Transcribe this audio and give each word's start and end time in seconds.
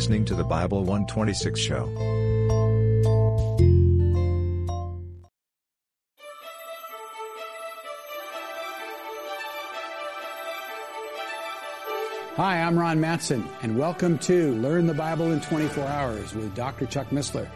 listening 0.00 0.24
to 0.24 0.34
the 0.34 0.42
Bible 0.42 0.78
126 0.78 1.60
show. 1.60 1.84
Hi, 12.36 12.62
I'm 12.62 12.78
Ron 12.78 12.98
Matson, 12.98 13.46
and 13.60 13.78
welcome 13.78 14.16
to 14.20 14.54
Learn 14.54 14.86
the 14.86 14.94
Bible 14.94 15.32
in 15.32 15.42
24 15.42 15.84
Hours 15.84 16.34
with 16.34 16.54
Dr. 16.54 16.86
Chuck 16.86 17.10
Missler. 17.10 17.46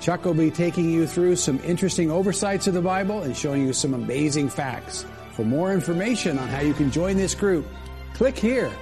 Chuck 0.00 0.24
will 0.24 0.32
be 0.32 0.50
taking 0.50 0.88
you 0.88 1.06
through 1.06 1.36
some 1.36 1.60
interesting 1.60 2.10
oversights 2.10 2.66
of 2.66 2.72
the 2.72 2.80
Bible 2.80 3.20
and 3.20 3.36
showing 3.36 3.66
you 3.66 3.74
some 3.74 3.92
amazing 3.92 4.48
facts. 4.48 5.04
For 5.32 5.44
more 5.44 5.74
information 5.74 6.38
on 6.38 6.48
how 6.48 6.60
you 6.60 6.72
can 6.72 6.90
join 6.90 7.18
this 7.18 7.34
group, 7.34 7.66
click 8.14 8.38
here. 8.38 8.72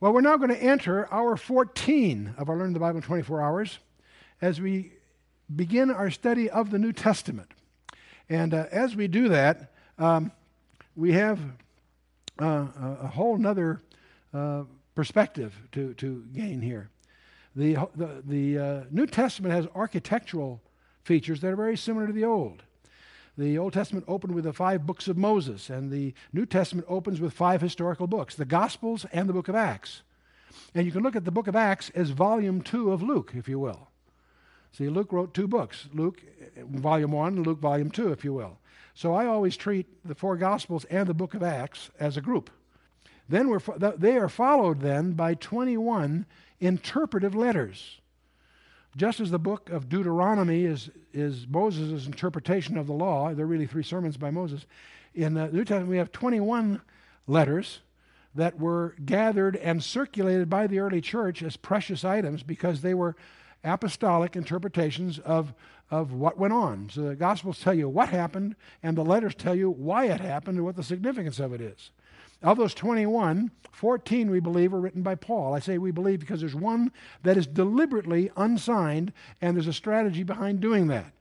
Well, 0.00 0.14
we're 0.14 0.22
now 0.22 0.38
going 0.38 0.48
to 0.48 0.56
enter 0.56 1.12
hour 1.12 1.36
14 1.36 2.36
of 2.38 2.48
our 2.48 2.56
Learn 2.56 2.72
the 2.72 2.80
Bible 2.80 2.96
in 2.96 3.02
24 3.02 3.42
Hours 3.42 3.80
as 4.40 4.58
we 4.58 4.92
begin 5.54 5.90
our 5.90 6.10
study 6.10 6.48
of 6.48 6.70
the 6.70 6.78
New 6.78 6.94
Testament. 6.94 7.50
And 8.30 8.54
uh, 8.54 8.64
as 8.72 8.96
we 8.96 9.08
do 9.08 9.28
that, 9.28 9.74
um, 9.98 10.32
we 10.96 11.12
have 11.12 11.38
uh, 12.40 12.68
a 13.02 13.08
whole 13.08 13.36
nother 13.36 13.82
uh, 14.32 14.62
perspective 14.94 15.54
to, 15.72 15.92
to 15.92 16.24
gain 16.34 16.62
here. 16.62 16.88
The, 17.54 17.74
the, 17.94 18.22
the 18.24 18.58
uh, 18.58 18.84
New 18.90 19.06
Testament 19.06 19.52
has 19.52 19.66
architectural 19.74 20.62
features 21.04 21.42
that 21.42 21.48
are 21.48 21.56
very 21.56 21.76
similar 21.76 22.06
to 22.06 22.12
the 22.14 22.24
Old. 22.24 22.62
The 23.38 23.58
Old 23.58 23.72
Testament 23.72 24.04
opened 24.08 24.34
with 24.34 24.44
the 24.44 24.52
five 24.52 24.86
books 24.86 25.08
of 25.08 25.16
Moses, 25.16 25.70
and 25.70 25.90
the 25.90 26.14
New 26.32 26.46
Testament 26.46 26.86
opens 26.88 27.20
with 27.20 27.32
five 27.32 27.60
historical 27.60 28.06
books 28.06 28.34
the 28.34 28.44
Gospels 28.44 29.06
and 29.12 29.28
the 29.28 29.32
book 29.32 29.48
of 29.48 29.54
Acts. 29.54 30.02
And 30.74 30.84
you 30.84 30.92
can 30.92 31.02
look 31.02 31.16
at 31.16 31.24
the 31.24 31.30
book 31.30 31.46
of 31.46 31.56
Acts 31.56 31.90
as 31.90 32.10
volume 32.10 32.60
two 32.60 32.92
of 32.92 33.02
Luke, 33.02 33.32
if 33.34 33.48
you 33.48 33.58
will. 33.58 33.88
See, 34.72 34.88
Luke 34.88 35.12
wrote 35.12 35.34
two 35.34 35.48
books 35.48 35.88
Luke, 35.92 36.22
volume 36.56 37.12
one, 37.12 37.36
and 37.36 37.46
Luke, 37.46 37.60
volume 37.60 37.90
two, 37.90 38.12
if 38.12 38.24
you 38.24 38.32
will. 38.32 38.58
So 38.94 39.14
I 39.14 39.26
always 39.26 39.56
treat 39.56 39.86
the 40.04 40.14
four 40.14 40.36
Gospels 40.36 40.84
and 40.86 41.08
the 41.08 41.14
book 41.14 41.34
of 41.34 41.42
Acts 41.42 41.90
as 41.98 42.16
a 42.16 42.20
group. 42.20 42.50
Then 43.28 43.48
we're, 43.48 43.60
they 43.96 44.16
are 44.16 44.28
followed 44.28 44.80
then 44.80 45.12
by 45.12 45.34
21 45.34 46.26
interpretive 46.58 47.34
letters. 47.34 47.99
Just 48.96 49.20
as 49.20 49.30
the 49.30 49.38
book 49.38 49.70
of 49.70 49.88
Deuteronomy 49.88 50.64
is, 50.64 50.90
is 51.12 51.46
Moses' 51.48 52.06
interpretation 52.06 52.76
of 52.76 52.86
the 52.86 52.92
law, 52.92 53.32
there 53.32 53.44
are 53.44 53.48
really 53.48 53.66
three 53.66 53.84
sermons 53.84 54.16
by 54.16 54.30
Moses. 54.30 54.66
In 55.14 55.34
the 55.34 55.46
New 55.48 55.64
Testament, 55.64 55.88
we 55.90 55.98
have 55.98 56.10
21 56.10 56.82
letters 57.26 57.80
that 58.34 58.58
were 58.58 58.96
gathered 59.04 59.56
and 59.56 59.82
circulated 59.82 60.50
by 60.50 60.66
the 60.66 60.80
early 60.80 61.00
church 61.00 61.42
as 61.42 61.56
precious 61.56 62.04
items 62.04 62.42
because 62.42 62.80
they 62.80 62.94
were 62.94 63.16
apostolic 63.62 64.34
interpretations 64.34 65.18
of, 65.20 65.54
of 65.90 66.12
what 66.12 66.38
went 66.38 66.52
on. 66.52 66.88
So 66.92 67.02
the 67.02 67.16
Gospels 67.16 67.60
tell 67.60 67.74
you 67.74 67.88
what 67.88 68.08
happened, 68.08 68.56
and 68.82 68.96
the 68.96 69.04
letters 69.04 69.34
tell 69.34 69.54
you 69.54 69.70
why 69.70 70.06
it 70.06 70.20
happened 70.20 70.56
and 70.56 70.64
what 70.64 70.76
the 70.76 70.82
significance 70.82 71.38
of 71.38 71.52
it 71.52 71.60
is. 71.60 71.90
Of 72.42 72.56
those 72.56 72.74
21, 72.74 73.50
14 73.72 74.30
we 74.30 74.40
believe 74.40 74.72
are 74.72 74.80
written 74.80 75.02
by 75.02 75.14
Paul. 75.14 75.54
I 75.54 75.58
say 75.58 75.76
we 75.76 75.90
believe 75.90 76.20
because 76.20 76.40
there's 76.40 76.54
one 76.54 76.90
that 77.22 77.36
is 77.36 77.46
deliberately 77.46 78.30
unsigned, 78.36 79.12
and 79.42 79.56
there's 79.56 79.66
a 79.66 79.72
strategy 79.72 80.22
behind 80.22 80.60
doing 80.60 80.86
that. 80.88 81.12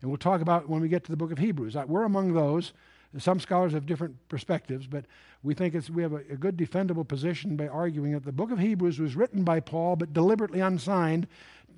And 0.00 0.10
we'll 0.10 0.18
talk 0.18 0.40
about 0.40 0.68
when 0.68 0.82
we 0.82 0.88
get 0.88 1.04
to 1.04 1.10
the 1.10 1.16
book 1.16 1.32
of 1.32 1.38
Hebrews. 1.38 1.76
We're 1.86 2.04
among 2.04 2.34
those. 2.34 2.72
Some 3.18 3.38
scholars 3.38 3.72
have 3.72 3.86
different 3.86 4.16
perspectives, 4.28 4.88
but 4.88 5.04
we 5.44 5.54
think 5.54 5.76
we 5.92 6.02
have 6.02 6.12
a, 6.12 6.22
a 6.30 6.36
good 6.36 6.56
defendable 6.56 7.06
position 7.06 7.54
by 7.54 7.68
arguing 7.68 8.12
that 8.12 8.24
the 8.24 8.32
book 8.32 8.50
of 8.50 8.58
Hebrews 8.58 8.98
was 8.98 9.14
written 9.14 9.44
by 9.44 9.60
Paul 9.60 9.94
but 9.94 10.12
deliberately 10.12 10.58
unsigned, 10.58 11.28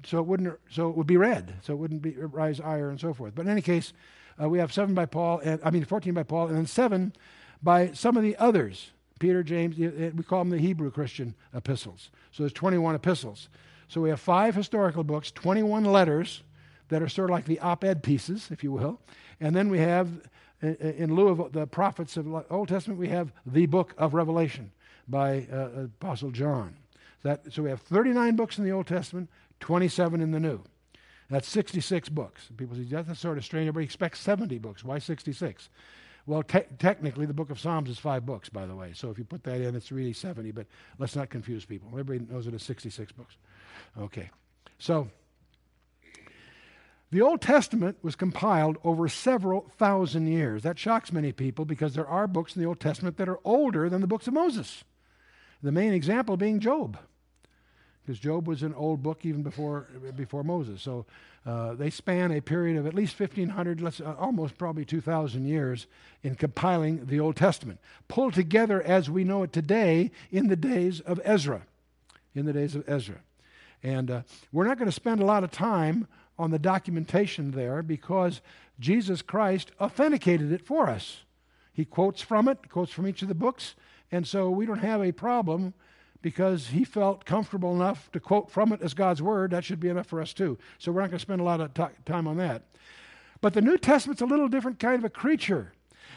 so 0.04 0.18
it 0.18 0.26
wouldn't 0.26 0.58
so 0.70 0.88
it 0.88 0.96
would 0.96 1.06
be 1.06 1.18
read, 1.18 1.54
so 1.62 1.74
it 1.74 1.76
wouldn't 1.76 2.00
be 2.00 2.12
rise 2.12 2.60
ire 2.60 2.88
and 2.88 2.98
so 2.98 3.12
forth. 3.12 3.34
But 3.34 3.42
in 3.42 3.52
any 3.52 3.60
case, 3.60 3.92
uh, 4.40 4.48
we 4.48 4.58
have 4.58 4.72
seven 4.72 4.94
by 4.94 5.04
Paul, 5.04 5.40
and 5.40 5.60
I 5.62 5.70
mean 5.70 5.84
14 5.84 6.14
by 6.14 6.22
Paul, 6.22 6.46
and 6.46 6.56
then 6.56 6.66
seven 6.66 7.12
by 7.62 7.92
some 7.92 8.16
of 8.16 8.22
the 8.22 8.36
others. 8.36 8.90
Peter, 9.18 9.42
James, 9.42 9.78
eh, 9.78 9.90
eh, 9.98 10.10
we 10.14 10.22
call 10.22 10.40
them 10.40 10.50
the 10.50 10.58
Hebrew 10.58 10.90
Christian 10.90 11.34
epistles. 11.54 12.10
So 12.32 12.42
there's 12.42 12.52
21 12.52 12.94
epistles. 12.94 13.48
So 13.88 14.00
we 14.00 14.10
have 14.10 14.20
five 14.20 14.54
historical 14.54 15.04
books, 15.04 15.30
21 15.30 15.84
letters 15.84 16.42
that 16.88 17.02
are 17.02 17.08
sort 17.08 17.30
of 17.30 17.34
like 17.34 17.46
the 17.46 17.60
op 17.60 17.84
ed 17.84 18.02
pieces, 18.02 18.48
if 18.50 18.62
you 18.62 18.72
will. 18.72 19.00
And 19.40 19.54
then 19.54 19.68
we 19.68 19.78
have, 19.78 20.08
eh, 20.62 20.74
in 20.80 21.14
lieu 21.14 21.28
of 21.28 21.52
the 21.52 21.66
prophets 21.66 22.16
of 22.16 22.26
Old 22.50 22.68
Testament, 22.68 23.00
we 23.00 23.08
have 23.08 23.32
the 23.46 23.66
book 23.66 23.94
of 23.96 24.14
Revelation 24.14 24.70
by 25.08 25.46
uh, 25.52 25.84
Apostle 26.00 26.30
John. 26.30 26.76
That, 27.22 27.52
so 27.52 27.62
we 27.62 27.70
have 27.70 27.80
39 27.80 28.36
books 28.36 28.58
in 28.58 28.64
the 28.64 28.72
Old 28.72 28.86
Testament, 28.86 29.30
27 29.60 30.20
in 30.20 30.30
the 30.30 30.40
New. 30.40 30.62
That's 31.28 31.48
66 31.48 32.08
books. 32.10 32.48
People 32.56 32.76
say, 32.76 32.84
that's 32.84 33.18
sort 33.18 33.38
of 33.38 33.44
strange. 33.44 33.66
Everybody 33.66 33.84
expects 33.84 34.20
70 34.20 34.58
books. 34.58 34.84
Why 34.84 34.98
66? 34.98 35.68
Well, 36.26 36.42
te- 36.42 36.66
technically, 36.78 37.24
the 37.26 37.34
book 37.34 37.50
of 37.50 37.60
Psalms 37.60 37.88
is 37.88 37.98
five 37.98 38.26
books, 38.26 38.48
by 38.48 38.66
the 38.66 38.74
way. 38.74 38.92
So 38.94 39.10
if 39.10 39.18
you 39.18 39.24
put 39.24 39.44
that 39.44 39.60
in, 39.60 39.76
it's 39.76 39.92
really 39.92 40.12
70, 40.12 40.50
but 40.50 40.66
let's 40.98 41.14
not 41.14 41.30
confuse 41.30 41.64
people. 41.64 41.88
Everybody 41.92 42.32
knows 42.32 42.46
it 42.46 42.54
is 42.54 42.64
66 42.64 43.12
books. 43.12 43.36
Okay. 43.98 44.30
So 44.78 45.08
the 47.12 47.22
Old 47.22 47.40
Testament 47.40 47.98
was 48.02 48.16
compiled 48.16 48.78
over 48.82 49.08
several 49.08 49.70
thousand 49.78 50.26
years. 50.26 50.64
That 50.64 50.78
shocks 50.78 51.12
many 51.12 51.30
people 51.30 51.64
because 51.64 51.94
there 51.94 52.06
are 52.06 52.26
books 52.26 52.56
in 52.56 52.62
the 52.62 52.68
Old 52.68 52.80
Testament 52.80 53.16
that 53.18 53.28
are 53.28 53.38
older 53.44 53.88
than 53.88 54.00
the 54.00 54.08
books 54.08 54.26
of 54.26 54.34
Moses. 54.34 54.82
The 55.62 55.72
main 55.72 55.92
example 55.92 56.36
being 56.36 56.58
Job 56.58 56.98
because 58.06 58.20
Job 58.20 58.46
was 58.46 58.62
an 58.62 58.72
old 58.74 59.02
book 59.02 59.24
even 59.24 59.42
before, 59.42 59.88
before 60.14 60.44
Moses. 60.44 60.80
So 60.80 61.06
uh, 61.44 61.74
they 61.74 61.90
span 61.90 62.30
a 62.30 62.40
period 62.40 62.76
of 62.76 62.86
at 62.86 62.94
least 62.94 63.18
1,500, 63.18 63.80
let's, 63.80 64.00
uh, 64.00 64.14
almost 64.16 64.56
probably 64.56 64.84
2,000 64.84 65.44
years 65.44 65.88
in 66.22 66.36
compiling 66.36 67.06
the 67.06 67.18
Old 67.18 67.34
Testament, 67.34 67.80
pulled 68.06 68.34
together 68.34 68.80
as 68.80 69.10
we 69.10 69.24
know 69.24 69.42
it 69.42 69.52
today 69.52 70.12
in 70.30 70.46
the 70.46 70.54
days 70.54 71.00
of 71.00 71.20
Ezra. 71.24 71.62
In 72.36 72.46
the 72.46 72.52
days 72.52 72.76
of 72.76 72.88
Ezra. 72.88 73.16
And 73.82 74.10
uh, 74.10 74.22
we're 74.52 74.66
not 74.66 74.78
going 74.78 74.88
to 74.88 74.92
spend 74.92 75.20
a 75.20 75.24
lot 75.24 75.42
of 75.42 75.50
time 75.50 76.06
on 76.38 76.52
the 76.52 76.58
documentation 76.60 77.50
there 77.50 77.82
because 77.82 78.40
Jesus 78.78 79.20
Christ 79.20 79.72
authenticated 79.80 80.52
it 80.52 80.64
for 80.64 80.88
us. 80.88 81.24
He 81.72 81.84
quotes 81.84 82.22
from 82.22 82.46
it, 82.46 82.70
quotes 82.70 82.92
from 82.92 83.08
each 83.08 83.22
of 83.22 83.28
the 83.28 83.34
books, 83.34 83.74
and 84.12 84.26
so 84.26 84.48
we 84.48 84.64
don't 84.64 84.78
have 84.78 85.02
a 85.02 85.10
problem 85.10 85.74
because 86.26 86.66
he 86.66 86.82
felt 86.82 87.24
comfortable 87.24 87.72
enough 87.72 88.10
to 88.10 88.18
quote 88.18 88.50
from 88.50 88.72
it 88.72 88.82
as 88.82 88.94
God's 88.94 89.22
word. 89.22 89.52
That 89.52 89.64
should 89.64 89.78
be 89.78 89.90
enough 89.90 90.08
for 90.08 90.20
us 90.20 90.32
too. 90.32 90.58
So 90.76 90.90
we're 90.90 91.02
not 91.02 91.10
going 91.10 91.18
to 91.18 91.22
spend 91.22 91.40
a 91.40 91.44
lot 91.44 91.60
of 91.60 91.72
t- 91.72 91.84
time 92.04 92.26
on 92.26 92.36
that. 92.38 92.64
But 93.40 93.54
the 93.54 93.60
New 93.60 93.78
Testament's 93.78 94.22
a 94.22 94.26
little 94.26 94.48
different 94.48 94.80
kind 94.80 94.98
of 94.98 95.04
a 95.04 95.08
creature. 95.08 95.72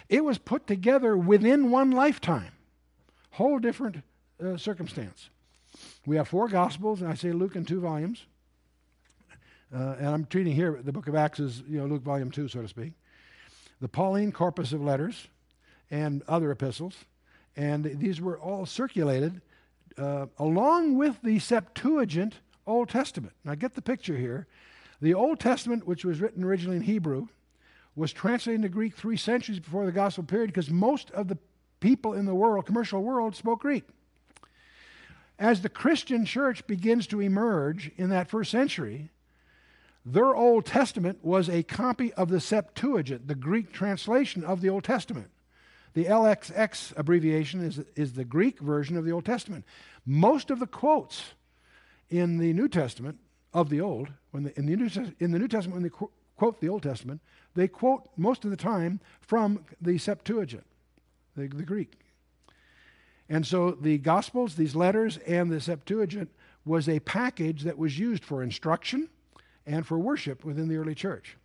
It 0.10 0.26
was 0.26 0.40
put 0.40 0.66
together 0.66 1.16
within 1.16 1.70
one 1.70 1.92
lifetime, 1.92 2.54
whole 3.30 3.60
different 3.60 3.98
uh, 4.44 4.58
circumstance. 4.58 5.30
We 6.08 6.16
have 6.16 6.28
four 6.28 6.48
Gospels, 6.48 7.04
and 7.04 7.12
I 7.12 7.14
say 7.14 7.32
Luke 7.32 7.56
in 7.56 7.64
two 7.64 7.80
volumes. 7.80 8.26
Uh, 9.72 9.96
and 10.00 10.08
I'm 10.08 10.26
treating 10.26 10.56
here 10.56 10.80
the 10.84 10.92
book 10.92 11.08
of 11.08 11.14
Acts 11.14 11.40
as 11.40 11.62
you 11.70 11.78
know 11.78 11.86
Luke 11.86 12.02
volume 12.02 12.32
two, 12.32 12.48
so 12.48 12.64
to 12.64 12.68
speak. 12.68 12.94
The 13.80 13.88
Pauline 13.88 14.32
corpus 14.32 14.74
of 14.74 14.82
letters 14.82 15.28
and 15.92 16.24
other 16.28 16.50
epistles, 16.50 16.96
and 17.56 17.84
these 17.84 18.20
were 18.20 18.40
all 18.40 18.66
circulated 18.66 19.40
uh, 20.00 20.28
along 20.38 20.98
with 20.98 21.22
the 21.22 21.40
Septuagint 21.40 22.36
Old 22.66 22.90
Testament. 22.90 23.34
Now, 23.44 23.56
get 23.56 23.76
the 23.76 23.82
picture 23.82 24.18
here. 24.18 24.48
The 25.02 25.14
Old 25.14 25.40
Testament, 25.40 25.88
which 25.88 26.06
was 26.06 26.20
written 26.20 26.44
originally 26.44 26.78
in 26.78 26.84
Hebrew, 26.84 27.28
was 27.96 28.14
translated 28.14 28.60
into 28.60 28.70
Greek 28.70 28.96
three 28.96 29.18
centuries 29.18 29.60
before 29.60 29.86
the 29.86 29.92
Gospel 29.92 30.24
period 30.24 30.48
because 30.48 30.70
most 30.70 31.12
of 31.12 31.28
the 31.28 31.38
people 31.80 32.14
in 32.14 32.26
the 32.26 32.36
world, 32.36 32.66
commercial 32.66 33.02
world, 33.02 33.36
spoke 33.36 33.62
Greek. 33.62 33.84
As 35.38 35.62
the 35.62 35.70
Christian 35.70 36.26
church 36.26 36.66
begins 36.68 37.08
to 37.08 37.22
emerge 37.22 37.92
in 37.98 38.10
that 38.10 38.30
first 38.30 38.52
century, 38.52 39.10
their 40.06 40.36
Old 40.36 40.66
Testament 40.66 41.20
was 41.24 41.50
a 41.50 41.64
copy 41.64 42.14
of 42.14 42.30
the 42.30 42.42
Septuagint, 42.42 43.28
the 43.28 43.36
Greek 43.36 43.72
translation 43.72 44.44
of 44.44 44.62
the 44.62 44.70
Old 44.70 44.84
Testament. 44.84 45.30
The 45.94 46.06
LXX 46.06 46.98
abbreviation 46.98 47.64
is, 47.64 47.80
is 47.96 48.14
the 48.14 48.26
Greek 48.26 48.60
version 48.60 48.98
of 48.98 49.06
the 49.06 49.12
Old 49.12 49.26
Testament. 49.26 49.66
Most 50.06 50.52
of 50.52 50.60
the 50.60 50.68
quotes 50.68 51.34
in 52.10 52.38
the 52.38 52.54
New 52.54 52.68
Testament 52.68 53.20
of 53.54 53.70
the 53.70 53.82
Old, 53.82 54.10
when 54.32 54.44
the, 54.44 54.58
in, 54.58 54.66
the 54.66 54.76
New, 54.76 55.14
in 55.20 55.32
the 55.32 55.40
New 55.40 55.48
Testament, 55.48 55.76
when 55.76 55.84
they 55.84 55.90
qu- 55.90 56.12
quote 56.36 56.62
the 56.62 56.70
Old 56.70 56.84
Testament, 56.84 57.22
they 57.56 57.68
quote 57.68 58.08
most 58.16 58.46
of 58.46 58.52
the 58.52 58.58
time 58.58 59.00
from 59.22 59.66
the 59.82 59.98
Septuagint, 59.98 60.66
the, 61.36 61.48
the 61.48 61.64
Greek. 61.64 62.00
And 63.28 63.46
so 63.46 63.72
the 63.72 63.98
Gospels, 63.98 64.56
these 64.56 64.76
letters, 64.76 65.18
and 65.28 65.52
the 65.52 65.62
Septuagint 65.62 66.30
was 66.66 66.88
a 66.88 67.00
package 67.00 67.64
that 67.64 67.78
was 67.78 67.98
used 67.98 68.24
for 68.24 68.44
instruction 68.44 69.10
and 69.66 69.86
for 69.86 69.98
worship 70.00 70.44
within 70.44 70.68
the 70.68 70.78
early 70.78 70.96
church. 70.96 71.38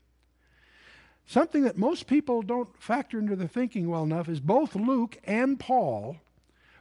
Something 1.26 1.64
that 1.64 1.78
most 1.78 2.06
people 2.06 2.42
don't 2.42 2.68
factor 2.80 3.18
into 3.18 3.36
their 3.36 3.48
thinking 3.48 3.88
well 3.88 4.02
enough 4.02 4.28
is 4.28 4.40
both 4.40 4.74
Luke 4.74 5.18
and 5.24 5.58
Paul 5.58 6.16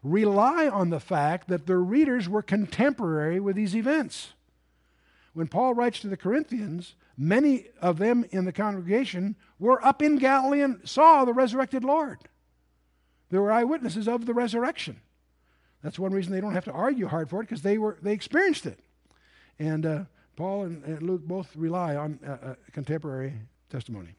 rely 0.04 0.68
on 0.68 0.90
the 0.90 1.00
fact 1.00 1.48
that 1.48 1.66
their 1.66 1.80
readers 1.80 2.28
were 2.28 2.42
contemporary 2.42 3.40
with 3.40 3.56
these 3.56 3.76
events. 3.76 4.34
When 5.34 5.48
Paul 5.48 5.74
writes 5.74 6.00
to 6.02 6.10
the 6.10 6.18
Corinthians, 6.18 6.96
many 7.18 7.68
of 7.82 7.98
them 7.98 8.26
in 8.32 8.46
the 8.46 8.52
congregation 8.52 9.36
were 9.60 9.84
up 9.84 10.02
in 10.02 10.18
Galilee 10.18 10.62
and 10.62 10.88
saw 10.88 11.24
the 11.24 11.34
resurrected 11.34 11.84
Lord. 11.84 12.20
They 13.30 13.40
were 13.40 13.52
eyewitnesses 13.52 14.08
of 14.08 14.26
the 14.26 14.34
resurrection. 14.34 15.00
That's 15.82 15.98
one 15.98 16.14
reason 16.14 16.32
they 16.32 16.42
don't 16.42 16.54
have 16.54 16.66
to 16.66 16.72
argue 16.72 17.08
hard 17.08 17.30
for 17.30 17.42
it 17.42 17.46
because 17.46 17.62
they 17.62 17.78
were 17.78 17.98
they 18.02 18.14
experienced 18.14 18.66
it. 18.66 18.80
And 19.58 19.86
uh, 19.86 20.04
Paul 20.36 20.64
and, 20.64 20.84
and, 20.84 21.02
Luke 21.02 21.22
both 21.24 21.56
rely 21.56 21.96
on 21.96 22.20
uh, 22.26 22.32
uh, 22.32 22.56
contemporary 22.72 23.34
testimony. 23.70 24.16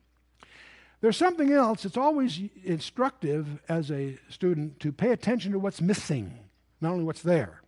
There's 1.04 1.18
something 1.18 1.52
else. 1.52 1.84
It's 1.84 1.98
always 1.98 2.40
instructive 2.64 3.60
as 3.68 3.90
a 3.90 4.16
student 4.30 4.80
to 4.80 4.90
pay 4.90 5.10
attention 5.10 5.52
to 5.52 5.58
what's 5.58 5.82
missing, 5.82 6.38
not 6.80 6.92
only 6.92 7.04
what's 7.04 7.20
there. 7.20 7.60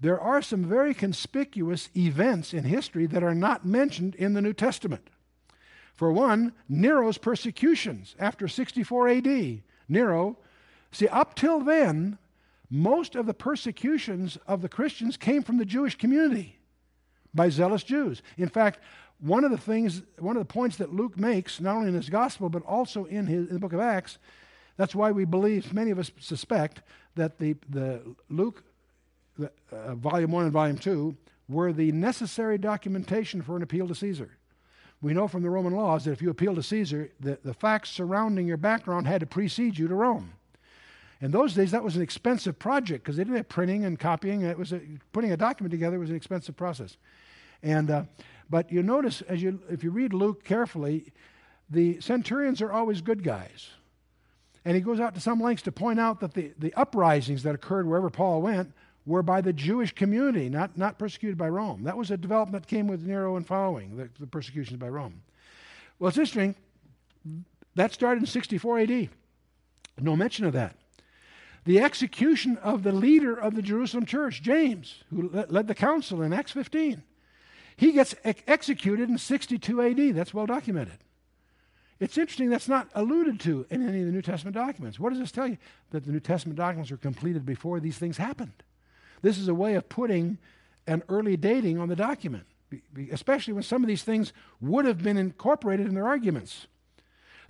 There 0.00 0.18
are 0.18 0.40
some 0.40 0.64
very 0.64 0.94
conspicuous 0.94 1.90
events 1.94 2.54
in 2.54 2.64
history 2.64 3.04
that 3.04 3.22
are 3.22 3.34
not 3.34 3.66
mentioned 3.66 4.14
in 4.14 4.32
the 4.32 4.40
New 4.40 4.54
Testament. 4.54 5.10
For 5.94 6.10
one, 6.10 6.54
Nero's 6.66 7.18
persecutions 7.18 8.16
after 8.18 8.48
64 8.48 9.08
AD. 9.10 9.62
Nero, 9.90 10.38
see, 10.92 11.08
up 11.08 11.34
till 11.34 11.60
then, 11.60 12.16
most 12.70 13.16
of 13.16 13.26
the 13.26 13.34
persecutions 13.34 14.38
of 14.46 14.62
the 14.62 14.68
Christians 14.70 15.18
came 15.18 15.42
from 15.42 15.58
the 15.58 15.66
Jewish 15.66 15.98
community 15.98 16.58
by 17.34 17.50
zealous 17.50 17.82
Jews. 17.82 18.22
In 18.38 18.48
fact, 18.48 18.80
one 19.20 19.44
of 19.44 19.50
the 19.50 19.58
things, 19.58 20.02
one 20.18 20.36
of 20.36 20.40
the 20.40 20.52
points 20.52 20.76
that 20.78 20.92
Luke 20.92 21.18
makes, 21.18 21.60
not 21.60 21.76
only 21.76 21.88
in 21.88 21.94
his 21.94 22.08
gospel, 22.08 22.48
but 22.48 22.62
also 22.64 23.04
in, 23.04 23.26
his, 23.26 23.48
in 23.48 23.54
the 23.54 23.60
book 23.60 23.72
of 23.72 23.80
Acts, 23.80 24.18
that's 24.76 24.94
why 24.94 25.10
we 25.10 25.24
believe, 25.24 25.72
many 25.74 25.90
of 25.90 25.98
us 25.98 26.10
suspect, 26.18 26.80
that 27.16 27.38
the, 27.38 27.54
the 27.68 28.00
Luke, 28.28 28.62
the, 29.38 29.50
uh, 29.70 29.94
volume 29.94 30.30
1 30.32 30.44
and 30.44 30.52
volume 30.52 30.78
2, 30.78 31.14
were 31.48 31.72
the 31.72 31.92
necessary 31.92 32.56
documentation 32.56 33.42
for 33.42 33.56
an 33.56 33.62
appeal 33.62 33.88
to 33.88 33.94
Caesar. 33.94 34.30
We 35.02 35.12
know 35.14 35.28
from 35.28 35.42
the 35.42 35.50
Roman 35.50 35.74
laws 35.74 36.04
that 36.04 36.12
if 36.12 36.22
you 36.22 36.30
appeal 36.30 36.54
to 36.54 36.62
Caesar, 36.62 37.10
the, 37.20 37.38
the 37.44 37.54
facts 37.54 37.90
surrounding 37.90 38.46
your 38.46 38.56
background 38.56 39.06
had 39.06 39.20
to 39.20 39.26
precede 39.26 39.78
you 39.78 39.88
to 39.88 39.94
Rome. 39.94 40.32
In 41.22 41.30
those 41.30 41.52
days, 41.54 41.70
that 41.72 41.84
was 41.84 41.96
an 41.96 42.02
expensive 42.02 42.58
project 42.58 43.04
because 43.04 43.16
they 43.16 43.24
didn't 43.24 43.36
have 43.36 43.48
printing 43.48 43.84
and 43.84 43.98
copying. 43.98 44.42
It 44.42 44.58
was 44.58 44.72
a, 44.72 44.80
putting 45.12 45.32
a 45.32 45.36
document 45.36 45.70
together 45.70 45.98
was 45.98 46.10
an 46.10 46.16
expensive 46.16 46.56
process. 46.56 46.96
And 47.62 47.90
uh, 47.90 48.04
but 48.50 48.70
you 48.70 48.82
notice 48.82 49.22
as 49.22 49.40
you 49.40 49.60
if 49.70 49.84
you 49.84 49.90
read 49.90 50.12
Luke 50.12 50.44
carefully, 50.44 51.12
the 51.70 52.00
centurions 52.00 52.60
are 52.60 52.72
always 52.72 53.00
good 53.00 53.22
guys. 53.22 53.70
And 54.64 54.74
he 54.74 54.82
goes 54.82 55.00
out 55.00 55.14
to 55.14 55.20
some 55.20 55.40
lengths 55.40 55.62
to 55.62 55.72
point 55.72 55.98
out 55.98 56.20
that 56.20 56.34
the, 56.34 56.52
the 56.58 56.74
uprisings 56.74 57.44
that 57.44 57.54
occurred 57.54 57.86
wherever 57.86 58.10
Paul 58.10 58.42
went 58.42 58.74
were 59.06 59.22
by 59.22 59.40
the 59.40 59.52
Jewish 59.52 59.92
community, 59.92 60.48
not, 60.48 60.76
not 60.76 60.98
persecuted 60.98 61.38
by 61.38 61.48
Rome. 61.48 61.84
That 61.84 61.96
was 61.96 62.10
a 62.10 62.16
development 62.16 62.64
that 62.64 62.68
came 62.68 62.86
with 62.86 63.02
Nero 63.02 63.36
and 63.36 63.46
following, 63.46 63.96
the, 63.96 64.10
the 64.18 64.26
persecutions 64.26 64.78
by 64.78 64.88
Rome. 64.88 65.22
Well, 65.98 66.08
it's 66.08 66.18
interesting. 66.18 66.54
That 67.74 67.92
started 67.92 68.20
in 68.20 68.26
64 68.26 68.80
AD. 68.80 69.08
No 69.98 70.16
mention 70.16 70.44
of 70.44 70.52
that. 70.52 70.76
The 71.64 71.80
execution 71.80 72.56
of 72.58 72.82
the 72.82 72.92
leader 72.92 73.34
of 73.34 73.54
the 73.54 73.62
Jerusalem 73.62 74.06
church, 74.06 74.42
James, 74.42 75.04
who 75.10 75.28
led 75.28 75.68
the 75.68 75.74
council 75.74 76.22
in 76.22 76.32
Acts 76.32 76.52
15. 76.52 77.02
He 77.80 77.92
gets 77.92 78.14
ex- 78.24 78.42
executed 78.46 79.08
in 79.08 79.16
62 79.16 79.80
AD. 79.80 80.14
That's 80.14 80.34
well 80.34 80.44
documented. 80.44 80.98
It's 81.98 82.18
interesting 82.18 82.50
that's 82.50 82.68
not 82.68 82.90
alluded 82.94 83.40
to 83.40 83.64
in 83.70 83.88
any 83.88 84.00
of 84.00 84.06
the 84.06 84.12
New 84.12 84.20
Testament 84.20 84.54
documents. 84.54 85.00
What 85.00 85.08
does 85.08 85.18
this 85.18 85.32
tell 85.32 85.48
you? 85.48 85.56
That 85.90 86.04
the 86.04 86.12
New 86.12 86.20
Testament 86.20 86.58
documents 86.58 86.90
were 86.90 86.98
completed 86.98 87.46
before 87.46 87.80
these 87.80 87.96
things 87.96 88.18
happened. 88.18 88.52
This 89.22 89.38
is 89.38 89.48
a 89.48 89.54
way 89.54 89.76
of 89.76 89.88
putting 89.88 90.36
an 90.86 91.02
early 91.08 91.38
dating 91.38 91.78
on 91.78 91.88
the 91.88 91.96
document, 91.96 92.44
especially 93.10 93.54
when 93.54 93.62
some 93.62 93.82
of 93.82 93.88
these 93.88 94.02
things 94.02 94.34
would 94.60 94.84
have 94.84 95.02
been 95.02 95.16
incorporated 95.16 95.86
in 95.86 95.94
their 95.94 96.06
arguments. 96.06 96.66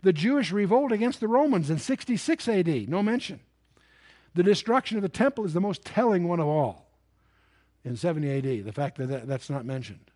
The 0.02 0.12
Jewish 0.12 0.52
revolt 0.52 0.92
against 0.92 1.18
the 1.18 1.26
Romans 1.26 1.70
in 1.70 1.80
66 1.80 2.46
AD, 2.46 2.88
no 2.88 3.02
mention. 3.02 3.40
The 4.36 4.44
destruction 4.44 4.96
of 4.96 5.02
the 5.02 5.08
temple 5.08 5.44
is 5.44 5.54
the 5.54 5.60
most 5.60 5.84
telling 5.84 6.28
one 6.28 6.38
of 6.38 6.46
all 6.46 6.86
in 7.84 7.96
70 7.96 8.30
AD, 8.30 8.64
the 8.64 8.72
fact 8.72 8.96
that 8.98 9.26
that's 9.26 9.50
not 9.50 9.64
mentioned. 9.64 10.09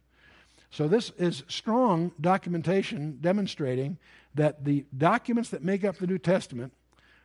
So, 0.75 0.89
this 0.89 1.11
is 1.19 1.45
strong 1.47 2.11
documentation 2.21 3.19
demonstrating 3.21 3.97
that 4.35 4.65
the 4.65 4.85
documents 4.99 5.51
that 5.51 5.63
make 5.63 5.85
up 5.85 5.99
the 5.99 6.09
New 6.09 6.19
Testament 6.19 6.73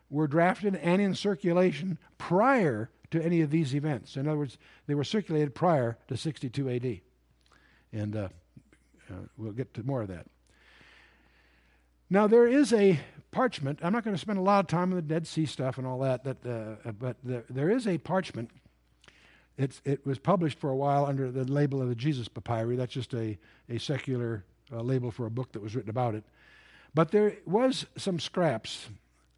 were 0.08 0.28
drafted 0.28 0.76
and 0.76 1.02
in 1.02 1.16
circulation 1.16 1.98
prior 2.16 2.90
to 3.10 3.20
any 3.20 3.40
of 3.40 3.50
these 3.50 3.74
events. 3.74 4.14
In 4.14 4.28
other 4.28 4.38
words, 4.38 4.56
they 4.86 4.94
were 4.94 5.02
circulated 5.02 5.52
prior 5.52 5.98
to 6.06 6.16
62 6.16 6.70
AD. 6.70 7.00
And 7.92 8.14
uh, 8.14 8.28
uh, 9.10 9.14
we'll 9.36 9.50
get 9.50 9.74
to 9.74 9.82
more 9.82 10.02
of 10.02 10.08
that. 10.08 10.26
Now, 12.08 12.28
there 12.28 12.46
is 12.46 12.72
a 12.72 13.00
parchment. 13.32 13.80
I'm 13.82 13.92
not 13.92 14.04
going 14.04 14.14
to 14.14 14.20
spend 14.20 14.38
a 14.38 14.42
lot 14.42 14.60
of 14.60 14.68
time 14.68 14.90
on 14.92 14.96
the 14.96 15.02
Dead 15.02 15.26
Sea 15.26 15.46
stuff 15.46 15.76
and 15.76 15.88
all 15.88 15.98
that, 15.98 16.22
that 16.22 16.46
uh, 16.84 16.92
but 16.92 17.16
the, 17.24 17.42
there 17.50 17.68
is 17.68 17.88
a 17.88 17.98
parchment 17.98 18.50
it's, 19.60 19.82
it 19.84 20.06
was 20.06 20.18
published 20.18 20.58
for 20.58 20.70
a 20.70 20.76
while 20.76 21.04
under 21.04 21.30
the 21.30 21.44
label 21.44 21.82
of 21.82 21.88
the 21.88 21.94
Jesus 21.94 22.28
Papyri. 22.28 22.76
That's 22.76 22.92
just 22.92 23.12
a, 23.12 23.38
a 23.68 23.78
secular 23.78 24.42
uh, 24.72 24.80
label 24.80 25.10
for 25.10 25.26
a 25.26 25.30
book 25.30 25.52
that 25.52 25.60
was 25.60 25.76
written 25.76 25.90
about 25.90 26.14
it. 26.14 26.24
But 26.94 27.10
there 27.10 27.36
was 27.44 27.84
some 27.96 28.18
scraps, 28.18 28.88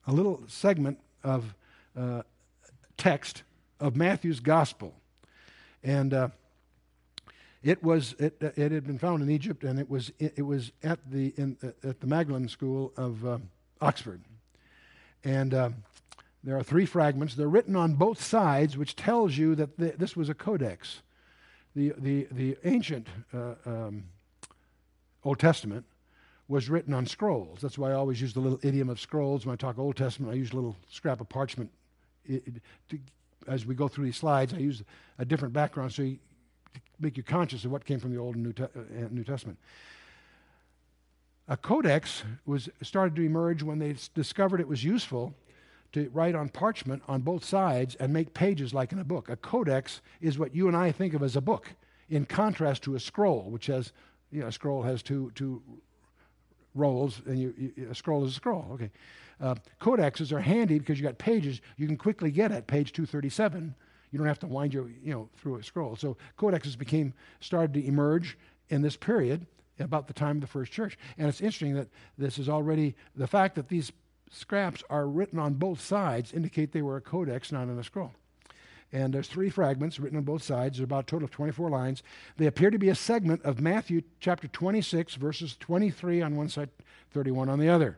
a 0.07 0.13
little 0.13 0.43
segment 0.47 0.99
of 1.25 1.55
uh, 1.97 2.23
text 2.97 3.43
of 3.81 3.97
Matthew's 3.97 4.39
Gospel. 4.39 4.95
And 5.83 6.15
uh, 6.15 6.29
it 7.65 7.83
was 7.83 8.15
it, 8.21 8.37
it 8.41 8.71
had 8.73 8.87
been 8.87 8.99
found 8.99 9.23
in 9.23 9.31
Egypt, 9.31 9.65
and 9.65 9.79
it 9.79 9.91
was 9.91 10.13
it, 10.21 10.35
it 10.37 10.43
was 10.43 10.71
at 10.85 10.99
the 11.11 11.35
in, 11.37 11.57
at 11.83 12.01
the 12.01 12.07
Magdalen 12.07 12.49
School 12.49 12.93
of 12.97 13.27
uh, 13.27 13.39
Oxford, 13.81 14.21
and 15.25 15.53
uh, 15.53 15.71
there 16.44 16.56
are 16.56 16.62
three 16.62 16.87
fragments. 16.87 17.35
They're 17.35 17.49
written 17.49 17.77
on 17.77 17.94
both 17.94 18.23
sides, 18.23 18.77
which 18.77 18.97
tells 18.97 19.37
you 19.37 19.55
that 19.55 19.79
this 19.79 20.17
was 20.17 20.29
a 20.29 20.35
codex. 20.35 21.03
The, 21.77 21.94
the, 21.97 22.27
the 22.31 22.56
ancient 22.65 23.06
uh, 23.33 23.55
um, 23.65 24.05
Old 25.25 25.39
Testament 25.39 25.84
was 26.49 26.69
written 26.69 26.93
on 26.93 27.06
scrolls. 27.06 27.61
That's 27.61 27.79
why 27.79 27.91
I 27.91 27.94
always 27.94 28.20
use 28.20 28.34
the 28.34 28.41
little 28.41 28.58
idiom 28.63 28.91
of 28.91 29.01
scrolls. 29.01 29.46
When 29.46 29.53
I 29.53 29.56
talk 29.56 29.79
Old 29.79 29.96
Testament, 29.96 30.32
I 30.32 30.37
use 30.37 30.53
a 30.53 30.56
little 30.56 30.77
scrap 30.91 31.20
of 31.20 31.29
parchment. 31.29 31.70
It, 32.27 32.43
it, 32.46 32.55
to, 32.91 32.99
as 33.46 33.65
we 33.65 33.75
go 33.75 33.89
through 33.89 34.05
these 34.05 34.17
slides, 34.17 34.53
I 34.53 34.58
use 34.58 34.82
a 35.19 35.25
different 35.25 35.55
background 35.55 35.93
so 35.93 36.03
you, 36.03 36.19
make 37.01 37.17
you 37.17 37.22
conscious 37.22 37.65
of 37.65 37.70
what 37.70 37.84
came 37.84 38.01
from 38.01 38.13
the 38.13 38.19
Old 38.19 38.34
and 38.34 38.44
New, 38.44 38.53
te- 38.53 38.65
uh, 38.65 39.08
New 39.11 39.25
Testament. 39.25 39.58
A 41.49 41.56
codex 41.56 42.22
was 42.46 42.69
started 42.82 43.17
to 43.17 43.22
emerge 43.22 43.63
when 43.63 43.79
they 43.79 43.96
discovered 44.15 44.61
it 44.61 44.69
was 44.69 44.82
useful 44.84 45.34
to 45.93 46.11
write 46.13 46.34
on 46.34 46.49
parchment 46.49 47.03
on 47.06 47.20
both 47.20 47.44
sides 47.44 47.94
and 47.96 48.13
make 48.13 48.34
pages 48.34 48.72
like 48.72 48.93
in 48.93 48.99
a 48.99 49.05
book. 49.05 49.29
A 49.29 49.37
codex 49.37 50.01
is 50.20 50.39
what 50.39 50.55
you 50.55 50.69
and 50.69 50.77
I 50.77 50.91
think 50.93 51.15
of 51.15 51.22
as 51.22 51.37
a 51.37 51.41
book, 51.41 51.69
in 52.08 52.25
contrast 52.25 52.82
to 52.84 52.94
a 52.94 53.01
scroll, 53.01 53.51
which 53.51 53.67
has, 53.67 53.93
you 54.31 54.41
know, 54.41 54.46
a 54.46 54.53
scroll 54.53 54.82
has 54.82 55.03
two, 55.03 55.31
two 55.34 55.63
rolls, 56.75 57.20
and 57.27 57.39
you, 57.39 57.55
you, 57.56 57.89
a 57.91 57.94
scroll 57.94 58.25
is 58.25 58.32
a 58.32 58.34
scroll. 58.34 58.67
Okay. 58.72 58.91
Uh, 59.41 59.55
codexes 59.81 60.32
are 60.32 60.41
handy 60.41 60.79
because 60.79 60.99
you 60.99 61.05
got 61.05 61.19
pages 61.19 61.61
you 61.77 61.87
can 61.87 61.96
quickly 61.96 62.31
get 62.31 62.53
at 62.53 62.67
page 62.67 62.93
237. 62.93 63.75
You 64.11 64.19
don't 64.19 64.29
have 64.29 64.39
to 64.41 64.46
wind 64.46 64.72
your, 64.72 64.89
you 65.03 65.13
know, 65.13 65.29
through 65.37 65.56
a 65.56 65.63
scroll. 65.63 65.96
So 65.96 66.17
codexes 66.39 66.79
became, 66.79 67.13
started 67.41 67.75
to 67.75 67.84
emerge 67.84 68.39
in 68.69 68.82
this 68.82 68.96
period 68.96 69.46
about 69.79 70.06
the 70.06 70.13
time 70.13 70.37
of 70.37 70.41
the 70.43 70.46
first 70.46 70.70
church. 70.70 70.99
And 71.19 71.29
it's 71.29 71.41
interesting 71.41 71.75
that 71.75 71.89
this 72.19 72.39
is 72.39 72.49
already, 72.49 72.94
the 73.17 73.27
fact 73.27 73.55
that 73.56 73.69
these 73.69 73.91
scraps 74.32 74.82
are 74.91 75.06
written 75.06 75.39
on 75.39 75.55
both 75.55 75.81
sides 75.81 76.32
indicate 76.32 76.72
they 76.72 76.82
were 76.82 76.96
a 76.96 77.01
codex, 77.01 77.53
not 77.53 77.69
in 77.69 77.79
a 77.79 77.84
scroll. 77.84 78.12
And 78.93 79.15
there's 79.15 79.29
three 79.29 79.48
fragments 79.48 79.98
written 79.98 80.19
on 80.19 80.24
both 80.24 80.43
sides. 80.43 80.77
There's 80.77 80.84
about 80.84 81.05
a 81.05 81.06
total 81.06 81.24
of 81.24 81.31
24 81.31 81.70
lines. 81.70 82.03
They 82.36 82.46
appear 82.46 82.70
to 82.70 82.79
be 82.79 82.91
a 82.91 82.94
segment 82.94 83.43
of 83.43 83.60
Matthew 83.60 84.03
chapter 84.20 84.48
26, 84.48 85.15
verses 85.15 85.56
23 85.60 86.20
on 86.20 86.36
one 86.36 86.48
side, 86.48 86.69
31 87.12 87.48
on 87.48 87.58
the 87.58 87.70
other. 87.70 87.96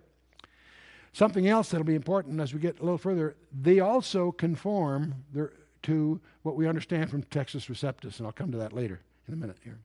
Something 1.13 1.49
else 1.49 1.71
that'll 1.71 1.85
be 1.85 1.95
important 1.95 2.41
as 2.41 2.55
we 2.55 2.61
get 2.61 2.79
a 2.81 2.83
little 2.83 2.99
further, 2.99 3.37
they 3.53 3.81
also 3.81 4.33
conform 4.33 5.25
their, 5.33 5.53
to 5.83 6.21
what 6.43 6.57
we 6.57 6.69
understand 6.69 7.11
from 7.11 7.23
Textus 7.25 7.69
Receptus, 7.69 8.19
and 8.19 8.27
I'll 8.27 8.33
come 8.33 8.53
to 8.53 8.59
that 8.59 8.73
later 8.73 9.01
in 9.27 9.35
a 9.35 9.37
minute 9.37 9.59
here. 9.63 9.79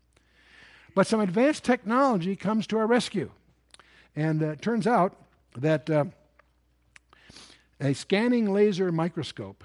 But 0.96 1.08
some 1.08 1.20
advanced 1.20 1.64
technology 1.64 2.36
comes 2.36 2.68
to 2.68 2.78
our 2.78 2.88
rescue. 2.88 3.32
And 4.16 4.42
uh, 4.42 4.50
it 4.50 4.62
turns 4.62 4.88
out 4.88 5.16
that 5.56 5.90
uh, 5.90 6.06
a 7.80 7.94
scanning 7.94 8.52
laser 8.52 8.92
microscope 8.92 9.64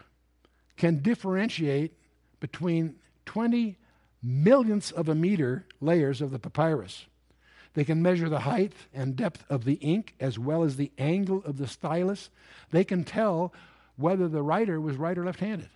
can 0.76 1.02
differentiate 1.02 1.92
between 2.40 2.96
20 3.26 3.76
millionths 4.22 4.90
of 4.90 5.08
a 5.08 5.14
meter 5.14 5.66
layers 5.80 6.20
of 6.20 6.30
the 6.30 6.38
papyrus. 6.38 7.06
They 7.74 7.84
can 7.84 8.02
measure 8.02 8.28
the 8.28 8.40
height 8.40 8.72
and 8.94 9.16
depth 9.16 9.44
of 9.50 9.64
the 9.64 9.74
ink 9.74 10.14
as 10.20 10.38
well 10.38 10.62
as 10.62 10.76
the 10.76 10.92
angle 10.96 11.42
of 11.44 11.58
the 11.58 11.66
stylus. 11.66 12.30
They 12.70 12.84
can 12.84 13.04
tell 13.04 13.52
whether 13.96 14.28
the 14.28 14.42
writer 14.42 14.80
was 14.80 14.96
right 14.96 15.18
or 15.18 15.24
left 15.24 15.40
handed. 15.40 15.68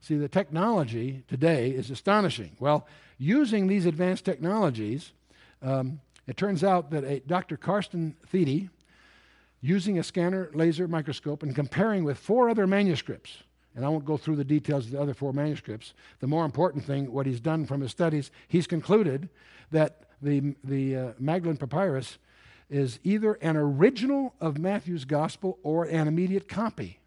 See, 0.00 0.16
the 0.16 0.28
technology 0.28 1.22
today 1.28 1.70
is 1.70 1.90
astonishing. 1.90 2.56
Well, 2.58 2.86
using 3.18 3.66
these 3.66 3.86
advanced 3.86 4.24
technologies, 4.24 5.12
um, 5.62 6.00
it 6.26 6.36
turns 6.36 6.64
out 6.64 6.90
that 6.90 7.04
a, 7.04 7.20
Dr. 7.20 7.56
Carsten 7.56 8.16
Thiede, 8.32 8.68
using 9.62 9.98
a 9.98 10.02
scanner 10.02 10.50
laser 10.52 10.86
microscope 10.86 11.42
and 11.42 11.54
comparing 11.54 12.04
with 12.04 12.18
four 12.18 12.50
other 12.50 12.66
manuscripts, 12.66 13.44
and 13.74 13.86
I 13.86 13.88
won't 13.88 14.04
go 14.04 14.18
through 14.18 14.36
the 14.36 14.44
details 14.44 14.86
of 14.86 14.92
the 14.92 15.00
other 15.00 15.14
four 15.14 15.32
manuscripts. 15.32 15.94
The 16.20 16.26
more 16.26 16.44
important 16.44 16.84
thing, 16.84 17.10
what 17.10 17.26
he's 17.26 17.40
done 17.40 17.64
from 17.64 17.80
his 17.80 17.92
studies, 17.92 18.30
he's 18.48 18.66
concluded 18.66 19.30
that 19.70 20.02
the, 20.20 20.54
the 20.62 20.96
uh, 20.96 21.12
Magdalen 21.18 21.56
Papyrus 21.56 22.18
is 22.68 22.98
either 23.04 23.34
an 23.34 23.56
original 23.56 24.34
of 24.40 24.58
Matthew's 24.58 25.04
Gospel 25.04 25.58
or 25.62 25.84
an 25.84 26.08
immediate 26.08 26.48
copy. 26.48 26.98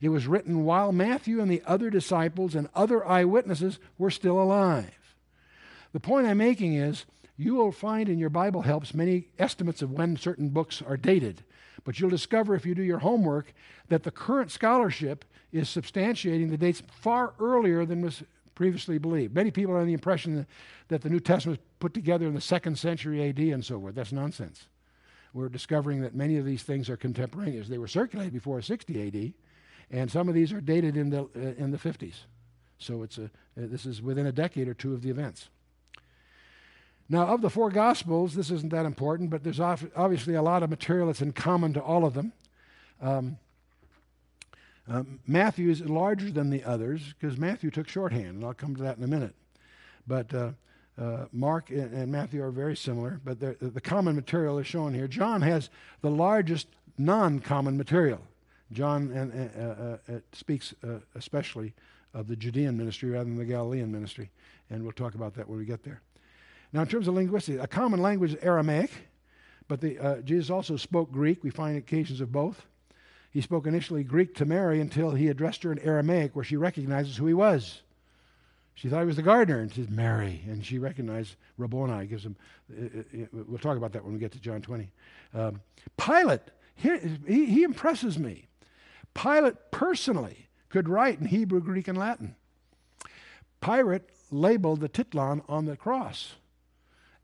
It 0.00 0.08
was 0.10 0.26
written 0.26 0.64
while 0.64 0.92
Matthew 0.92 1.40
and 1.40 1.50
the 1.50 1.62
other 1.66 1.90
disciples 1.90 2.54
and 2.54 2.68
other 2.74 3.06
eyewitnesses 3.06 3.78
were 3.96 4.10
still 4.10 4.40
alive. 4.40 5.16
The 5.92 6.00
point 6.00 6.26
I'm 6.26 6.38
making 6.38 6.74
is 6.74 7.04
you 7.36 7.54
will 7.54 7.72
find 7.72 8.08
in 8.08 8.18
your 8.18 8.30
Bible 8.30 8.62
helps 8.62 8.94
many 8.94 9.28
estimates 9.38 9.82
of 9.82 9.92
when 9.92 10.16
certain 10.16 10.50
books 10.50 10.82
are 10.82 10.96
dated, 10.96 11.42
but 11.84 11.98
you'll 11.98 12.10
discover 12.10 12.54
if 12.54 12.66
you 12.66 12.74
do 12.74 12.82
your 12.82 12.98
homework 12.98 13.52
that 13.88 14.02
the 14.02 14.10
current 14.10 14.50
scholarship 14.50 15.24
is 15.52 15.68
substantiating 15.68 16.50
the 16.50 16.56
dates 16.56 16.82
far 17.00 17.34
earlier 17.40 17.84
than 17.84 18.02
was 18.02 18.22
previously 18.54 18.98
believed. 18.98 19.34
Many 19.34 19.50
people 19.50 19.72
are 19.74 19.78
under 19.78 19.86
the 19.86 19.92
impression 19.92 20.46
that 20.88 21.02
the 21.02 21.08
New 21.08 21.20
Testament 21.20 21.58
was 21.58 21.66
put 21.78 21.94
together 21.94 22.26
in 22.26 22.34
the 22.34 22.40
second 22.40 22.78
century 22.78 23.28
AD 23.28 23.38
and 23.38 23.64
so 23.64 23.80
forth. 23.80 23.94
That's 23.94 24.12
nonsense. 24.12 24.66
We're 25.32 25.48
discovering 25.48 26.00
that 26.02 26.14
many 26.14 26.36
of 26.38 26.44
these 26.44 26.62
things 26.62 26.90
are 26.90 26.96
contemporaneous. 26.96 27.68
They 27.68 27.78
were 27.78 27.88
circulated 27.88 28.32
before 28.32 28.60
60 28.60 29.06
AD, 29.06 29.32
and 29.96 30.10
some 30.10 30.28
of 30.28 30.34
these 30.34 30.52
are 30.52 30.60
dated 30.60 30.96
in 30.96 31.10
the, 31.10 31.22
uh, 31.22 31.54
in 31.56 31.70
the 31.70 31.78
50s. 31.78 32.14
So 32.78 33.02
it's 33.02 33.18
a, 33.18 33.24
uh, 33.24 33.28
this 33.54 33.86
is 33.86 34.02
within 34.02 34.26
a 34.26 34.32
decade 34.32 34.68
or 34.68 34.74
two 34.74 34.94
of 34.94 35.02
the 35.02 35.10
events. 35.10 35.48
Now, 37.08 37.26
of 37.26 37.40
the 37.40 37.48
four 37.48 37.70
Gospels, 37.70 38.34
this 38.34 38.50
isn't 38.50 38.70
that 38.70 38.84
important, 38.84 39.30
but 39.30 39.42
there's 39.42 39.60
obviously 39.60 40.34
a 40.34 40.42
lot 40.42 40.62
of 40.62 40.68
material 40.68 41.06
that's 41.06 41.22
in 41.22 41.32
common 41.32 41.72
to 41.72 41.80
all 41.80 42.04
of 42.04 42.14
them. 42.14 42.32
Um, 43.00 43.38
um, 44.86 45.20
Matthew 45.26 45.70
is 45.70 45.82
larger 45.82 46.30
than 46.30 46.50
the 46.50 46.64
others 46.64 47.14
because 47.18 47.38
Matthew 47.38 47.70
took 47.70 47.88
shorthand, 47.88 48.36
and 48.36 48.44
I'll 48.44 48.54
come 48.54 48.76
to 48.76 48.82
that 48.82 48.98
in 48.98 49.04
a 49.04 49.08
minute. 49.08 49.34
But 50.06 50.32
uh, 50.32 50.50
uh, 50.98 51.26
Mark 51.32 51.70
and, 51.70 51.92
and, 51.92 52.10
Matthew 52.10 52.42
are 52.42 52.50
very 52.50 52.76
similar, 52.76 53.20
but 53.24 53.38
the 53.40 53.80
common 53.80 54.16
material 54.16 54.58
is 54.58 54.66
shown 54.66 54.94
here. 54.94 55.06
John 55.06 55.42
has 55.42 55.70
the 56.00 56.10
largest 56.10 56.66
non 56.96 57.38
common 57.38 57.76
material. 57.76 58.20
John 58.72 59.12
uh, 59.12 59.98
uh, 60.10 60.12
uh, 60.12 60.18
speaks 60.32 60.74
especially 61.14 61.74
of 62.14 62.26
the 62.26 62.36
Judean 62.36 62.76
ministry 62.76 63.10
rather 63.10 63.24
than 63.24 63.36
the 63.36 63.44
Galilean 63.44 63.92
ministry, 63.92 64.30
and 64.70 64.82
we'll 64.82 64.92
talk 64.92 65.14
about 65.14 65.34
that 65.34 65.48
when 65.48 65.58
we 65.58 65.64
get 65.64 65.84
there. 65.84 66.00
Now, 66.72 66.82
in 66.82 66.88
terms 66.88 67.08
of 67.08 67.14
linguistics, 67.14 67.62
a 67.62 67.66
common 67.66 68.00
language 68.00 68.34
is 68.34 68.42
Aramaic, 68.42 68.90
but 69.68 69.80
the, 69.80 70.22
Jesus 70.24 70.50
also 70.50 70.76
spoke 70.76 71.10
Greek. 71.10 71.42
We 71.42 71.50
find 71.50 71.76
occasions 71.76 72.20
of 72.20 72.32
both. 72.32 72.66
He 73.30 73.40
spoke 73.40 73.66
initially 73.66 74.04
Greek 74.04 74.34
to 74.36 74.44
Mary 74.44 74.80
until 74.80 75.10
he 75.10 75.28
addressed 75.28 75.62
her 75.62 75.72
in 75.72 75.78
Aramaic, 75.80 76.34
where 76.34 76.44
she 76.44 76.56
recognizes 76.56 77.16
who 77.16 77.26
he 77.26 77.34
was. 77.34 77.82
She 78.74 78.88
thought 78.88 79.00
he 79.00 79.06
was 79.06 79.16
the 79.16 79.22
gardener, 79.22 79.58
and 79.58 79.72
says 79.72 79.88
Mary, 79.88 80.40
and 80.46 80.64
she 80.64 80.78
recognized 80.78 81.34
Rabboni. 81.56 82.06
Gives 82.06 82.24
him. 82.24 82.36
Uh, 82.70 82.84
uh, 82.84 83.22
uh, 83.22 83.44
we'll 83.48 83.58
talk 83.58 83.76
about 83.76 83.92
that 83.92 84.04
when 84.04 84.12
we 84.12 84.20
get 84.20 84.32
to 84.32 84.40
John 84.40 84.62
20. 84.62 84.88
Um, 85.34 85.60
Pilate, 85.96 86.42
he, 86.76 86.96
he, 87.26 87.46
he 87.46 87.62
impresses 87.64 88.18
me. 88.18 88.46
Pilate 89.14 89.72
personally 89.72 90.46
could 90.68 90.88
write 90.88 91.18
in 91.18 91.26
Hebrew, 91.26 91.60
Greek, 91.60 91.88
and 91.88 91.98
Latin. 91.98 92.36
Pilate 93.60 94.02
labeled 94.30 94.80
the 94.80 94.88
titlan 94.88 95.42
on 95.48 95.64
the 95.64 95.76
cross. 95.76 96.36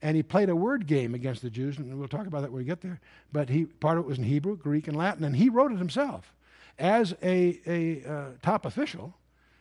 And 0.05 0.17
he 0.19 0.23
played 0.23 0.51
a 0.51 0.55
word 0.55 0.87
game 0.87 1.15
against 1.15 1.41
the 1.41 1.49
Jews, 1.49 1.79
and 1.79 1.99
we'll 1.99 2.09
talk 2.09 2.27
about 2.27 2.43
that 2.43 2.53
when 2.53 2.59
we 2.59 2.65
get 2.65 2.83
there. 2.83 3.01
But 3.33 3.49
he, 3.49 3.65
part 3.65 3.97
of 3.97 4.05
it 4.05 4.07
was 4.07 4.19
in 4.19 4.25
Hebrew, 4.25 4.55
Greek, 4.55 4.87
and 4.87 4.95
Latin, 4.95 5.25
and 5.25 5.35
he 5.35 5.49
wrote 5.49 5.73
it 5.73 5.79
himself. 5.79 6.35
As 6.79 7.15
a, 7.23 7.59
a 7.67 8.05
uh, 8.07 8.25
top 8.43 8.67
official, 8.67 9.15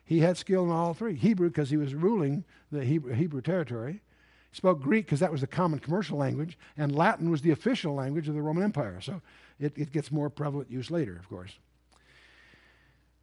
he 0.03 0.19
had 0.19 0.35
skill 0.35 0.65
in 0.65 0.69
all 0.69 0.93
three. 0.93 1.15
Hebrew, 1.15 1.47
because 1.47 1.69
he 1.69 1.77
was 1.77 1.95
ruling 1.95 2.43
the 2.73 2.83
Hebrew, 2.83 3.13
Hebrew 3.13 3.39
territory. 3.39 4.01
He 4.51 4.57
spoke 4.57 4.81
Greek, 4.81 5.05
because 5.05 5.21
that 5.21 5.31
was 5.31 5.39
the 5.39 5.47
common 5.47 5.79
commercial 5.79 6.17
language, 6.17 6.57
and 6.75 6.93
Latin 6.93 7.29
was 7.29 7.41
the 7.41 7.51
official 7.51 7.95
language 7.95 8.27
of 8.27 8.35
the 8.35 8.41
Roman 8.41 8.63
Empire. 8.63 8.99
So 8.99 9.21
it, 9.61 9.71
it 9.77 9.93
gets 9.93 10.11
more 10.11 10.29
prevalent 10.29 10.69
use 10.69 10.91
later, 10.91 11.15
of 11.15 11.29
course. 11.29 11.53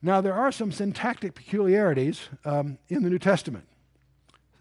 Now, 0.00 0.23
there 0.23 0.33
are 0.33 0.50
some 0.50 0.73
syntactic 0.73 1.35
peculiarities 1.35 2.31
um, 2.47 2.79
in 2.89 3.03
the 3.03 3.11
New 3.11 3.19
Testament. 3.19 3.67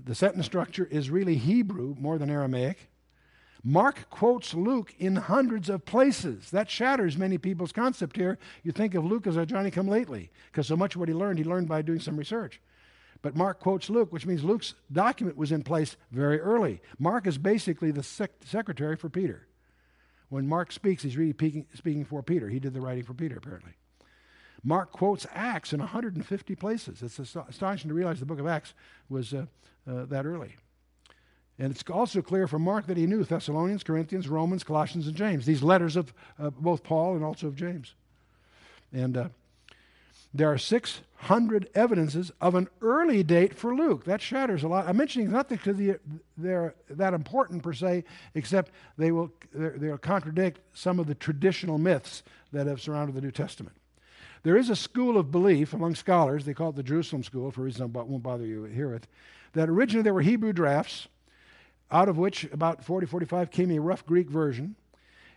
The 0.03 0.15
sentence 0.15 0.45
structure 0.45 0.87
is 0.89 1.09
really 1.09 1.35
Hebrew 1.35 1.95
more 1.99 2.17
than 2.17 2.29
Aramaic. 2.29 2.89
Mark 3.63 4.09
quotes 4.09 4.53
Luke 4.53 4.93
in 4.97 5.17
hundreds 5.17 5.69
of 5.69 5.85
places. 5.85 6.51
That 6.51 6.69
shatters 6.69 7.17
many 7.17 7.37
people's 7.37 7.73
concept 7.73 8.15
here. 8.15 8.37
You 8.63 8.71
think 8.71 8.95
of 8.95 9.03
Luke 9.03 9.27
as 9.27 9.35
a 9.35 9.45
Johnny 9.45 9.69
come 9.69 9.87
lately, 9.87 10.31
because 10.47 10.67
so 10.67 10.77
much 10.77 10.95
of 10.95 10.99
what 10.99 11.09
he 11.09 11.15
learned, 11.15 11.39
he 11.39 11.45
learned 11.45 11.67
by 11.67 11.81
doing 11.81 11.99
some 11.99 12.15
research. 12.15 12.61
But 13.21 13.35
Mark 13.35 13.59
quotes 13.59 13.89
Luke, 13.89 14.13
which 14.13 14.25
means 14.25 14.45
Luke's 14.45 14.75
document 14.91 15.35
was 15.35 15.51
in 15.51 15.63
place 15.63 15.97
very 16.11 16.39
early. 16.39 16.81
Mark 16.97 17.27
is 17.27 17.37
basically 17.37 17.91
the 17.91 18.03
sec- 18.03 18.31
secretary 18.45 18.95
for 18.95 19.09
Peter. 19.09 19.47
When 20.29 20.47
Mark 20.47 20.71
speaks, 20.71 21.03
he's 21.03 21.17
really 21.17 21.33
speaking, 21.33 21.65
speaking 21.73 22.05
for 22.05 22.23
Peter. 22.23 22.47
He 22.47 22.59
did 22.59 22.73
the 22.73 22.81
writing 22.81 23.03
for 23.03 23.13
Peter, 23.13 23.35
apparently. 23.35 23.73
Mark 24.63 24.91
quotes 24.91 25.25
Acts 25.33 25.73
in 25.73 25.79
150 25.79 26.55
places. 26.55 27.01
It's 27.01 27.19
astonishing 27.19 27.89
to 27.89 27.93
realize 27.93 28.19
the 28.19 28.25
book 28.25 28.39
of 28.39 28.47
Acts 28.47 28.73
was 29.09 29.33
uh, 29.33 29.45
uh, 29.87 30.05
that 30.05 30.25
early. 30.25 30.55
And 31.57 31.71
it's 31.71 31.83
also 31.89 32.21
clear 32.21 32.47
from 32.47 32.61
Mark 32.61 32.87
that 32.87 32.97
he 32.97 33.05
knew 33.05 33.23
Thessalonians, 33.23 33.83
Corinthians, 33.83 34.29
Romans, 34.29 34.63
Colossians, 34.63 35.07
and 35.07 35.15
James, 35.15 35.45
these 35.45 35.61
letters 35.61 35.95
of 35.95 36.13
uh, 36.39 36.49
both 36.51 36.83
Paul 36.83 37.15
and 37.15 37.23
also 37.23 37.47
of 37.47 37.55
James. 37.55 37.95
And 38.93 39.17
uh, 39.17 39.29
there 40.33 40.51
are 40.51 40.57
600 40.57 41.69
evidences 41.75 42.31
of 42.39 42.55
an 42.55 42.69
early 42.81 43.23
date 43.23 43.55
for 43.55 43.75
Luke. 43.75 44.05
That 44.05 44.21
shatters 44.21 44.63
a 44.63 44.67
lot. 44.67 44.87
I'm 44.87 44.95
mentioning 44.95 45.31
not 45.31 45.49
because 45.49 45.77
they're 46.37 46.75
that 46.89 47.13
important 47.13 47.63
per 47.63 47.73
se, 47.73 48.03
except 48.35 48.71
they 48.97 49.11
will 49.11 49.31
they'll 49.53 49.97
contradict 49.97 50.61
some 50.73 50.99
of 50.99 51.07
the 51.07 51.15
traditional 51.15 51.77
myths 51.77 52.23
that 52.51 52.67
have 52.67 52.79
surrounded 52.79 53.15
the 53.15 53.21
New 53.21 53.31
Testament. 53.31 53.75
There 54.43 54.57
is 54.57 54.69
a 54.69 54.75
school 54.75 55.17
of 55.17 55.31
belief 55.31 55.73
among 55.73 55.95
scholars, 55.95 56.45
they 56.45 56.53
call 56.53 56.69
it 56.69 56.75
the 56.75 56.83
Jerusalem 56.83 57.23
School 57.23 57.51
for 57.51 57.61
reasons 57.61 57.81
I 57.81 57.99
won't 57.99 58.23
bother 58.23 58.45
you 58.45 58.63
here 58.63 58.89
with, 58.89 59.07
that 59.53 59.69
originally 59.69 60.03
there 60.03 60.13
were 60.13 60.21
Hebrew 60.21 60.53
drafts, 60.53 61.07
out 61.91 62.07
of 62.07 62.17
which 62.17 62.45
about 62.45 62.83
40, 62.83 63.07
45 63.07 63.51
came 63.51 63.71
a 63.71 63.79
rough 63.79 64.05
Greek 64.05 64.29
version, 64.29 64.75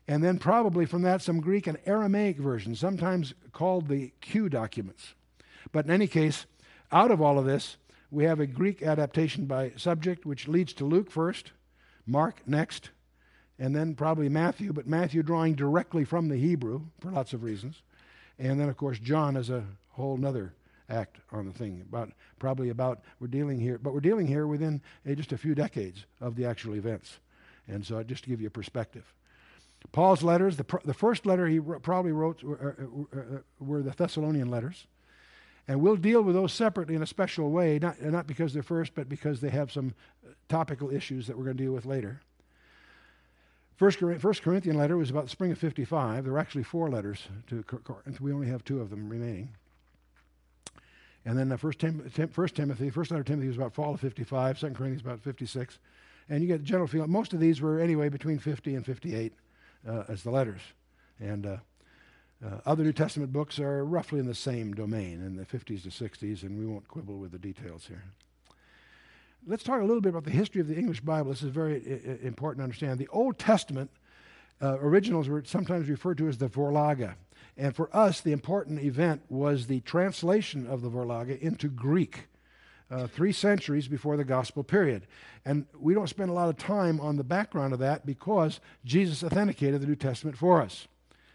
and 0.06 0.22
then 0.22 0.38
probably 0.38 0.86
from 0.86 1.02
that 1.02 1.22
some 1.22 1.40
Greek 1.40 1.66
and 1.66 1.78
Aramaic 1.86 2.38
versions, 2.38 2.78
sometimes 2.78 3.34
called 3.52 3.88
the 3.88 4.12
Q 4.20 4.48
documents. 4.48 5.14
But 5.72 5.86
in 5.86 5.90
any 5.90 6.06
case, 6.06 6.46
out 6.90 7.10
of 7.10 7.22
all 7.22 7.38
of 7.38 7.46
this, 7.46 7.76
we 8.10 8.24
have 8.24 8.40
a 8.40 8.46
Greek 8.46 8.82
adaptation 8.82 9.46
by 9.46 9.72
subject, 9.76 10.26
which 10.26 10.48
leads 10.48 10.72
to 10.74 10.84
Luke 10.84 11.10
first, 11.10 11.52
Mark 12.06 12.42
next, 12.46 12.90
and 13.58 13.74
then 13.74 13.94
probably 13.94 14.28
Matthew, 14.28 14.72
but 14.72 14.86
Matthew 14.86 15.22
drawing 15.22 15.54
directly 15.54 16.04
from 16.04 16.28
the 16.28 16.36
Hebrew 16.36 16.82
for 17.00 17.10
lots 17.10 17.32
of 17.32 17.42
reasons. 17.42 17.82
And 18.38 18.58
then, 18.58 18.68
of 18.68 18.76
course, 18.76 18.98
John 18.98 19.36
is 19.36 19.50
a 19.50 19.64
whole 19.90 20.16
nother 20.16 20.54
act 20.88 21.18
on 21.30 21.46
the 21.46 21.52
thing. 21.52 21.82
About 21.88 22.12
probably 22.38 22.70
about 22.70 23.00
we're 23.20 23.28
dealing 23.28 23.60
here, 23.60 23.78
but 23.78 23.94
we're 23.94 24.00
dealing 24.00 24.26
here 24.26 24.46
within 24.46 24.80
uh, 25.08 25.14
just 25.14 25.32
a 25.32 25.38
few 25.38 25.54
decades 25.54 26.04
of 26.20 26.36
the 26.36 26.44
actual 26.44 26.74
events. 26.74 27.18
And 27.68 27.84
so, 27.84 28.02
just 28.02 28.24
to 28.24 28.30
give 28.30 28.40
you 28.40 28.48
a 28.48 28.50
perspective, 28.50 29.04
Paul's 29.92 30.22
letters, 30.22 30.56
the, 30.56 30.64
pr- 30.64 30.84
the 30.84 30.94
first 30.94 31.26
letter 31.26 31.46
he 31.46 31.60
probably 31.60 32.12
wrote 32.12 32.42
were, 32.42 32.76
uh, 33.12 33.18
uh, 33.18 33.38
were 33.58 33.82
the 33.82 33.90
Thessalonian 33.90 34.50
letters. 34.50 34.86
And 35.68 35.80
we'll 35.80 35.96
deal 35.96 36.22
with 36.22 36.34
those 36.34 36.52
separately 36.52 36.96
in 36.96 37.02
a 37.02 37.06
special 37.06 37.50
way, 37.50 37.78
not, 37.78 38.00
not 38.02 38.26
because 38.26 38.52
they're 38.52 38.64
first, 38.64 38.94
but 38.94 39.08
because 39.08 39.40
they 39.40 39.50
have 39.50 39.70
some 39.70 39.94
topical 40.48 40.90
issues 40.90 41.26
that 41.26 41.38
we're 41.38 41.44
going 41.44 41.56
to 41.56 41.62
deal 41.62 41.72
with 41.72 41.86
later. 41.86 42.20
First, 43.76 43.98
First 43.98 44.42
Corinthian 44.42 44.76
letter 44.76 44.96
was 44.96 45.10
about 45.10 45.24
the 45.24 45.30
spring 45.30 45.52
of 45.52 45.58
55. 45.58 46.24
There 46.24 46.32
were 46.32 46.38
actually 46.38 46.62
four 46.62 46.88
letters 46.88 47.26
to 47.48 47.62
Corinth. 47.62 48.20
We 48.20 48.32
only 48.32 48.48
have 48.48 48.64
two 48.64 48.80
of 48.80 48.90
them 48.90 49.08
remaining. 49.08 49.50
And 51.24 51.38
then 51.38 51.48
the 51.48 51.58
first, 51.58 51.78
Tim, 51.78 52.10
Tim, 52.14 52.28
first 52.28 52.56
Timothy, 52.56 52.90
first 52.90 53.10
letter 53.10 53.22
Timothy 53.22 53.48
was 53.48 53.56
about 53.56 53.74
fall 53.74 53.94
of 53.94 54.00
55, 54.00 54.58
Second 54.58 54.76
Corinthians 54.76 55.02
about 55.02 55.20
56. 55.20 55.78
And 56.28 56.42
you 56.42 56.48
get 56.48 56.58
the 56.58 56.66
general 56.66 56.86
feeling, 56.86 57.10
most 57.10 57.32
of 57.32 57.40
these 57.40 57.60
were 57.60 57.80
anyway 57.80 58.08
between 58.08 58.38
50 58.38 58.74
and 58.74 58.84
58 58.84 59.32
uh, 59.88 60.04
as 60.08 60.22
the 60.22 60.30
letters. 60.30 60.60
And 61.20 61.46
uh, 61.46 61.56
uh, 62.44 62.58
other 62.66 62.82
New 62.82 62.92
Testament 62.92 63.32
books 63.32 63.60
are 63.60 63.84
roughly 63.84 64.18
in 64.18 64.26
the 64.26 64.34
same 64.34 64.72
domain, 64.72 65.22
in 65.24 65.36
the 65.36 65.44
50s 65.44 65.82
to 65.84 65.88
60s, 65.90 66.42
and 66.42 66.58
we 66.58 66.66
won't 66.66 66.88
quibble 66.88 67.18
with 67.18 67.30
the 67.30 67.38
details 67.38 67.86
here. 67.86 68.02
Let's 69.46 69.62
talk 69.62 69.80
a 69.80 69.84
little 69.84 70.00
bit 70.00 70.10
about 70.10 70.24
the 70.24 70.30
history 70.30 70.60
of 70.60 70.68
the 70.68 70.76
English 70.76 71.00
Bible. 71.00 71.30
This 71.30 71.42
is 71.42 71.50
very 71.50 71.76
I- 71.76 72.26
important 72.26 72.60
to 72.60 72.64
understand. 72.64 72.98
The 72.98 73.08
Old 73.08 73.38
Testament 73.38 73.90
uh, 74.60 74.78
originals 74.80 75.28
were 75.28 75.42
sometimes 75.44 75.88
referred 75.88 76.18
to 76.18 76.28
as 76.28 76.38
the 76.38 76.48
Vorlage. 76.48 77.14
And 77.56 77.74
for 77.74 77.94
us, 77.94 78.20
the 78.20 78.32
important 78.32 78.80
event 78.80 79.22
was 79.28 79.66
the 79.66 79.80
translation 79.80 80.66
of 80.66 80.82
the 80.82 80.90
Vorlage 80.90 81.38
into 81.40 81.68
Greek. 81.68 82.28
Uh, 82.90 83.06
three 83.06 83.32
centuries 83.32 83.88
before 83.88 84.18
the 84.18 84.24
gospel 84.24 84.62
period. 84.62 85.06
And 85.46 85.64
we 85.80 85.94
don't 85.94 86.10
spend 86.10 86.28
a 86.28 86.34
lot 86.34 86.50
of 86.50 86.58
time 86.58 87.00
on 87.00 87.16
the 87.16 87.24
background 87.24 87.72
of 87.72 87.78
that 87.78 88.04
because 88.04 88.60
Jesus 88.84 89.24
authenticated 89.24 89.80
the 89.80 89.86
New 89.86 89.96
Testament 89.96 90.36
for 90.36 90.60
us. 90.60 90.88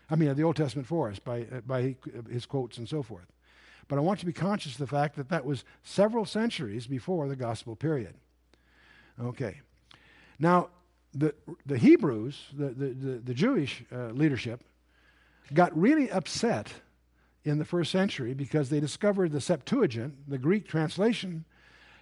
I 0.08 0.16
mean, 0.18 0.36
the 0.36 0.44
Old 0.44 0.56
Testament 0.56 0.88
for 0.88 1.10
us 1.10 1.18
by, 1.18 1.48
uh, 1.52 1.62
by 1.66 1.96
his 2.30 2.46
quotes 2.46 2.78
and 2.78 2.88
so 2.88 3.02
forth. 3.02 3.26
But 3.88 3.98
I 3.98 4.01
want 4.01 4.20
you 4.20 4.22
to 4.22 4.25
be 4.25 4.34
conscious 4.34 4.74
of 4.74 4.79
the 4.79 4.88
fact 4.88 5.15
that 5.15 5.29
that 5.29 5.46
was 5.46 5.63
several 5.84 6.25
centuries 6.25 6.88
before 6.88 7.27
the 7.27 7.36
gospel 7.36 7.75
period. 7.75 8.15
Okay. 9.22 9.62
Now, 10.39 10.70
the, 11.13 11.34
the 11.65 11.77
Hebrews, 11.77 12.48
the, 12.53 12.70
the, 12.70 12.88
the, 12.88 13.12
the 13.20 13.34
Jewish 13.34 13.84
uh, 13.91 14.08
leadership, 14.08 14.62
got 15.53 15.77
really 15.77 16.12
upset 16.12 16.72
in 17.46 17.58
the 17.58 17.65
first 17.65 17.91
century 17.91 18.34
because 18.34 18.70
they 18.70 18.79
discovered 18.79 19.32
the 19.32 19.41
Septuagint, 19.41 20.13
the 20.27 20.38
Greek 20.38 20.67
translation, 20.67 21.46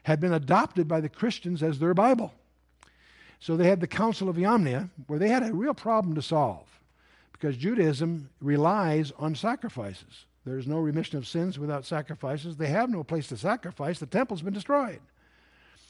had 0.03 0.19
been 0.19 0.33
adopted 0.33 0.87
by 0.87 0.99
the 0.99 1.09
Christians 1.09 1.61
as 1.61 1.79
their 1.79 1.93
Bible. 1.93 2.33
So 3.39 3.55
they 3.55 3.67
had 3.67 3.79
the 3.79 3.87
Council 3.87 4.27
of 4.27 4.37
Yamnia, 4.37 4.89
where 5.07 5.19
they 5.19 5.29
had 5.29 5.43
a 5.43 5.53
real 5.53 5.73
problem 5.73 6.15
to 6.15 6.21
solve 6.21 6.67
because 7.31 7.57
Judaism 7.57 8.29
relies 8.41 9.11
on 9.19 9.35
sacrifices. 9.35 10.25
There's 10.45 10.67
no 10.67 10.77
remission 10.77 11.17
of 11.17 11.27
sins 11.27 11.57
without 11.57 11.85
sacrifices. 11.85 12.57
They 12.57 12.67
have 12.67 12.89
no 12.89 13.03
place 13.03 13.27
to 13.29 13.37
sacrifice. 13.37 13.99
The 13.99 14.05
temple's 14.05 14.41
been 14.41 14.53
destroyed. 14.53 14.99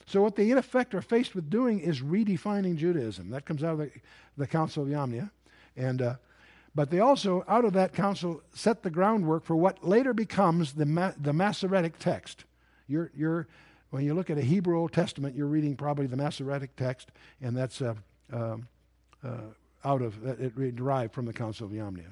So, 0.07 0.21
what 0.21 0.35
they 0.35 0.51
in 0.51 0.57
effect 0.57 0.93
are 0.93 1.01
faced 1.01 1.35
with 1.35 1.49
doing 1.49 1.79
is 1.79 2.01
redefining 2.01 2.77
Judaism. 2.77 3.31
That 3.31 3.45
comes 3.45 3.63
out 3.63 3.73
of 3.73 3.77
the, 3.79 3.91
the 4.37 4.47
Council 4.47 4.83
of 4.83 4.89
Yamnia. 4.89 5.31
And 5.75 6.01
uh, 6.01 6.15
but 6.75 6.89
they 6.89 6.99
also, 6.99 7.45
out 7.47 7.63
of 7.63 7.73
that 7.73 7.93
council, 7.93 8.41
set 8.53 8.83
the 8.83 8.89
groundwork 8.89 9.45
for 9.45 9.55
what 9.55 9.87
later 9.87 10.13
becomes 10.13 10.73
the, 10.73 10.85
Ma- 10.85 11.13
the 11.17 11.31
Masoretic 11.31 11.97
text. 11.99 12.43
You're, 12.87 13.11
you're, 13.15 13.47
when 13.91 14.03
you 14.03 14.13
look 14.13 14.29
at 14.29 14.37
a 14.37 14.41
Hebrew 14.41 14.77
Old 14.77 14.91
Testament, 14.91 15.37
you're 15.37 15.47
reading 15.47 15.77
probably 15.77 16.05
the 16.05 16.17
Masoretic 16.17 16.75
text, 16.75 17.11
and 17.41 17.55
that's 17.55 17.81
uh, 17.81 17.93
uh, 18.31 18.57
uh, 19.23 19.29
out 19.85 20.01
of, 20.01 20.21
it 20.25 20.75
derived 20.75 21.13
from 21.13 21.25
the 21.25 21.33
Council 21.33 21.65
of 21.65 21.71
Yamnia. 21.71 22.11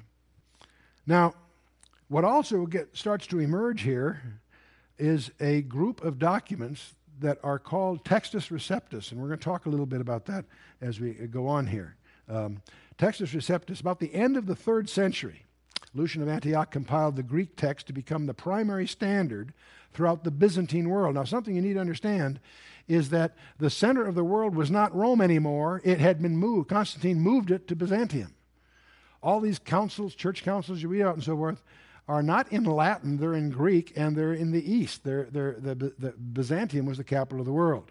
Now, 1.06 1.34
what 2.08 2.24
also 2.24 2.66
get, 2.66 2.96
starts 2.96 3.26
to 3.28 3.40
emerge 3.40 3.82
here 3.82 4.40
is 4.98 5.30
a 5.40 5.62
group 5.62 6.04
of 6.04 6.18
documents 6.18 6.94
that 7.20 7.38
are 7.42 7.58
called 7.58 8.04
Textus 8.04 8.50
Receptus, 8.50 9.10
and 9.10 9.20
we're 9.20 9.28
going 9.28 9.38
to 9.38 9.44
talk 9.44 9.66
a 9.66 9.70
little 9.70 9.86
bit 9.86 10.00
about 10.00 10.26
that 10.26 10.44
as 10.80 11.00
we 11.00 11.12
go 11.12 11.46
on 11.46 11.66
here. 11.66 11.96
Um, 12.28 12.62
Textus 12.98 13.34
Receptus, 13.34 13.80
about 13.80 14.00
the 14.00 14.14
end 14.14 14.36
of 14.36 14.46
the 14.46 14.56
third 14.56 14.88
century, 14.88 15.44
Lucian 15.94 16.22
of 16.22 16.28
Antioch 16.28 16.70
compiled 16.70 17.16
the 17.16 17.22
Greek 17.22 17.56
text 17.56 17.86
to 17.86 17.92
become 17.92 18.26
the 18.26 18.34
primary 18.34 18.86
standard 18.86 19.52
throughout 19.92 20.24
the 20.24 20.30
Byzantine 20.30 20.88
world. 20.88 21.14
Now, 21.14 21.24
something 21.24 21.54
you 21.54 21.62
need 21.62 21.74
to 21.74 21.80
understand 21.80 22.40
is 22.88 23.10
that 23.10 23.36
the 23.58 23.70
center 23.70 24.04
of 24.04 24.14
the 24.14 24.24
world 24.24 24.54
was 24.54 24.70
not 24.70 24.94
Rome 24.94 25.20
anymore, 25.20 25.80
it 25.84 26.00
had 26.00 26.20
been 26.20 26.36
moved. 26.36 26.68
Constantine 26.68 27.20
moved 27.20 27.50
it 27.50 27.68
to 27.68 27.76
Byzantium. 27.76 28.34
All 29.22 29.40
these 29.40 29.58
councils, 29.58 30.14
church 30.14 30.42
councils 30.42 30.82
you 30.82 30.88
read 30.88 31.02
out 31.02 31.14
and 31.14 31.24
so 31.24 31.36
forth, 31.36 31.62
are 32.06 32.22
not 32.22 32.52
in 32.52 32.64
Latin, 32.64 33.16
they're 33.16 33.34
in 33.34 33.50
Greek, 33.50 33.92
and 33.96 34.16
they're 34.16 34.34
in 34.34 34.50
the 34.50 34.72
East. 34.72 35.04
They're, 35.04 35.28
they're, 35.30 35.56
the, 35.58 35.74
the 35.74 36.10
Byzantium 36.10 36.86
was 36.86 36.98
the 36.98 37.04
capital 37.04 37.40
of 37.40 37.46
the 37.46 37.52
world. 37.52 37.90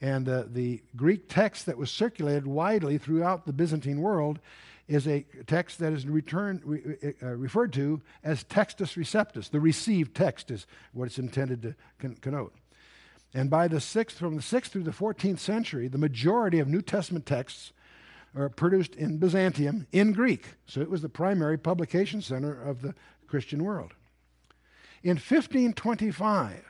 And 0.00 0.28
uh, 0.28 0.44
the 0.46 0.82
Greek 0.96 1.28
text 1.28 1.66
that 1.66 1.78
was 1.78 1.90
circulated 1.90 2.46
widely 2.46 2.98
throughout 2.98 3.46
the 3.46 3.52
Byzantine 3.52 4.00
world 4.00 4.38
is 4.86 5.08
a 5.08 5.24
text 5.46 5.78
that 5.78 5.92
is 5.92 6.06
returned, 6.06 6.60
re, 6.64 7.14
uh, 7.22 7.28
referred 7.28 7.72
to 7.72 8.02
as 8.22 8.44
Textus 8.44 8.96
Receptus. 8.96 9.50
The 9.50 9.60
received 9.60 10.14
text 10.14 10.50
is 10.50 10.66
what 10.92 11.06
it's 11.06 11.18
intended 11.18 11.62
to 11.62 11.74
con- 11.98 12.16
connote. 12.20 12.54
And 13.32 13.50
by 13.50 13.66
the 13.66 13.80
sixth, 13.80 14.18
from 14.18 14.36
the 14.36 14.42
sixth 14.42 14.72
through 14.72 14.84
the 14.84 14.92
14th 14.92 15.38
century, 15.38 15.88
the 15.88 15.98
majority 15.98 16.60
of 16.60 16.68
New 16.68 16.82
Testament 16.82 17.26
texts 17.26 17.72
are 18.36 18.48
produced 18.48 18.94
in 18.94 19.18
Byzantium 19.18 19.86
in 19.92 20.12
Greek. 20.12 20.46
So 20.66 20.80
it 20.80 20.90
was 20.90 21.02
the 21.02 21.08
primary 21.08 21.56
publication 21.56 22.20
center 22.20 22.60
of 22.60 22.82
the 22.82 22.94
Christian 23.34 23.64
world. 23.64 23.94
In 25.02 25.16
1525, 25.16 26.62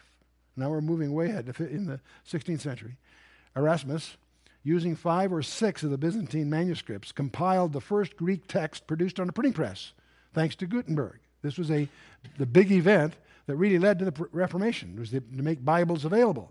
now 0.57 0.71
we're 0.71 0.81
moving 0.81 1.13
way 1.13 1.29
ahead 1.29 1.55
in 1.59 1.85
the 1.85 2.01
16th 2.27 2.63
century, 2.63 2.97
Erasmus, 3.55 4.17
using 4.63 4.97
five 4.97 5.31
or 5.31 5.43
six 5.43 5.83
of 5.83 5.91
the 5.91 5.99
Byzantine 5.99 6.49
manuscripts, 6.49 7.13
compiled 7.13 7.75
the 7.75 7.83
first 7.83 8.17
Greek 8.17 8.49
text 8.49 8.87
produced 8.87 9.21
on 9.21 9.29
a 9.29 9.33
printing 9.33 9.53
press, 9.53 9.93
thanks 10.33 10.57
to 10.57 10.67
Gutenberg. 10.67 11.19
This 11.43 11.59
was 11.59 11.71
a, 11.71 11.87
the 12.39 12.47
big 12.47 12.73
event 12.73 13.13
that 13.45 13.57
really 13.57 13.79
led 13.79 13.99
to 13.99 14.07
the 14.07 14.29
Reformation, 14.33 14.99
was 14.99 15.11
to 15.11 15.21
make 15.31 15.63
Bibles 15.63 16.07
available. 16.07 16.51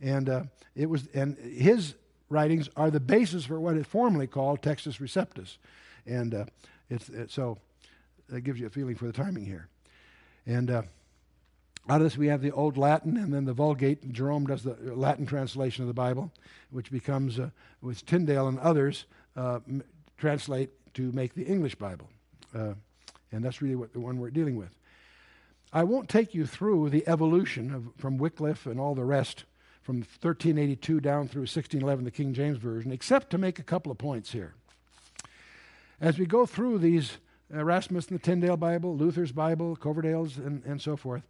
And, 0.00 0.30
uh, 0.30 0.44
it 0.74 0.88
was, 0.88 1.08
and 1.12 1.36
his 1.36 1.92
writings 2.30 2.70
are 2.74 2.90
the 2.90 3.00
basis 3.00 3.44
for 3.44 3.60
what 3.60 3.76
is 3.76 3.84
formally 3.84 4.28
called 4.28 4.62
Textus 4.62 4.98
Receptus. 4.98 5.58
And 6.06 6.32
uh, 6.32 6.44
it's, 6.88 7.10
it, 7.10 7.30
so 7.30 7.58
that 8.28 8.42
gives 8.42 8.60
you 8.60 8.66
a 8.66 8.70
feeling 8.70 8.94
for 8.94 9.06
the 9.06 9.12
timing 9.12 9.44
here. 9.44 9.68
And 10.46 10.70
uh, 10.70 10.82
out 11.88 12.00
of 12.00 12.02
this, 12.02 12.16
we 12.16 12.28
have 12.28 12.42
the 12.42 12.52
Old 12.52 12.76
Latin 12.76 13.16
and 13.16 13.32
then 13.32 13.44
the 13.44 13.52
Vulgate. 13.52 14.12
Jerome 14.12 14.46
does 14.46 14.62
the 14.62 14.76
Latin 14.94 15.26
translation 15.26 15.82
of 15.82 15.88
the 15.88 15.94
Bible, 15.94 16.32
which 16.70 16.90
becomes, 16.90 17.38
uh, 17.38 17.50
with 17.80 18.04
Tyndale 18.06 18.48
and 18.48 18.58
others, 18.58 19.04
uh, 19.36 19.60
m- 19.68 19.84
translate 20.18 20.70
to 20.94 21.12
make 21.12 21.34
the 21.34 21.44
English 21.44 21.76
Bible. 21.76 22.08
Uh, 22.54 22.74
and 23.30 23.44
that's 23.44 23.62
really 23.62 23.76
what 23.76 23.92
the 23.92 24.00
one 24.00 24.18
we're 24.18 24.30
dealing 24.30 24.56
with. 24.56 24.70
I 25.72 25.84
won't 25.84 26.08
take 26.08 26.34
you 26.34 26.46
through 26.46 26.90
the 26.90 27.06
evolution 27.06 27.74
of, 27.74 27.84
from 27.98 28.18
Wycliffe 28.18 28.66
and 28.66 28.80
all 28.80 28.94
the 28.94 29.04
rest 29.04 29.44
from 29.82 29.98
1382 29.98 31.00
down 31.00 31.28
through 31.28 31.42
1611, 31.42 32.04
the 32.04 32.10
King 32.10 32.34
James 32.34 32.58
Version, 32.58 32.90
except 32.90 33.30
to 33.30 33.38
make 33.38 33.58
a 33.58 33.62
couple 33.62 33.92
of 33.92 33.98
points 33.98 34.32
here. 34.32 34.54
As 36.00 36.18
we 36.18 36.26
go 36.26 36.46
through 36.46 36.78
these 36.78 37.18
Erasmus 37.52 38.08
and 38.08 38.18
the 38.18 38.22
Tyndale 38.22 38.56
Bible, 38.56 38.96
Luther's 38.96 39.32
Bible, 39.32 39.76
Coverdale's, 39.76 40.36
and, 40.36 40.64
and 40.64 40.80
so 40.80 40.96
forth, 40.96 41.22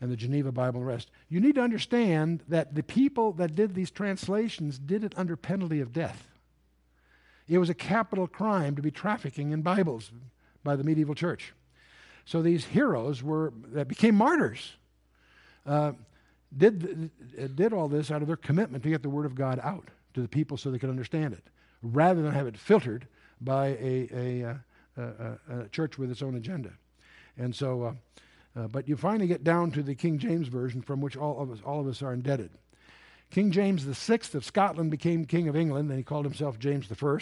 and 0.00 0.10
the 0.10 0.16
Geneva 0.16 0.50
Bible 0.52 0.80
and 0.80 0.86
rest. 0.86 1.10
You 1.28 1.40
need 1.40 1.56
to 1.56 1.60
understand 1.60 2.42
that 2.48 2.74
the 2.74 2.82
people 2.82 3.32
that 3.32 3.54
did 3.54 3.74
these 3.74 3.90
translations 3.90 4.78
did 4.78 5.04
it 5.04 5.12
under 5.16 5.36
penalty 5.36 5.80
of 5.80 5.92
death. 5.92 6.26
It 7.48 7.58
was 7.58 7.68
a 7.68 7.74
capital 7.74 8.26
crime 8.26 8.76
to 8.76 8.82
be 8.82 8.90
trafficking 8.90 9.50
in 9.50 9.62
Bibles 9.62 10.12
by 10.62 10.76
the 10.76 10.84
medieval 10.84 11.14
church. 11.14 11.52
So 12.24 12.42
these 12.42 12.64
heroes 12.64 13.22
were 13.22 13.52
that 13.72 13.88
became 13.88 14.14
martyrs. 14.14 14.74
Uh, 15.66 15.92
did 16.56 17.10
did 17.56 17.72
all 17.72 17.88
this 17.88 18.10
out 18.10 18.22
of 18.22 18.28
their 18.28 18.36
commitment 18.36 18.82
to 18.84 18.88
get 18.88 19.02
the 19.02 19.10
word 19.10 19.26
of 19.26 19.34
God 19.34 19.60
out 19.62 19.88
to 20.14 20.22
the 20.22 20.28
people 20.28 20.56
so 20.56 20.70
they 20.70 20.78
could 20.78 20.90
understand 20.90 21.34
it, 21.34 21.44
rather 21.82 22.22
than 22.22 22.32
have 22.32 22.46
it 22.46 22.56
filtered 22.56 23.06
by 23.40 23.68
a 23.80 24.08
a, 24.12 24.44
uh, 24.44 24.54
a, 24.96 25.68
church 25.70 25.98
with 25.98 26.10
its 26.10 26.22
own 26.22 26.34
agenda. 26.36 26.70
And 27.36 27.54
so. 27.54 27.82
Uh, 27.82 27.92
uh, 28.56 28.66
but 28.66 28.88
you 28.88 28.96
finally 28.96 29.28
get 29.28 29.44
down 29.44 29.70
to 29.70 29.82
the 29.82 29.94
King 29.94 30.18
James 30.18 30.48
Version, 30.48 30.82
from 30.82 31.00
which 31.00 31.16
all 31.16 31.40
of 31.40 31.50
us, 31.50 31.58
all 31.64 31.80
of 31.80 31.86
us 31.86 32.02
are 32.02 32.12
indebted. 32.12 32.50
King 33.30 33.52
James 33.52 33.84
VI 33.84 34.20
of 34.34 34.44
Scotland 34.44 34.90
became 34.90 35.24
King 35.24 35.48
of 35.48 35.54
England, 35.54 35.88
and 35.88 35.98
he 35.98 36.02
called 36.02 36.24
himself 36.24 36.58
James 36.58 36.86
I. 36.90 37.18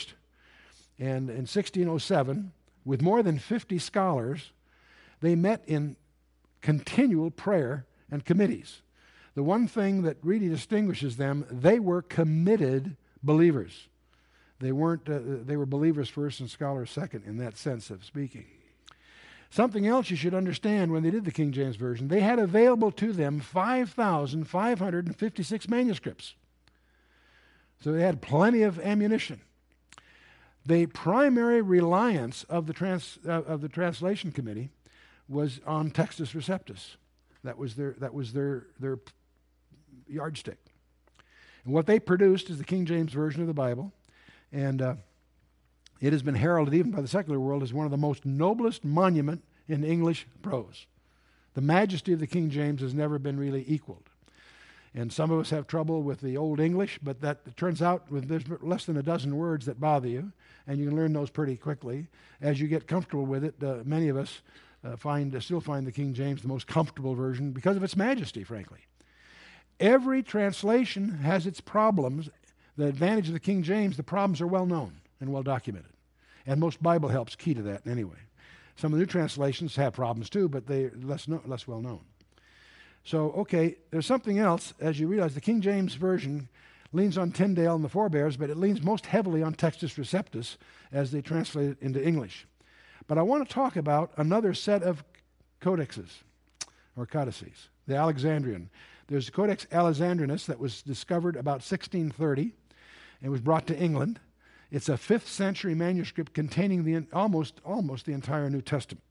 And 0.99 1.29
in 1.29 1.45
1607, 1.47 2.53
with 2.85 3.03
more 3.03 3.23
than 3.23 3.39
50 3.39 3.79
scholars, 3.79 4.53
they 5.21 5.35
met 5.35 5.63
in 5.67 5.97
continual 6.63 7.31
prayer 7.31 7.85
and 8.11 8.25
committees. 8.25 8.81
The 9.35 9.43
one 9.43 9.69
thing 9.69 10.03
that 10.03 10.17
really 10.23 10.49
distinguishes 10.49 11.19
them, 11.19 11.47
they 11.51 11.79
were 11.79 12.03
committed 12.03 12.97
believers. 13.23 13.89
They 14.61 14.73
weren't, 14.73 15.09
uh, 15.09 15.21
they 15.45 15.57
were 15.57 15.67
believers 15.67 16.09
first 16.09 16.41
and 16.41 16.51
scholars 16.51 16.91
second 16.91 17.23
in 17.25 17.37
that 17.39 17.57
sense 17.57 17.91
of 17.91 18.05
speaking. 18.05 18.47
Something 19.51 19.87
else 19.87 20.11
you 20.11 20.17
should 20.17 20.35
understand 20.35 20.91
when 20.93 21.03
they 21.03 21.11
did 21.11 21.25
the 21.25 21.31
King 21.31 21.53
James 21.53 21.77
Version, 21.77 22.09
they 22.09 22.21
had 22.21 22.39
available 22.39 22.91
to 22.93 23.13
them 23.13 23.41
5,556 23.41 25.69
manuscripts. 25.69 26.35
So 27.81 27.93
they 27.93 28.03
had 28.03 28.21
plenty 28.21 28.63
of 28.63 28.79
ammunition. 28.81 29.41
The 30.67 30.85
primary 30.87 31.63
reliance 31.63 32.43
of 32.45 32.67
the, 32.67 32.75
trans, 32.75 33.19
uh, 33.27 33.43
of 33.43 33.63
the 33.63 33.69
translation 33.69 34.33
committee 34.33 34.69
was 35.29 35.61
on 35.67 35.93
Textus 35.93 36.35
Receptus. 36.35 36.97
That 37.45 37.57
was 37.57 37.77
their, 37.77 37.95
that 38.01 38.13
was 38.13 38.33
their, 38.35 38.67
their 38.79 38.99
yardstick. 40.07 40.59
And 41.65 41.73
what 41.73 41.87
they 41.87 41.99
produced 41.99 42.51
is 42.51 42.59
the 42.59 42.65
King 42.65 42.85
James 42.85 43.13
Version 43.13 43.41
of 43.41 43.47
the 43.47 43.55
Bible. 43.55 43.95
And 44.53 44.81
uh, 44.83 44.95
it 46.01 46.13
has 46.13 46.23
been 46.23 46.35
heralded 46.35 46.75
even 46.75 46.91
by 46.91 47.01
the 47.01 47.09
secular 47.09 47.41
world 47.41 47.63
as 47.63 47.73
one 47.73 47.85
of 47.85 47.91
the 47.91 47.97
most 47.97 48.25
noblest 48.25 48.85
monument 48.85 49.43
in 49.67 49.85
English 49.85 50.27
prose. 50.43 50.87
The 51.55 51.61
majesty 51.61 52.13
of 52.13 52.21
the 52.21 52.27
King 52.27 52.51
James 52.51 52.81
has 52.81 52.95
never 52.95 53.19
been 53.19 53.39
really 53.39 53.65
equaled. 53.67 54.09
And 54.95 55.13
some 55.13 55.31
of 55.31 55.39
us 55.39 55.51
have 55.51 55.67
trouble 55.67 56.03
with 56.03 56.21
the 56.21 56.37
Old 56.37 56.61
English, 56.61 56.99
but 57.03 57.21
that 57.21 57.41
it 57.47 57.57
turns 57.57 57.83
out 57.83 58.07
there's 58.11 58.45
less 58.63 58.85
than 58.85 58.97
a 58.97 59.03
dozen 59.03 59.37
words 59.37 59.67
that 59.67 59.81
bother 59.81 60.09
you, 60.09 60.33
and 60.67 60.79
you 60.79 60.89
can 60.89 60.97
learn 60.97 61.13
those 61.13 61.31
pretty 61.31 61.57
quickly. 61.57 62.07
As 62.41 62.61
you 62.61 62.69
get 62.69 62.87
comfortable 62.87 63.27
with 63.27 63.45
it, 63.45 63.55
uh, 63.63 63.79
many 63.85 64.09
of 64.09 64.17
us 64.17 64.41
uh, 64.85 64.97
find 64.97 65.35
uh, 65.35 65.41
still 65.41 65.61
find 65.61 65.87
the 65.87 65.93
King 65.93 66.15
James 66.15 66.43
the 66.43 66.49
most 66.49 66.67
comfortable 66.67 67.15
version 67.15 67.51
because 67.51 67.77
of 67.77 67.83
its 67.83 67.97
majesty, 67.97 68.45
frankly. 68.45 68.81
Every 69.81 70.23
translation 70.23 71.19
has 71.19 71.47
its 71.47 71.61
problems. 71.61 72.31
The 72.79 72.87
advantage 72.87 73.27
of 73.27 73.35
the 73.35 73.41
King 73.41 73.65
James, 73.65 73.97
the 73.97 74.05
problems 74.05 74.41
are 74.41 74.47
well 74.47 74.65
known 74.65 75.01
and 75.21 75.33
well 75.33 75.43
documented. 75.43 75.91
And 76.47 76.61
most 76.61 76.81
Bible 76.81 77.09
helps 77.09 77.35
key 77.35 77.53
to 77.53 77.63
that 77.63 77.85
anyway. 77.89 78.17
Some 78.77 78.93
of 78.93 78.99
the 78.99 79.03
new 79.03 79.11
translations 79.11 79.75
have 79.75 79.95
problems 79.95 80.31
too, 80.31 80.49
but 80.49 80.69
they're 80.69 80.93
less, 81.03 81.27
no, 81.27 81.43
less 81.45 81.67
well 81.67 81.81
known. 81.81 82.03
So, 83.03 83.33
okay, 83.33 83.75
there's 83.91 84.07
something 84.07 84.39
else 84.39 84.75
as 84.79 85.01
you 85.01 85.09
realize 85.09 85.35
the 85.35 85.41
King 85.41 85.61
James 85.61 85.95
Version 85.95 86.49
leans 86.93 87.19
on 87.19 87.33
Tyndale 87.33 87.75
and 87.75 87.85
the 87.85 87.89
forebears, 87.89 88.37
but 88.37 88.49
it 88.49 88.57
leans 88.57 88.81
most 88.81 89.07
heavily 89.07 89.43
on 89.43 89.55
Textus 89.55 89.99
Receptus 89.99 90.57
as 90.93 91.11
they 91.11 91.21
translate 91.21 91.71
it 91.71 91.79
into 91.81 92.03
English. 92.03 92.47
But 93.09 93.19
I 93.19 93.23
want 93.23 93.47
to 93.47 93.53
talk 93.53 93.75
about 93.75 94.13
another 94.17 94.55
set 94.55 94.85
of 94.85 95.03
codexes 95.61 96.23
or 96.97 97.07
codices, 97.07 97.71
the 97.89 97.97
Alexandrian. 97.97 98.71
There's 99.09 99.27
the 99.27 99.33
Codex 99.33 99.67
Alexandrinus 99.73 100.47
that 100.47 100.61
was 100.61 100.83
discovered 100.83 101.35
about 101.35 101.63
1630 101.65 102.53
and 103.23 103.31
was 103.31 103.41
brought 103.41 103.67
to 103.67 103.79
England. 103.79 104.21
It's 104.71 104.89
a 104.89 104.93
5th 104.93 105.27
century 105.27 105.75
manuscript 105.75 106.35
containing 106.35 106.85
the, 106.85 107.07
almost, 107.13 107.61
almost 107.65 108.07
the 108.07 108.13
entire 108.13 108.51
New 108.51 108.61
Testament. 108.61 109.03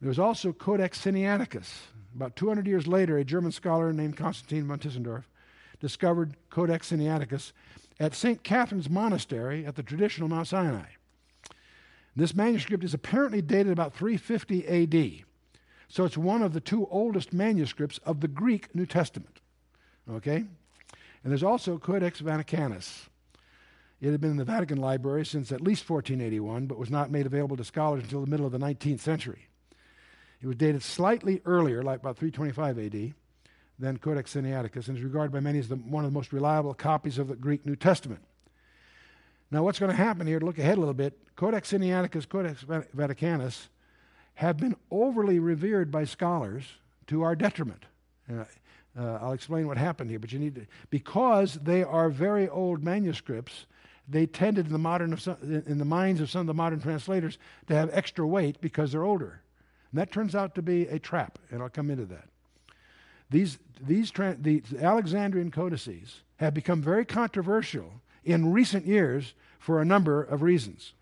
There's 0.00 0.18
also 0.18 0.52
Codex 0.52 1.02
Sinaiticus. 1.02 1.70
About 2.14 2.36
200 2.36 2.66
years 2.66 2.86
later, 2.86 3.16
a 3.16 3.24
German 3.24 3.52
scholar 3.52 3.92
named 3.92 4.16
Constantine 4.16 4.66
von 4.66 4.78
Tischendorf 4.78 5.24
discovered 5.80 6.36
Codex 6.50 6.90
Sinaiticus 6.90 7.52
at 7.98 8.14
St. 8.14 8.42
Catherine's 8.42 8.90
Monastery 8.90 9.64
at 9.64 9.76
the 9.76 9.82
traditional 9.82 10.28
Mount 10.28 10.48
Sinai. 10.48 10.84
This 12.16 12.34
manuscript 12.34 12.84
is 12.84 12.94
apparently 12.94 13.42
dated 13.42 13.72
about 13.72 13.94
350 13.94 14.66
AD. 14.66 15.24
So 15.88 16.04
it's 16.04 16.16
one 16.16 16.42
of 16.42 16.52
the 16.52 16.60
two 16.60 16.86
oldest 16.90 17.32
manuscripts 17.32 17.98
of 17.98 18.20
the 18.20 18.28
Greek 18.28 18.74
New 18.74 18.86
Testament. 18.86 19.40
Okay? 20.10 20.44
And 21.24 21.32
there's 21.32 21.42
also 21.42 21.78
Codex 21.78 22.20
Vaticanus. 22.20 23.08
It 24.00 24.12
had 24.12 24.20
been 24.20 24.32
in 24.32 24.36
the 24.36 24.44
Vatican 24.44 24.78
Library 24.78 25.24
since 25.24 25.50
at 25.50 25.62
least 25.62 25.88
1481, 25.88 26.66
but 26.66 26.78
was 26.78 26.90
not 26.90 27.10
made 27.10 27.24
available 27.24 27.56
to 27.56 27.64
scholars 27.64 28.02
until 28.02 28.20
the 28.20 28.30
middle 28.30 28.44
of 28.44 28.52
the 28.52 28.58
19th 28.58 29.00
century. 29.00 29.48
It 30.42 30.46
was 30.46 30.56
dated 30.56 30.82
slightly 30.82 31.40
earlier, 31.46 31.82
like 31.82 32.00
about 32.00 32.18
325 32.18 32.78
AD, 32.78 33.14
than 33.78 33.96
Codex 33.96 34.34
Sinaiticus, 34.34 34.88
and 34.88 34.98
is 34.98 35.02
regarded 35.02 35.32
by 35.32 35.40
many 35.40 35.58
as 35.58 35.68
the, 35.68 35.76
one 35.76 36.04
of 36.04 36.10
the 36.10 36.14
most 36.14 36.34
reliable 36.34 36.74
copies 36.74 37.16
of 37.16 37.28
the 37.28 37.36
Greek 37.36 37.64
New 37.64 37.76
Testament. 37.76 38.20
Now, 39.50 39.62
what's 39.62 39.78
going 39.78 39.90
to 39.90 39.96
happen 39.96 40.26
here, 40.26 40.38
to 40.38 40.44
look 40.44 40.58
ahead 40.58 40.76
a 40.76 40.80
little 40.80 40.94
bit, 40.94 41.18
Codex 41.36 41.72
Sinaiticus, 41.72 42.28
Codex 42.28 42.64
Vaticanus 42.64 43.68
have 44.34 44.58
been 44.58 44.76
overly 44.90 45.38
revered 45.38 45.90
by 45.90 46.04
scholars 46.04 46.64
to 47.06 47.22
our 47.22 47.34
detriment. 47.34 47.86
Uh, 48.30 48.44
uh, 48.98 49.18
I'll 49.20 49.32
explain 49.32 49.66
what 49.66 49.76
happened 49.76 50.10
here, 50.10 50.18
but 50.18 50.32
you 50.32 50.38
need 50.38 50.54
to, 50.54 50.66
because 50.90 51.54
they 51.54 51.82
are 51.82 52.08
very 52.10 52.48
old 52.48 52.82
manuscripts, 52.82 53.66
they 54.08 54.26
tended 54.26 54.66
in 54.66 54.72
the, 54.72 54.78
modern 54.78 55.16
some, 55.16 55.36
in 55.66 55.78
the 55.78 55.84
minds 55.84 56.20
of 56.20 56.30
some 56.30 56.42
of 56.42 56.46
the 56.46 56.54
modern 56.54 56.80
translators 56.80 57.38
to 57.68 57.74
have 57.74 57.90
extra 57.92 58.26
weight 58.26 58.60
because 58.60 58.92
they're 58.92 59.04
older. 59.04 59.40
And 59.90 60.00
that 60.00 60.12
turns 60.12 60.34
out 60.34 60.54
to 60.56 60.62
be 60.62 60.86
a 60.88 60.98
trap, 60.98 61.38
and 61.50 61.62
I'll 61.62 61.68
come 61.68 61.90
into 61.90 62.04
that. 62.06 62.28
These, 63.30 63.58
these 63.80 64.10
tra- 64.10 64.36
the 64.38 64.62
Alexandrian 64.80 65.50
codices 65.50 66.20
have 66.36 66.54
become 66.54 66.82
very 66.82 67.04
controversial 67.04 68.00
in 68.24 68.52
recent 68.52 68.86
years 68.86 69.34
for 69.58 69.80
a 69.80 69.84
number 69.84 70.22
of 70.22 70.42
reasons. 70.42 70.92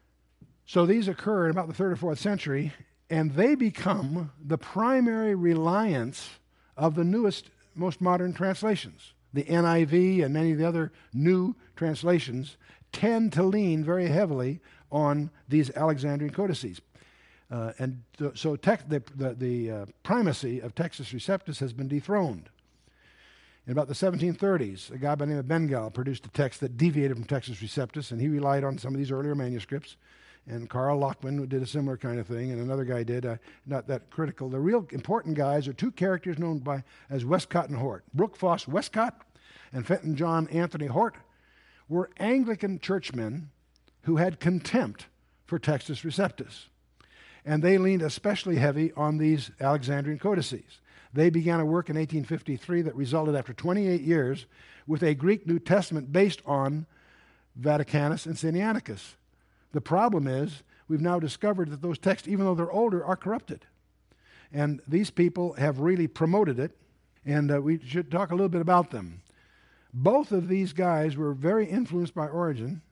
So 0.66 0.86
these 0.86 1.08
occur 1.08 1.46
in 1.46 1.50
about 1.50 1.68
the 1.68 1.74
third 1.74 1.92
or 1.92 1.96
fourth 1.96 2.20
century, 2.20 2.72
and 3.10 3.32
they 3.32 3.54
become 3.54 4.30
the 4.42 4.58
primary 4.58 5.34
reliance 5.34 6.30
of 6.76 6.94
the 6.94 7.04
newest, 7.04 7.50
most 7.74 8.00
modern 8.00 8.32
translations. 8.32 9.14
The 9.34 9.44
NIV 9.44 10.24
and 10.24 10.34
many 10.34 10.52
of 10.52 10.58
the 10.58 10.68
other 10.68 10.92
new 11.12 11.56
translations 11.76 12.56
tend 12.92 13.32
to 13.32 13.42
lean 13.42 13.84
very 13.84 14.08
heavily 14.08 14.60
on 14.90 15.30
these 15.48 15.70
Alexandrian 15.70 16.32
codices. 16.32 16.80
Uh, 17.50 17.72
and 17.78 18.02
th- 18.18 18.38
so 18.38 18.56
tec- 18.56 18.88
the, 18.88 19.02
the, 19.14 19.34
the 19.34 19.70
uh, 19.70 19.86
primacy 20.02 20.60
of 20.60 20.74
Textus 20.74 21.14
Receptus 21.14 21.58
has 21.58 21.72
been 21.72 21.88
dethroned. 21.88 22.48
In 23.66 23.72
about 23.72 23.88
the 23.88 23.94
1730s, 23.94 24.90
a 24.90 24.98
guy 24.98 25.14
by 25.14 25.24
the 25.24 25.30
name 25.30 25.38
of 25.38 25.46
Bengel 25.46 25.92
produced 25.92 26.26
a 26.26 26.30
text 26.30 26.60
that 26.60 26.76
deviated 26.76 27.16
from 27.16 27.26
Textus 27.26 27.62
Receptus, 27.62 28.10
and 28.10 28.20
he 28.20 28.28
relied 28.28 28.64
on 28.64 28.76
some 28.76 28.92
of 28.92 28.98
these 28.98 29.12
earlier 29.12 29.34
manuscripts. 29.34 29.96
And 30.46 30.68
Karl 30.68 30.98
Lachmann 30.98 31.48
did 31.48 31.62
a 31.62 31.66
similar 31.66 31.96
kind 31.96 32.18
of 32.18 32.26
thing, 32.26 32.50
and 32.50 32.60
another 32.60 32.84
guy 32.84 33.04
did. 33.04 33.24
Uh, 33.24 33.36
not 33.64 33.86
that 33.86 34.10
critical. 34.10 34.48
The 34.48 34.58
real 34.58 34.86
important 34.90 35.36
guys 35.36 35.68
are 35.68 35.72
two 35.72 35.92
characters 35.92 36.38
known 36.38 36.58
by 36.58 36.82
as 37.08 37.24
Westcott 37.24 37.68
and 37.68 37.78
Hort. 37.78 38.04
Brooke 38.12 38.36
Foss 38.36 38.66
Westcott 38.66 39.20
and 39.72 39.86
Fenton 39.86 40.16
John 40.16 40.48
Anthony 40.48 40.86
Hort 40.86 41.16
were 41.88 42.10
Anglican 42.18 42.80
churchmen 42.80 43.50
who 44.02 44.16
had 44.16 44.40
contempt 44.40 45.06
for 45.46 45.58
Textus 45.58 46.04
Receptus. 46.04 46.66
And 47.44 47.62
they 47.62 47.78
leaned 47.78 48.02
especially 48.02 48.56
heavy 48.56 48.92
on 48.92 49.18
these 49.18 49.50
Alexandrian 49.60 50.18
codices. 50.18 50.80
They 51.12 51.30
began 51.30 51.60
a 51.60 51.64
work 51.64 51.90
in 51.90 51.96
1853 51.96 52.82
that 52.82 52.96
resulted 52.96 53.34
after 53.34 53.52
28 53.52 54.00
years 54.00 54.46
with 54.86 55.02
a 55.02 55.14
Greek 55.14 55.46
New 55.46 55.58
Testament 55.58 56.12
based 56.12 56.40
on 56.46 56.86
Vaticanus 57.60 58.26
and 58.26 58.34
Sinaiticus. 58.34 59.14
The 59.72 59.80
problem 59.80 60.26
is, 60.26 60.62
we've 60.88 61.00
now 61.00 61.18
discovered 61.18 61.70
that 61.70 61.82
those 61.82 61.98
texts, 61.98 62.28
even 62.28 62.44
though 62.44 62.54
they're 62.54 62.70
older, 62.70 63.04
are 63.04 63.16
corrupted. 63.16 63.66
And 64.52 64.80
these 64.86 65.10
people 65.10 65.54
have 65.54 65.80
really 65.80 66.06
promoted 66.06 66.58
it, 66.58 66.76
and 67.24 67.50
uh, 67.50 67.60
we 67.60 67.78
should 67.78 68.10
talk 68.10 68.30
a 68.30 68.34
little 68.34 68.50
bit 68.50 68.60
about 68.60 68.90
them. 68.90 69.22
Both 69.94 70.32
of 70.32 70.48
these 70.48 70.72
guys 70.72 71.16
were 71.16 71.32
very 71.32 71.66
influenced 71.66 72.14
by 72.14 72.28
Origen 72.28 72.82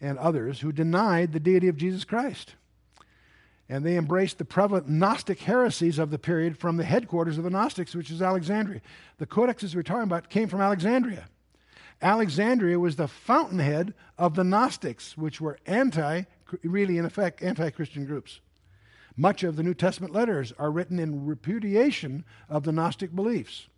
and 0.00 0.18
others 0.18 0.60
who 0.60 0.72
denied 0.72 1.32
the 1.32 1.40
deity 1.40 1.68
of 1.68 1.76
Jesus 1.76 2.04
Christ. 2.04 2.54
And 3.68 3.86
they 3.86 3.96
embraced 3.96 4.38
the 4.38 4.44
prevalent 4.44 4.88
Gnostic 4.88 5.40
heresies 5.40 5.98
of 5.98 6.10
the 6.10 6.18
period 6.18 6.58
from 6.58 6.76
the 6.76 6.84
headquarters 6.84 7.38
of 7.38 7.44
the 7.44 7.50
Gnostics, 7.50 7.94
which 7.94 8.10
is 8.10 8.20
Alexandria. 8.20 8.82
The 9.18 9.26
codexes 9.26 9.74
we're 9.74 9.82
talking 9.82 10.02
about 10.02 10.28
came 10.28 10.48
from 10.48 10.60
Alexandria. 10.60 11.28
Alexandria 12.02 12.78
was 12.78 12.96
the 12.96 13.08
fountainhead 13.08 13.94
of 14.18 14.34
the 14.34 14.44
Gnostics, 14.44 15.16
which 15.16 15.40
were 15.40 15.58
anti, 15.66 16.24
really 16.62 16.98
in 16.98 17.04
effect, 17.04 17.42
anti 17.42 17.70
Christian 17.70 18.04
groups. 18.04 18.40
Much 19.16 19.44
of 19.44 19.56
the 19.56 19.62
New 19.62 19.74
Testament 19.74 20.12
letters 20.12 20.52
are 20.58 20.70
written 20.70 20.98
in 20.98 21.26
repudiation 21.26 22.24
of 22.48 22.64
the 22.64 22.72
Gnostic 22.72 23.14
beliefs. 23.14 23.68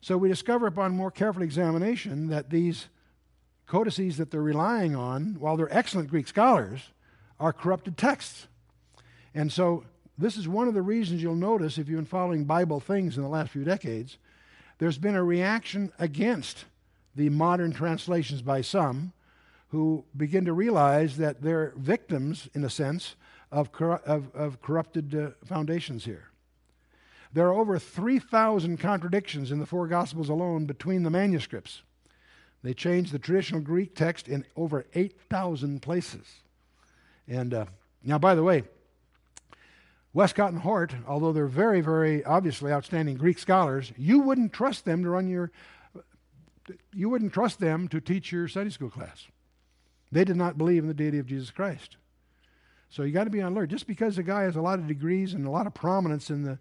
So 0.00 0.16
we 0.16 0.28
discover 0.28 0.66
upon 0.66 0.96
more 0.96 1.10
careful 1.10 1.42
examination 1.42 2.28
that 2.28 2.50
these 2.50 2.88
codices 3.66 4.16
that 4.16 4.30
they're 4.30 4.42
relying 4.42 4.96
on, 4.96 5.36
while 5.38 5.56
they're 5.56 5.74
excellent 5.74 6.10
Greek 6.10 6.26
scholars, 6.26 6.90
are 7.38 7.52
corrupted 7.52 7.96
texts. 7.96 8.48
And 9.34 9.52
so 9.52 9.84
this 10.18 10.36
is 10.36 10.48
one 10.48 10.68
of 10.68 10.74
the 10.74 10.82
reasons 10.82 11.22
you'll 11.22 11.34
notice 11.34 11.78
if 11.78 11.88
you've 11.88 11.98
been 11.98 12.04
following 12.04 12.44
Bible 12.44 12.80
things 12.80 13.16
in 13.16 13.22
the 13.22 13.28
last 13.28 13.50
few 13.50 13.64
decades, 13.64 14.18
there's 14.78 14.98
been 14.98 15.14
a 15.14 15.22
reaction 15.22 15.92
against 15.98 16.64
the 17.14 17.28
modern 17.28 17.72
translations 17.72 18.42
by 18.42 18.60
some 18.60 19.12
who 19.68 20.04
begin 20.16 20.44
to 20.44 20.52
realize 20.52 21.16
that 21.16 21.42
they're 21.42 21.72
victims, 21.76 22.48
in 22.54 22.64
a 22.64 22.70
sense, 22.70 23.14
of, 23.52 23.72
cor- 23.72 24.02
of, 24.04 24.34
of 24.34 24.60
corrupted 24.60 25.14
uh, 25.14 25.30
foundations 25.44 26.04
here. 26.04 26.30
There 27.32 27.46
are 27.46 27.54
over 27.54 27.78
3,000 27.78 28.78
contradictions 28.78 29.52
in 29.52 29.60
the 29.60 29.66
four 29.66 29.86
Gospels 29.86 30.28
alone 30.28 30.66
between 30.66 31.04
the 31.04 31.10
manuscripts. 31.10 31.82
They 32.62 32.74
changed 32.74 33.12
the 33.12 33.18
traditional 33.18 33.60
Greek 33.60 33.94
text 33.94 34.28
in 34.28 34.44
over 34.56 34.84
8,000 34.94 35.80
places. 35.80 36.26
And 37.28 37.54
uh, 37.54 37.66
now, 38.02 38.18
by 38.18 38.34
the 38.34 38.42
way, 38.42 38.64
Westcott 40.12 40.52
and 40.52 40.60
Hort, 40.62 40.92
although 41.06 41.32
they're 41.32 41.46
very, 41.46 41.80
very 41.80 42.24
obviously 42.24 42.72
outstanding 42.72 43.16
Greek 43.16 43.38
scholars, 43.38 43.92
you 43.96 44.18
wouldn't 44.18 44.52
trust 44.52 44.84
them 44.84 45.04
to 45.04 45.10
run 45.10 45.28
your 45.28 45.52
you 46.94 47.08
wouldn't 47.08 47.32
trust 47.32 47.60
them 47.60 47.88
to 47.88 48.00
teach 48.00 48.32
your 48.32 48.48
Sunday 48.48 48.70
school 48.70 48.90
class. 48.90 49.26
They 50.12 50.24
did 50.24 50.36
not 50.36 50.58
believe 50.58 50.82
in 50.82 50.88
the 50.88 50.94
deity 50.94 51.18
of 51.18 51.26
Jesus 51.26 51.50
Christ. 51.50 51.96
So 52.88 53.04
you 53.04 53.12
got 53.12 53.24
to 53.24 53.30
be 53.30 53.40
on 53.40 53.52
alert. 53.52 53.70
Just 53.70 53.86
because 53.86 54.18
a 54.18 54.22
guy 54.22 54.42
has 54.42 54.56
a 54.56 54.60
lot 54.60 54.80
of 54.80 54.88
degrees 54.88 55.34
and 55.34 55.46
a 55.46 55.50
lot 55.50 55.66
of 55.66 55.74
prominence 55.74 56.28
in 56.30 56.42
the 56.42 56.58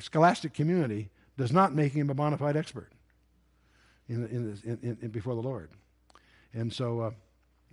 scholastic 0.00 0.54
community 0.54 1.10
does 1.36 1.52
not 1.52 1.74
make 1.74 1.92
him 1.92 2.08
a 2.08 2.14
bona 2.14 2.38
fide 2.38 2.56
expert 2.56 2.92
in, 4.08 4.26
in, 4.28 4.78
in, 4.82 4.98
in 5.02 5.08
before 5.08 5.34
the 5.34 5.40
Lord. 5.40 5.70
And 6.54 6.72
so, 6.72 7.00
uh, 7.00 7.10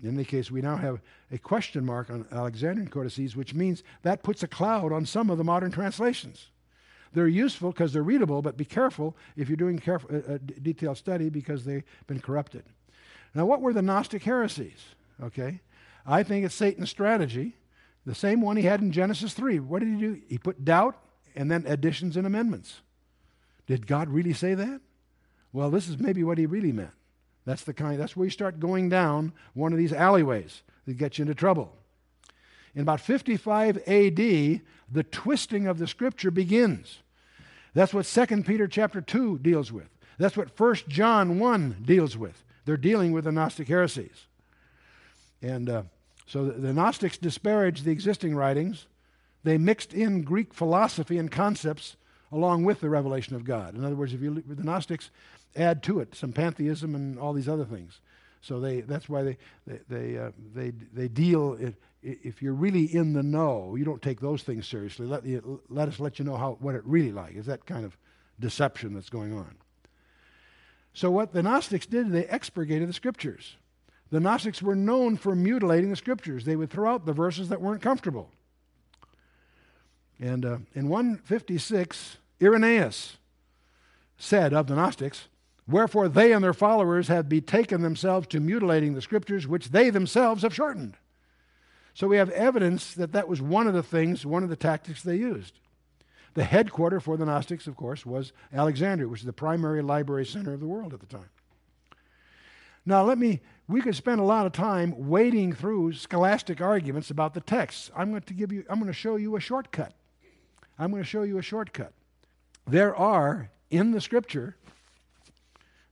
in 0.01 0.15
any 0.15 0.23
case, 0.23 0.49
we 0.49 0.61
now 0.61 0.77
have 0.77 1.01
a 1.31 1.37
question 1.37 1.85
mark 1.85 2.09
on 2.09 2.25
Alexandrian 2.31 2.89
codices, 2.89 3.35
which 3.35 3.53
means 3.53 3.83
that 4.01 4.23
puts 4.23 4.41
a 4.43 4.47
cloud 4.47 4.91
on 4.93 5.05
some 5.05 5.29
of 5.29 5.37
the 5.37 5.43
modern 5.43 5.71
translations. 5.71 6.49
They're 7.13 7.27
useful 7.27 7.71
because 7.71 7.93
they're 7.93 8.03
readable, 8.03 8.41
but 8.41 8.57
be 8.57 8.65
careful 8.65 9.15
if 9.35 9.49
you're 9.49 9.55
doing 9.55 9.79
careful, 9.79 10.09
uh, 10.13 10.33
uh, 10.33 10.37
detailed 10.61 10.97
study 10.97 11.29
because 11.29 11.65
they've 11.65 11.83
been 12.07 12.19
corrupted. 12.19 12.63
Now, 13.33 13.45
what 13.45 13.61
were 13.61 13.73
the 13.73 13.81
Gnostic 13.81 14.23
heresies? 14.23 14.95
Okay, 15.21 15.61
I 16.05 16.23
think 16.23 16.45
it's 16.45 16.55
Satan's 16.55 16.89
strategy, 16.89 17.55
the 18.05 18.15
same 18.15 18.41
one 18.41 18.57
he 18.57 18.63
had 18.63 18.81
in 18.81 18.91
Genesis 18.91 19.33
3. 19.33 19.59
What 19.59 19.79
did 19.79 19.89
he 19.89 19.99
do? 19.99 20.21
He 20.29 20.37
put 20.37 20.63
doubt 20.63 20.95
and 21.35 21.51
then 21.51 21.65
additions 21.67 22.15
and 22.17 22.25
amendments. 22.25 22.81
Did 23.67 23.85
God 23.85 24.09
really 24.09 24.33
say 24.33 24.55
that? 24.55 24.81
Well, 25.51 25.69
this 25.69 25.87
is 25.87 25.99
maybe 25.99 26.23
what 26.23 26.37
he 26.37 26.45
really 26.45 26.71
meant. 26.71 26.91
That's 27.45 27.63
the 27.63 27.73
kind 27.73 27.99
that's 27.99 28.15
where 28.15 28.25
you 28.25 28.31
start 28.31 28.59
going 28.59 28.89
down 28.89 29.33
one 29.53 29.73
of 29.73 29.79
these 29.79 29.93
alleyways 29.93 30.61
that 30.85 30.97
get 30.97 31.17
you 31.17 31.23
into 31.23 31.35
trouble. 31.35 31.73
In 32.75 32.81
about 32.81 33.01
55 33.01 33.77
AD, 33.87 34.15
the 34.17 35.03
twisting 35.11 35.67
of 35.67 35.77
the 35.77 35.87
scripture 35.87 36.31
begins. 36.31 36.99
That's 37.73 37.93
what 37.93 38.05
2 38.05 38.43
Peter 38.43 38.67
chapter 38.67 39.01
2 39.01 39.39
deals 39.39 39.71
with. 39.71 39.89
That's 40.17 40.35
what 40.35 40.59
1 40.59 40.75
John 40.87 41.39
1 41.39 41.83
deals 41.85 42.17
with. 42.17 42.43
They're 42.65 42.77
dealing 42.77 43.11
with 43.11 43.23
the 43.23 43.31
Gnostic 43.31 43.67
heresies. 43.67 44.27
And 45.41 45.69
uh, 45.69 45.83
so 46.25 46.45
the, 46.45 46.53
the 46.53 46.73
Gnostics 46.73 47.17
disparaged 47.17 47.85
the 47.85 47.91
existing 47.91 48.35
writings. 48.35 48.87
They 49.43 49.57
mixed 49.57 49.93
in 49.93 50.23
Greek 50.23 50.53
philosophy 50.53 51.17
and 51.17 51.31
concepts 51.31 51.95
along 52.31 52.65
with 52.65 52.81
the 52.81 52.89
revelation 52.89 53.35
of 53.35 53.45
God. 53.45 53.75
In 53.75 53.83
other 53.83 53.95
words, 53.95 54.13
if 54.13 54.21
you 54.21 54.43
the 54.45 54.63
Gnostics 54.63 55.09
add 55.55 55.81
to 55.83 55.99
it 55.99 56.15
some 56.15 56.31
pantheism 56.31 56.93
and 56.93 57.17
all 57.17 57.33
these 57.33 57.49
other 57.49 57.65
things. 57.65 57.99
So 58.41 58.59
they 58.59 58.81
that's 58.81 59.09
why 59.09 59.23
they 59.23 59.37
they 59.65 59.79
they 59.89 60.17
uh, 60.17 60.31
they, 60.53 60.71
they 60.93 61.07
deal 61.07 61.53
it, 61.59 61.75
if 62.01 62.41
you're 62.41 62.53
really 62.53 62.85
in 62.85 63.13
the 63.13 63.23
know, 63.23 63.75
you 63.75 63.83
don't 63.83 64.01
take 64.01 64.21
those 64.21 64.43
things 64.43 64.67
seriously. 64.67 65.05
Let, 65.05 65.23
let 65.69 65.87
us 65.87 65.99
let 65.99 66.19
you 66.19 66.25
know 66.25 66.37
how, 66.37 66.57
what 66.59 66.75
it 66.75 66.83
really 66.85 67.11
like. 67.11 67.35
Is 67.35 67.45
that 67.47 67.65
kind 67.65 67.85
of 67.85 67.97
deception 68.39 68.93
that's 68.93 69.09
going 69.09 69.33
on? 69.33 69.55
So 70.93 71.11
what 71.11 71.33
the 71.33 71.43
Gnostics 71.43 71.85
did, 71.85 72.11
they 72.11 72.27
expurgated 72.27 72.87
the 72.89 72.93
scriptures. 72.93 73.55
The 74.11 74.19
Gnostics 74.19 74.61
were 74.61 74.75
known 74.75 75.17
for 75.17 75.35
mutilating 75.35 75.89
the 75.89 75.95
scriptures. 75.95 76.45
They 76.45 76.55
would 76.55 76.69
throw 76.69 76.91
out 76.91 77.05
the 77.05 77.13
verses 77.13 77.49
that 77.49 77.61
weren't 77.61 77.81
comfortable. 77.81 78.31
And 80.19 80.45
uh, 80.45 80.57
in 80.73 80.89
156, 80.89 82.17
Irenaeus 82.41 83.17
said 84.17 84.53
of 84.53 84.67
the 84.67 84.75
Gnostics, 84.75 85.27
Wherefore 85.67 86.09
they 86.09 86.33
and 86.33 86.43
their 86.43 86.53
followers 86.53 87.09
have 87.09 87.29
betaken 87.29 87.81
themselves 87.81 88.27
to 88.27 88.39
mutilating 88.39 88.95
the 88.95 89.01
scriptures, 89.01 89.47
which 89.47 89.69
they 89.69 89.91
themselves 89.91 90.41
have 90.41 90.53
shortened. 90.53 90.97
So 91.93 92.07
we 92.07 92.17
have 92.17 92.29
evidence 92.29 92.93
that 92.93 93.11
that 93.11 93.27
was 93.27 93.41
one 93.41 93.67
of 93.67 93.73
the 93.73 93.83
things, 93.83 94.25
one 94.25 94.43
of 94.43 94.49
the 94.49 94.55
tactics 94.55 95.03
they 95.03 95.15
used. 95.15 95.59
The 96.33 96.43
headquarter 96.43 96.99
for 96.99 97.17
the 97.17 97.25
Gnostics, 97.25 97.67
of 97.67 97.75
course, 97.75 98.05
was 98.05 98.31
Alexandria, 98.53 99.07
which 99.07 99.21
is 99.21 99.25
the 99.25 99.33
primary 99.33 99.81
library 99.81 100.25
center 100.25 100.53
of 100.53 100.59
the 100.59 100.67
world 100.67 100.93
at 100.93 100.99
the 100.99 101.05
time. 101.05 101.29
Now, 102.85 103.03
let 103.03 103.17
me, 103.17 103.41
we 103.67 103.81
could 103.81 103.95
spend 103.95 104.21
a 104.21 104.23
lot 104.23 104.45
of 104.45 104.51
time 104.51 105.09
wading 105.09 105.53
through 105.53 105.93
scholastic 105.93 106.61
arguments 106.61 107.11
about 107.11 107.33
the 107.33 107.41
texts. 107.41 107.91
I'm 107.95 108.11
going 108.11 108.21
to 108.21 108.33
give 108.33 108.51
you, 108.51 108.63
I'm 108.69 108.79
going 108.79 108.87
to 108.87 108.93
show 108.93 109.15
you 109.15 109.35
a 109.35 109.39
shortcut. 109.39 109.93
I'm 110.77 110.91
going 110.91 111.03
to 111.03 111.09
show 111.09 111.23
you 111.23 111.37
a 111.37 111.41
shortcut. 111.41 111.93
There 112.65 112.95
are, 112.95 113.49
in 113.69 113.91
the 113.91 113.99
scripture, 113.99 114.55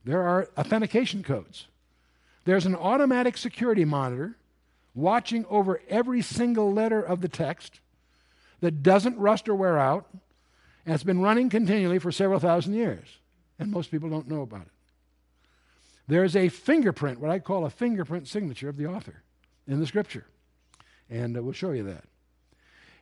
there 0.04 0.22
are 0.22 0.48
authentication 0.56 1.22
codes. 1.22 1.66
There's 2.44 2.64
an 2.64 2.74
automatic 2.74 3.36
security 3.36 3.84
monitor 3.84 4.36
watching 4.98 5.46
over 5.48 5.80
every 5.88 6.20
single 6.20 6.72
letter 6.72 7.00
of 7.00 7.20
the 7.20 7.28
text 7.28 7.80
that 8.60 8.82
doesn't 8.82 9.16
rust 9.16 9.48
or 9.48 9.54
wear 9.54 9.78
out, 9.78 10.06
and 10.84 10.94
it's 10.94 11.04
been 11.04 11.20
running 11.20 11.48
continually 11.48 11.98
for 11.98 12.10
several 12.10 12.40
thousand 12.40 12.74
years. 12.74 13.06
And 13.58 13.70
most 13.70 13.90
people 13.90 14.08
don't 14.08 14.28
know 14.28 14.42
about 14.42 14.62
it. 14.62 14.72
There's 16.08 16.34
a 16.34 16.48
fingerprint, 16.48 17.20
what 17.20 17.30
I 17.30 17.38
call 17.38 17.64
a 17.64 17.70
fingerprint 17.70 18.26
signature 18.26 18.68
of 18.68 18.76
the 18.76 18.86
author 18.86 19.22
in 19.66 19.78
the 19.78 19.86
scripture. 19.86 20.26
And 21.10 21.36
uh, 21.36 21.42
we'll 21.42 21.52
show 21.52 21.72
you 21.72 21.84
that. 21.84 22.04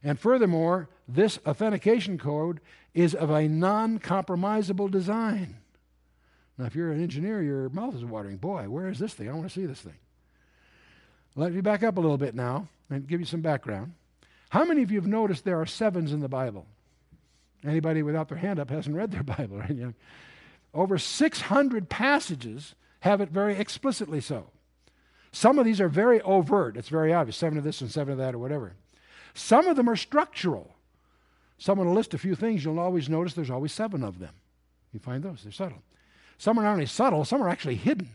And 0.02 0.18
furthermore, 0.18 0.88
this 1.08 1.38
authentication 1.46 2.18
code 2.18 2.60
is 2.94 3.14
of 3.14 3.30
a 3.30 3.48
non 3.48 3.98
compromisable 3.98 4.90
design. 4.90 5.56
Now, 6.58 6.66
if 6.66 6.74
you're 6.74 6.92
an 6.92 7.02
engineer, 7.02 7.42
your 7.42 7.68
mouth 7.70 7.94
is 7.94 8.04
watering. 8.04 8.36
Boy, 8.36 8.68
where 8.68 8.88
is 8.88 8.98
this 8.98 9.14
thing? 9.14 9.28
I 9.28 9.32
want 9.32 9.48
to 9.48 9.52
see 9.52 9.66
this 9.66 9.80
thing. 9.80 9.96
Let 11.36 11.52
me 11.52 11.60
back 11.60 11.82
up 11.82 11.98
a 11.98 12.00
little 12.00 12.16
bit 12.16 12.34
now 12.34 12.68
and 12.88 13.06
give 13.06 13.20
you 13.20 13.26
some 13.26 13.42
background. 13.42 13.92
How 14.48 14.64
many 14.64 14.82
of 14.82 14.90
you 14.90 14.98
have 14.98 15.08
noticed 15.08 15.44
there 15.44 15.60
are 15.60 15.66
sevens 15.66 16.12
in 16.12 16.20
the 16.20 16.28
Bible? 16.28 16.66
Anybody 17.64 18.02
without 18.02 18.28
their 18.28 18.38
hand 18.38 18.58
up 18.58 18.70
hasn't 18.70 18.96
read 18.96 19.10
their 19.10 19.22
Bible, 19.38 19.58
right? 19.58 19.94
Over 20.72 20.98
600 20.98 21.88
passages 21.88 22.74
have 23.00 23.20
it 23.20 23.28
very 23.28 23.56
explicitly 23.56 24.20
so. 24.20 24.46
Some 25.30 25.58
of 25.58 25.66
these 25.66 25.80
are 25.80 25.88
very 25.88 26.22
overt. 26.22 26.78
It's 26.78 26.88
very 26.88 27.12
obvious. 27.12 27.36
Seven 27.36 27.58
of 27.58 27.64
this 27.64 27.82
and 27.82 27.90
seven 27.90 28.12
of 28.12 28.18
that 28.18 28.34
or 28.34 28.38
whatever. 28.38 28.72
Some 29.34 29.66
of 29.66 29.76
them 29.76 29.90
are 29.90 29.96
structural. 29.96 30.74
Someone 31.58 31.86
to 31.86 31.92
list 31.92 32.14
a 32.14 32.18
few 32.18 32.34
things. 32.34 32.64
You'll 32.64 32.78
always 32.78 33.10
notice 33.10 33.34
there's 33.34 33.50
always 33.50 33.72
seven 33.72 34.02
of 34.02 34.18
them. 34.18 34.34
You 34.92 35.00
find 35.00 35.22
those. 35.22 35.42
They're 35.42 35.52
subtle. 35.52 35.82
Some 36.38 36.58
are 36.58 36.62
not 36.62 36.72
only 36.72 36.86
subtle, 36.86 37.24
some 37.24 37.42
are 37.42 37.48
actually 37.48 37.76
hidden. 37.76 38.10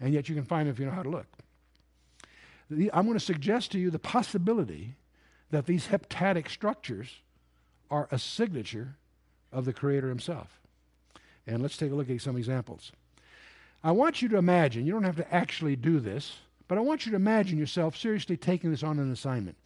And 0.00 0.12
yet 0.12 0.28
you 0.28 0.34
can 0.34 0.44
find 0.44 0.66
them 0.66 0.74
if 0.74 0.80
you 0.80 0.86
know 0.86 0.92
how 0.92 1.02
to 1.02 1.10
look. 1.10 1.26
I'm 2.70 3.06
going 3.06 3.14
to 3.14 3.20
suggest 3.20 3.72
to 3.72 3.78
you 3.78 3.90
the 3.90 3.98
possibility 3.98 4.94
that 5.50 5.66
these 5.66 5.88
heptadic 5.88 6.48
structures 6.48 7.20
are 7.90 8.08
a 8.10 8.18
signature 8.18 8.96
of 9.52 9.64
the 9.64 9.72
Creator 9.72 10.08
Himself. 10.08 10.60
And 11.46 11.62
let's 11.62 11.76
take 11.76 11.90
a 11.90 11.94
look 11.94 12.08
at 12.08 12.20
some 12.20 12.36
examples. 12.36 12.92
I 13.82 13.92
want 13.92 14.22
you 14.22 14.28
to 14.28 14.36
imagine, 14.36 14.86
you 14.86 14.92
don't 14.92 15.04
have 15.04 15.16
to 15.16 15.34
actually 15.34 15.74
do 15.74 15.98
this, 15.98 16.36
but 16.68 16.78
I 16.78 16.82
want 16.82 17.04
you 17.04 17.10
to 17.10 17.16
imagine 17.16 17.58
yourself 17.58 17.96
seriously 17.96 18.36
taking 18.36 18.70
this 18.70 18.84
on 18.84 18.98
an 18.98 19.10
assignment. 19.10 19.56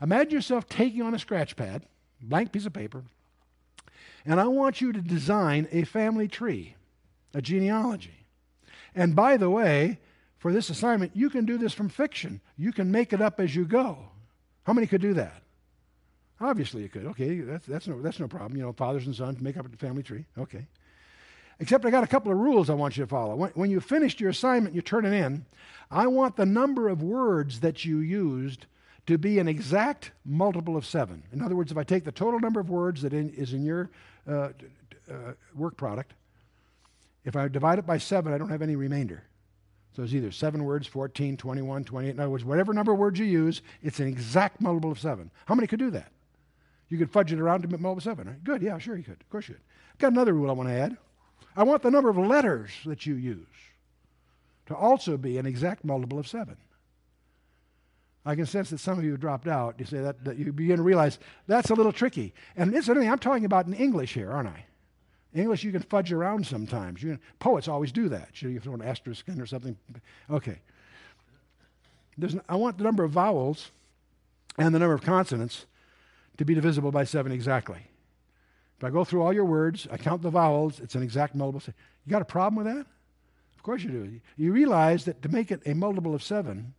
Imagine 0.00 0.32
yourself 0.32 0.68
taking 0.68 1.02
on 1.02 1.14
a 1.14 1.18
scratch 1.18 1.56
pad, 1.56 1.82
blank 2.22 2.52
piece 2.52 2.66
of 2.66 2.72
paper, 2.72 3.02
and 4.24 4.40
I 4.40 4.46
want 4.46 4.80
you 4.80 4.92
to 4.92 5.00
design 5.00 5.68
a 5.72 5.84
family 5.84 6.28
tree, 6.28 6.76
a 7.34 7.42
genealogy. 7.42 8.26
And 8.94 9.14
by 9.14 9.36
the 9.36 9.50
way, 9.50 9.98
for 10.38 10.52
this 10.52 10.70
assignment, 10.70 11.16
you 11.16 11.30
can 11.30 11.44
do 11.44 11.58
this 11.58 11.72
from 11.72 11.88
fiction. 11.88 12.40
You 12.56 12.72
can 12.72 12.90
make 12.90 13.12
it 13.12 13.20
up 13.20 13.40
as 13.40 13.54
you 13.54 13.64
go. 13.64 13.98
How 14.64 14.72
many 14.72 14.86
could 14.86 15.00
do 15.00 15.14
that? 15.14 15.42
Obviously, 16.40 16.82
you 16.82 16.88
could. 16.88 17.06
Okay, 17.06 17.40
that's, 17.40 17.66
that's, 17.66 17.88
no, 17.88 18.00
that's 18.00 18.20
no 18.20 18.28
problem. 18.28 18.56
You 18.56 18.62
know, 18.62 18.72
fathers 18.72 19.06
and 19.06 19.14
sons 19.14 19.40
make 19.40 19.56
up 19.56 19.66
a 19.66 19.76
family 19.76 20.02
tree. 20.02 20.24
Okay. 20.38 20.66
Except 21.58 21.84
I 21.84 21.90
got 21.90 22.04
a 22.04 22.06
couple 22.06 22.30
of 22.30 22.38
rules 22.38 22.70
I 22.70 22.74
want 22.74 22.96
you 22.96 23.02
to 23.02 23.08
follow. 23.08 23.34
When, 23.34 23.50
when 23.50 23.70
you 23.70 23.80
finished 23.80 24.20
your 24.20 24.30
assignment, 24.30 24.76
you 24.76 24.82
turn 24.82 25.04
it 25.04 25.12
in. 25.12 25.44
I 25.90 26.06
want 26.06 26.36
the 26.36 26.46
number 26.46 26.88
of 26.88 27.02
words 27.02 27.60
that 27.60 27.84
you 27.84 27.98
used 27.98 28.66
to 29.06 29.18
be 29.18 29.40
an 29.40 29.48
exact 29.48 30.12
multiple 30.24 30.76
of 30.76 30.86
seven. 30.86 31.24
In 31.32 31.42
other 31.42 31.56
words, 31.56 31.72
if 31.72 31.78
I 31.78 31.82
take 31.82 32.04
the 32.04 32.12
total 32.12 32.38
number 32.38 32.60
of 32.60 32.70
words 32.70 33.02
that 33.02 33.12
in, 33.12 33.30
is 33.30 33.52
in 33.54 33.64
your 33.64 33.90
uh, 34.28 34.50
uh, 35.10 35.32
work 35.56 35.76
product, 35.76 36.12
if 37.24 37.34
I 37.34 37.48
divide 37.48 37.80
it 37.80 37.86
by 37.86 37.98
seven, 37.98 38.32
I 38.32 38.38
don't 38.38 38.50
have 38.50 38.62
any 38.62 38.76
remainder. 38.76 39.24
So 39.94 40.02
it's 40.02 40.14
either 40.14 40.30
seven 40.30 40.64
words, 40.64 40.86
14, 40.86 41.36
21, 41.36 41.84
28. 41.84 42.10
In 42.10 42.20
other 42.20 42.30
words, 42.30 42.44
whatever 42.44 42.72
number 42.72 42.92
of 42.92 42.98
words 42.98 43.18
you 43.18 43.26
use, 43.26 43.62
it's 43.82 44.00
an 44.00 44.06
exact 44.06 44.60
multiple 44.60 44.92
of 44.92 45.00
seven. 45.00 45.30
How 45.46 45.54
many 45.54 45.66
could 45.66 45.80
do 45.80 45.90
that? 45.90 46.12
You 46.88 46.98
could 46.98 47.10
fudge 47.10 47.32
it 47.32 47.40
around 47.40 47.62
to 47.62 47.68
multiple 47.68 47.92
of 47.92 48.02
seven, 48.02 48.28
right? 48.28 48.44
Good, 48.44 48.62
yeah, 48.62 48.78
sure 48.78 48.96
you 48.96 49.02
could. 49.02 49.20
Of 49.20 49.28
course 49.28 49.48
you 49.48 49.54
could. 49.54 49.62
Got 49.98 50.12
another 50.12 50.32
rule 50.32 50.50
I 50.50 50.54
want 50.54 50.68
to 50.68 50.74
add. 50.74 50.96
I 51.56 51.64
want 51.64 51.82
the 51.82 51.90
number 51.90 52.08
of 52.08 52.16
letters 52.16 52.70
that 52.86 53.04
you 53.04 53.14
use 53.14 53.46
to 54.66 54.76
also 54.76 55.16
be 55.16 55.38
an 55.38 55.46
exact 55.46 55.84
multiple 55.84 56.18
of 56.18 56.28
seven. 56.28 56.56
I 58.24 58.34
can 58.34 58.46
sense 58.46 58.70
that 58.70 58.78
some 58.78 58.98
of 58.98 59.04
you 59.04 59.16
dropped 59.16 59.48
out. 59.48 59.76
You 59.78 59.86
say 59.86 59.98
that, 59.98 60.22
that 60.24 60.36
you 60.36 60.52
begin 60.52 60.76
to 60.76 60.82
realize 60.82 61.18
that's 61.46 61.70
a 61.70 61.74
little 61.74 61.92
tricky. 61.92 62.34
And 62.56 62.74
incidentally, 62.74 63.08
I'm 63.08 63.18
talking 63.18 63.46
about 63.46 63.66
in 63.66 63.74
English 63.74 64.14
here, 64.14 64.30
aren't 64.30 64.50
I? 64.50 64.64
English, 65.38 65.64
you 65.64 65.72
can 65.72 65.82
fudge 65.82 66.12
around 66.12 66.46
sometimes. 66.46 67.04
Poets 67.38 67.68
always 67.68 67.92
do 67.92 68.08
that. 68.08 68.40
You, 68.42 68.50
you 68.50 68.60
throw 68.60 68.74
an 68.74 68.82
asterisk 68.82 69.28
in 69.28 69.40
or 69.40 69.46
something. 69.46 69.76
Okay. 70.30 70.60
An, 72.20 72.40
I 72.48 72.56
want 72.56 72.78
the 72.78 72.84
number 72.84 73.04
of 73.04 73.10
vowels 73.10 73.70
and 74.58 74.74
the 74.74 74.78
number 74.78 74.94
of 74.94 75.02
consonants 75.02 75.66
to 76.38 76.44
be 76.44 76.54
divisible 76.54 76.90
by 76.90 77.04
seven 77.04 77.32
exactly. 77.32 77.80
If 78.78 78.84
I 78.84 78.90
go 78.90 79.04
through 79.04 79.22
all 79.22 79.32
your 79.32 79.44
words, 79.44 79.88
I 79.90 79.96
count 79.96 80.22
the 80.22 80.30
vowels, 80.30 80.80
it's 80.80 80.94
an 80.94 81.02
exact 81.02 81.34
multiple. 81.34 81.74
You 82.06 82.10
got 82.10 82.22
a 82.22 82.26
problem 82.26 82.64
with 82.64 82.74
that? 82.74 82.86
Of 83.56 83.62
course 83.62 83.82
you 83.82 83.90
do. 83.90 84.20
You 84.36 84.52
realize 84.52 85.04
that 85.06 85.20
to 85.22 85.28
make 85.28 85.50
it 85.50 85.62
a 85.66 85.74
multiple 85.74 86.14
of 86.14 86.22
seven, 86.22 86.74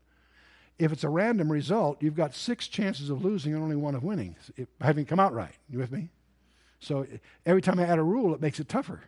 if 0.80 0.94
it's 0.94 1.04
a 1.04 1.10
random 1.10 1.52
result, 1.52 2.02
you've 2.02 2.16
got 2.16 2.34
six 2.34 2.70
chances 2.70 3.10
of 3.10 3.24
losing 3.24 3.54
and 3.54 3.62
only 3.62 3.76
one 3.76 3.96
of 3.96 4.04
winning, 4.04 4.38
having 4.80 5.06
come 5.06 5.20
out 5.20 5.34
right. 5.34 5.54
You 5.70 5.78
with 5.78 5.92
me? 5.92 6.10
So 6.80 7.06
every 7.46 7.62
time 7.62 7.80
I 7.80 7.84
add 7.84 8.00
a 8.00 8.04
rule, 8.04 8.34
it 8.34 8.42
makes 8.42 8.60
it 8.60 8.70
tougher. 8.70 9.02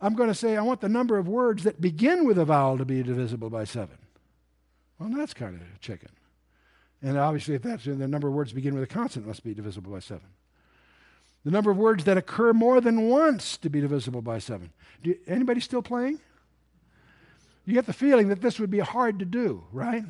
I'm 0.00 0.14
going 0.14 0.28
to 0.28 0.34
say 0.34 0.56
I 0.56 0.62
want 0.62 0.80
the 0.80 0.88
number 0.88 1.18
of 1.18 1.28
words 1.28 1.64
that 1.64 1.80
begin 1.80 2.24
with 2.24 2.38
a 2.38 2.44
vowel 2.44 2.78
to 2.78 2.84
be 2.84 3.02
divisible 3.02 3.50
by 3.50 3.64
seven. 3.64 3.98
Well, 4.98 5.10
that's 5.10 5.34
kind 5.34 5.60
of 5.60 5.80
chicken. 5.80 6.10
And 7.02 7.16
obviously, 7.16 7.54
if 7.54 7.62
that's 7.62 7.84
the 7.84 7.94
number 7.94 8.28
of 8.28 8.34
words 8.34 8.52
begin 8.52 8.74
with 8.74 8.82
a 8.82 8.86
consonant, 8.88 9.28
must 9.28 9.44
be 9.44 9.54
divisible 9.54 9.92
by 9.92 10.00
seven. 10.00 10.28
The 11.44 11.50
number 11.50 11.70
of 11.70 11.76
words 11.76 12.04
that 12.04 12.16
occur 12.16 12.52
more 12.52 12.80
than 12.80 13.08
once 13.08 13.56
to 13.58 13.70
be 13.70 13.80
divisible 13.80 14.22
by 14.22 14.38
7. 14.38 14.70
Do 15.02 15.10
you, 15.10 15.18
anybody 15.26 15.60
still 15.60 15.82
playing? 15.82 16.20
You 17.64 17.74
get 17.74 17.86
the 17.86 17.92
feeling 17.92 18.28
that 18.28 18.40
this 18.40 18.58
would 18.58 18.70
be 18.70 18.80
hard 18.80 19.18
to 19.20 19.24
do, 19.24 19.64
right? 19.72 20.04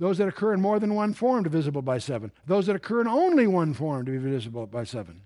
Those 0.00 0.18
that 0.18 0.26
occur 0.26 0.54
in 0.54 0.60
more 0.60 0.80
than 0.80 0.94
one 0.94 1.12
form 1.12 1.44
divisible 1.44 1.82
by 1.82 1.98
7. 1.98 2.32
Those 2.46 2.66
that 2.66 2.74
occur 2.74 3.02
in 3.02 3.06
only 3.06 3.46
one 3.46 3.74
form 3.74 4.06
to 4.06 4.10
be 4.10 4.18
divisible 4.18 4.66
by 4.66 4.82
7. 4.82 5.20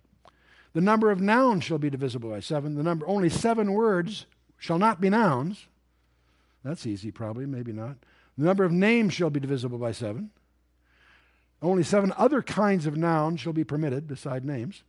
The 0.75 0.81
number 0.81 1.13
of 1.13 1.21
nouns 1.21 1.63
shall 1.65 1.79
be 1.79 1.89
divisible 1.89 2.29
by 2.29 2.41
7. 2.41 2.75
The 2.75 2.83
number 2.83 3.07
only 3.09 3.31
7 3.31 3.73
words 3.73 4.27
shall 4.59 4.79
not 4.79 5.01
be 5.01 5.09
nouns. 5.09 5.69
That's 6.65 6.87
easy 6.87 7.13
probably, 7.13 7.47
maybe 7.47 7.73
not. 7.73 7.97
The 8.37 8.45
number 8.45 8.65
of 8.65 8.73
names 8.73 9.15
shall 9.15 9.31
be 9.31 9.39
divisible 9.39 9.79
by 9.79 9.93
7. 9.93 10.31
Only 11.63 11.83
seven 11.83 12.13
other 12.19 12.43
kinds 12.43 12.85
of 12.85 12.97
nouns 12.97 13.41
shall 13.41 13.55
be 13.55 13.65
permitted 13.65 14.07
beside 14.07 14.45
names. 14.45 14.83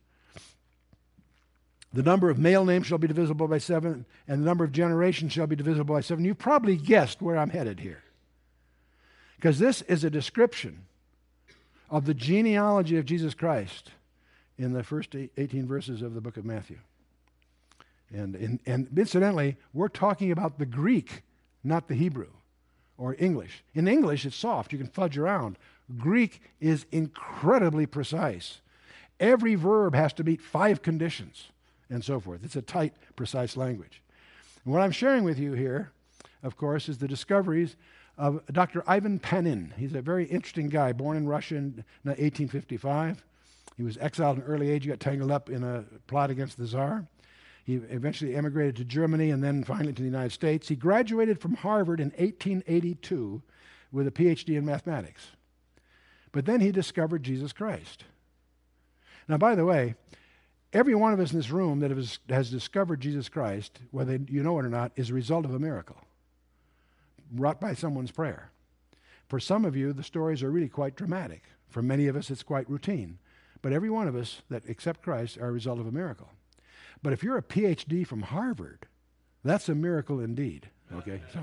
The 1.92 2.02
number 2.02 2.28
of 2.28 2.38
male 2.38 2.66
names 2.66 2.86
shall 2.86 2.98
be 2.98 3.08
divisible 3.08 3.48
by 3.48 3.56
seven, 3.56 4.04
and 4.28 4.42
the 4.42 4.44
number 4.44 4.64
of 4.64 4.72
generations 4.72 5.32
shall 5.32 5.46
be 5.46 5.56
divisible 5.56 5.94
by 5.94 6.02
seven. 6.02 6.26
You've 6.26 6.36
probably 6.36 6.76
guessed 6.76 7.22
where 7.22 7.38
I'm 7.38 7.48
headed 7.48 7.80
here. 7.80 8.02
Because 9.36 9.58
this 9.58 9.82
is 9.82 10.04
a 10.04 10.10
description 10.10 10.84
of 11.90 12.06
the 12.06 12.14
genealogy 12.14 12.96
of 12.96 13.04
Jesus 13.04 13.34
Christ 13.34 13.90
in 14.58 14.72
the 14.72 14.82
first 14.82 15.14
18 15.14 15.66
verses 15.66 16.02
of 16.02 16.14
the 16.14 16.20
book 16.20 16.36
of 16.36 16.44
Matthew. 16.44 16.78
And, 18.12 18.34
in, 18.34 18.60
and 18.66 18.88
incidentally, 18.96 19.56
we're 19.72 19.88
talking 19.88 20.30
about 20.30 20.58
the 20.58 20.66
Greek, 20.66 21.22
not 21.62 21.88
the 21.88 21.94
Hebrew 21.94 22.28
or 22.96 23.16
English. 23.18 23.62
In 23.74 23.88
English, 23.88 24.24
it's 24.24 24.36
soft, 24.36 24.72
you 24.72 24.78
can 24.78 24.86
fudge 24.86 25.18
around. 25.18 25.58
Greek 25.98 26.40
is 26.60 26.86
incredibly 26.90 27.86
precise. 27.86 28.60
Every 29.20 29.54
verb 29.54 29.94
has 29.94 30.12
to 30.14 30.24
meet 30.24 30.40
five 30.40 30.82
conditions 30.82 31.48
and 31.90 32.04
so 32.04 32.20
forth. 32.20 32.40
It's 32.44 32.56
a 32.56 32.62
tight, 32.62 32.94
precise 33.16 33.56
language. 33.56 34.02
And 34.64 34.72
what 34.72 34.82
I'm 34.82 34.90
sharing 34.90 35.24
with 35.24 35.38
you 35.38 35.52
here, 35.52 35.90
of 36.42 36.56
course, 36.56 36.88
is 36.88 36.98
the 36.98 37.08
discoveries 37.08 37.76
of 38.18 38.40
Dr. 38.50 38.82
Ivan 38.86 39.18
Panin. 39.18 39.74
He's 39.76 39.94
a 39.94 40.00
very 40.00 40.24
interesting 40.24 40.68
guy, 40.68 40.92
born 40.92 41.16
in 41.16 41.26
Russia 41.26 41.56
in 41.56 41.84
1855. 42.04 43.22
He 43.76 43.82
was 43.82 43.98
exiled 43.98 44.38
in 44.38 44.44
early 44.44 44.70
age. 44.70 44.84
He 44.84 44.88
got 44.88 45.00
tangled 45.00 45.30
up 45.30 45.50
in 45.50 45.62
a 45.62 45.84
plot 46.06 46.30
against 46.30 46.56
the 46.56 46.66
Tsar. 46.66 47.06
He 47.64 47.74
eventually 47.74 48.34
emigrated 48.34 48.76
to 48.76 48.84
Germany 48.84 49.30
and 49.30 49.42
then 49.42 49.64
finally 49.64 49.92
to 49.92 50.02
the 50.02 50.08
United 50.08 50.32
States. 50.32 50.68
He 50.68 50.76
graduated 50.76 51.40
from 51.40 51.54
Harvard 51.54 52.00
in 52.00 52.10
1882 52.10 53.42
with 53.92 54.06
a 54.06 54.10
PhD 54.10 54.56
in 54.56 54.64
mathematics. 54.64 55.26
But 56.32 56.46
then 56.46 56.60
he 56.60 56.70
discovered 56.70 57.22
Jesus 57.22 57.52
Christ. 57.52 58.04
Now, 59.28 59.36
by 59.36 59.56
the 59.56 59.64
way, 59.64 59.94
every 60.72 60.94
one 60.94 61.12
of 61.12 61.20
us 61.20 61.32
in 61.32 61.38
this 61.38 61.50
room 61.50 61.80
that 61.80 61.90
has, 61.90 62.18
has 62.28 62.50
discovered 62.50 63.00
Jesus 63.00 63.28
Christ, 63.28 63.80
whether 63.90 64.18
you 64.28 64.42
know 64.42 64.58
it 64.58 64.64
or 64.64 64.70
not, 64.70 64.92
is 64.96 65.10
a 65.10 65.14
result 65.14 65.44
of 65.44 65.52
a 65.52 65.58
miracle 65.58 65.96
wrought 67.34 67.60
by 67.60 67.74
someone's 67.74 68.10
prayer. 68.10 68.50
For 69.28 69.40
some 69.40 69.64
of 69.64 69.76
you, 69.76 69.92
the 69.92 70.02
stories 70.02 70.42
are 70.42 70.50
really 70.50 70.68
quite 70.68 70.96
dramatic. 70.96 71.44
For 71.68 71.82
many 71.82 72.06
of 72.06 72.16
us, 72.16 72.30
it's 72.30 72.42
quite 72.42 72.70
routine. 72.70 73.18
But 73.62 73.72
every 73.72 73.90
one 73.90 74.06
of 74.06 74.14
us 74.14 74.42
that 74.48 74.68
accept 74.68 75.02
Christ 75.02 75.38
are 75.38 75.48
a 75.48 75.52
result 75.52 75.80
of 75.80 75.86
a 75.86 75.92
miracle. 75.92 76.30
But 77.02 77.12
if 77.12 77.22
you're 77.22 77.36
a 77.36 77.42
PhD 77.42 78.06
from 78.06 78.22
Harvard, 78.22 78.86
that's 79.44 79.68
a 79.68 79.74
miracle 79.74 80.20
indeed. 80.20 80.70
Okay? 80.92 81.20
So, 81.32 81.40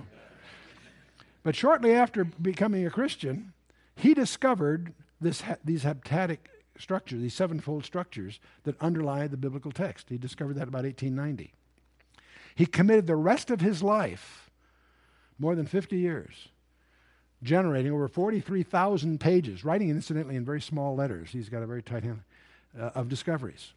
but 1.43 1.55
shortly 1.55 1.93
after 1.93 2.23
becoming 2.23 2.85
a 2.85 2.89
Christian, 2.89 3.53
he 3.95 4.13
discovered 4.13 4.93
this, 5.19 5.43
these 5.63 5.83
heptadic 5.83 6.39
structures, 6.77 7.21
these 7.21 7.33
sevenfold 7.33 7.85
structures 7.85 8.39
that 8.63 8.79
underlie 8.81 9.27
the 9.27 9.37
biblical 9.37 9.71
text. 9.71 10.09
He 10.09 10.17
discovered 10.17 10.55
that 10.55 10.67
about 10.67 10.83
1890. 10.83 11.53
He 12.55 12.65
committed 12.65 13.07
the 13.07 13.15
rest 13.15 13.49
of 13.49 13.61
his 13.61 13.83
life, 13.83 14.42
more 15.39 15.55
than 15.55 15.65
50 15.65 15.97
years, 15.97 16.49
generating 17.41 17.91
over 17.91 18.07
43,000 18.07 19.19
pages, 19.19 19.65
writing 19.65 19.89
incidentally 19.89 20.35
in 20.35 20.45
very 20.45 20.61
small 20.61 20.95
letters. 20.95 21.29
He's 21.31 21.49
got 21.49 21.63
a 21.63 21.67
very 21.67 21.83
tight 21.83 22.03
hand 22.03 22.21
uh, 22.79 22.91
of 22.95 23.09
discoveries. 23.09 23.73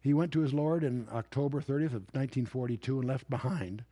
He 0.00 0.14
went 0.14 0.32
to 0.32 0.40
his 0.40 0.52
Lord 0.52 0.82
in 0.82 1.06
October 1.12 1.60
30th 1.60 1.94
of 1.94 2.04
1942 2.12 3.00
and 3.00 3.08
left 3.08 3.30
behind 3.30 3.84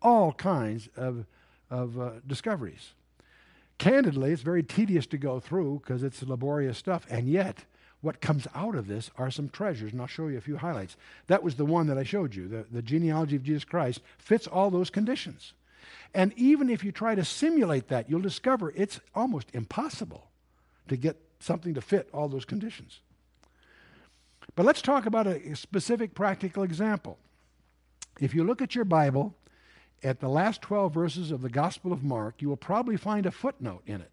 all 0.00 0.32
kinds 0.32 0.88
of, 0.96 1.26
of 1.70 1.98
uh, 1.98 2.10
discoveries 2.26 2.92
candidly, 3.78 4.32
it's 4.32 4.42
very 4.42 4.62
tedious 4.62 5.06
to 5.06 5.18
go 5.18 5.40
through 5.40 5.80
because 5.82 6.02
it's 6.02 6.22
laborious 6.22 6.76
stuff. 6.76 7.06
And 7.08 7.28
yet, 7.28 7.64
what 8.00 8.20
comes 8.20 8.46
out 8.54 8.74
of 8.74 8.86
this 8.86 9.10
are 9.16 9.30
some 9.30 9.48
treasures, 9.48 9.92
and 9.92 10.00
I'll 10.00 10.06
show 10.06 10.28
you 10.28 10.38
a 10.38 10.42
few 10.42 10.58
highlights. 10.58 10.96
That 11.28 11.42
was 11.42 11.54
the 11.54 11.64
one 11.64 11.86
that 11.86 11.98
I 11.98 12.02
showed 12.02 12.34
you. 12.34 12.46
The, 12.48 12.66
the 12.70 12.82
genealogy 12.82 13.36
of 13.36 13.42
Jesus 13.42 13.64
Christ 13.64 14.00
fits 14.18 14.46
all 14.46 14.70
those 14.70 14.90
conditions. 14.90 15.52
And 16.14 16.32
even 16.36 16.70
if 16.70 16.84
you 16.84 16.92
try 16.92 17.14
to 17.14 17.24
simulate 17.24 17.88
that, 17.88 18.08
you'll 18.08 18.20
discover 18.20 18.72
it's 18.74 19.00
almost 19.14 19.48
impossible 19.52 20.28
to 20.88 20.96
get 20.96 21.16
something 21.40 21.74
to 21.74 21.80
fit 21.80 22.08
all 22.12 22.28
those 22.28 22.44
conditions. 22.44 23.00
But 24.54 24.66
let's 24.66 24.82
talk 24.82 25.06
about 25.06 25.26
a 25.26 25.54
specific 25.54 26.14
practical 26.14 26.62
example. 26.62 27.18
If 28.20 28.34
you 28.34 28.44
look 28.44 28.60
at 28.60 28.74
your 28.74 28.84
Bible 28.84 29.34
at 30.02 30.20
the 30.20 30.28
last 30.28 30.62
12 30.62 30.92
verses 30.92 31.30
of 31.30 31.42
the 31.42 31.48
Gospel 31.48 31.92
of 31.92 32.02
Mark, 32.02 32.40
you 32.42 32.48
will 32.48 32.56
probably 32.56 32.96
find 32.96 33.26
a 33.26 33.30
footnote 33.30 33.82
in 33.86 34.00
it. 34.00 34.10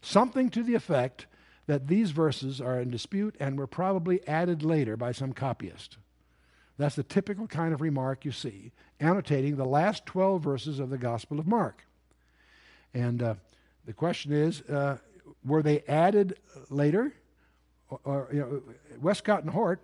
Something 0.00 0.50
to 0.50 0.62
the 0.62 0.74
effect 0.74 1.26
that 1.66 1.86
these 1.86 2.10
verses 2.10 2.60
are 2.60 2.80
in 2.80 2.90
dispute 2.90 3.36
and 3.38 3.58
were 3.58 3.66
probably 3.66 4.26
added 4.26 4.62
later 4.62 4.96
by 4.96 5.12
some 5.12 5.32
copyist. 5.32 5.98
That's 6.78 6.94
the 6.94 7.02
typical 7.02 7.46
kind 7.46 7.74
of 7.74 7.80
remark 7.80 8.24
you 8.24 8.32
see, 8.32 8.70
annotating 9.00 9.56
the 9.56 9.64
last 9.64 10.06
12 10.06 10.42
verses 10.42 10.78
of 10.78 10.90
the 10.90 10.98
Gospel 10.98 11.40
of 11.40 11.46
Mark. 11.46 11.84
And 12.94 13.22
uh, 13.22 13.34
the 13.84 13.92
question 13.92 14.32
is 14.32 14.62
uh, 14.62 14.98
were 15.44 15.62
they 15.62 15.82
added 15.88 16.38
later? 16.70 17.12
Or, 17.90 18.00
or, 18.04 18.28
you 18.32 18.40
know, 18.40 18.62
Westcott 19.00 19.42
and 19.42 19.50
Hort 19.50 19.80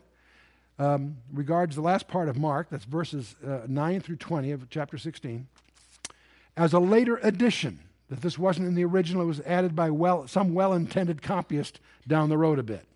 um, 0.78 1.16
regards 1.32 1.74
the 1.74 1.82
last 1.82 2.08
part 2.08 2.28
of 2.28 2.36
Mark, 2.36 2.68
that's 2.70 2.84
verses 2.84 3.36
uh, 3.46 3.60
9 3.66 4.00
through 4.00 4.16
20 4.16 4.50
of 4.52 4.68
chapter 4.70 4.98
16, 4.98 5.46
as 6.56 6.72
a 6.72 6.78
later 6.78 7.18
addition. 7.22 7.80
That 8.10 8.20
this 8.20 8.38
wasn't 8.38 8.68
in 8.68 8.74
the 8.74 8.84
original, 8.84 9.22
it 9.22 9.26
was 9.26 9.40
added 9.40 9.74
by 9.74 9.88
well, 9.90 10.28
some 10.28 10.52
well 10.52 10.74
intended 10.74 11.22
copyist 11.22 11.80
down 12.06 12.28
the 12.28 12.36
road 12.36 12.58
a 12.58 12.62
bit. 12.62 12.86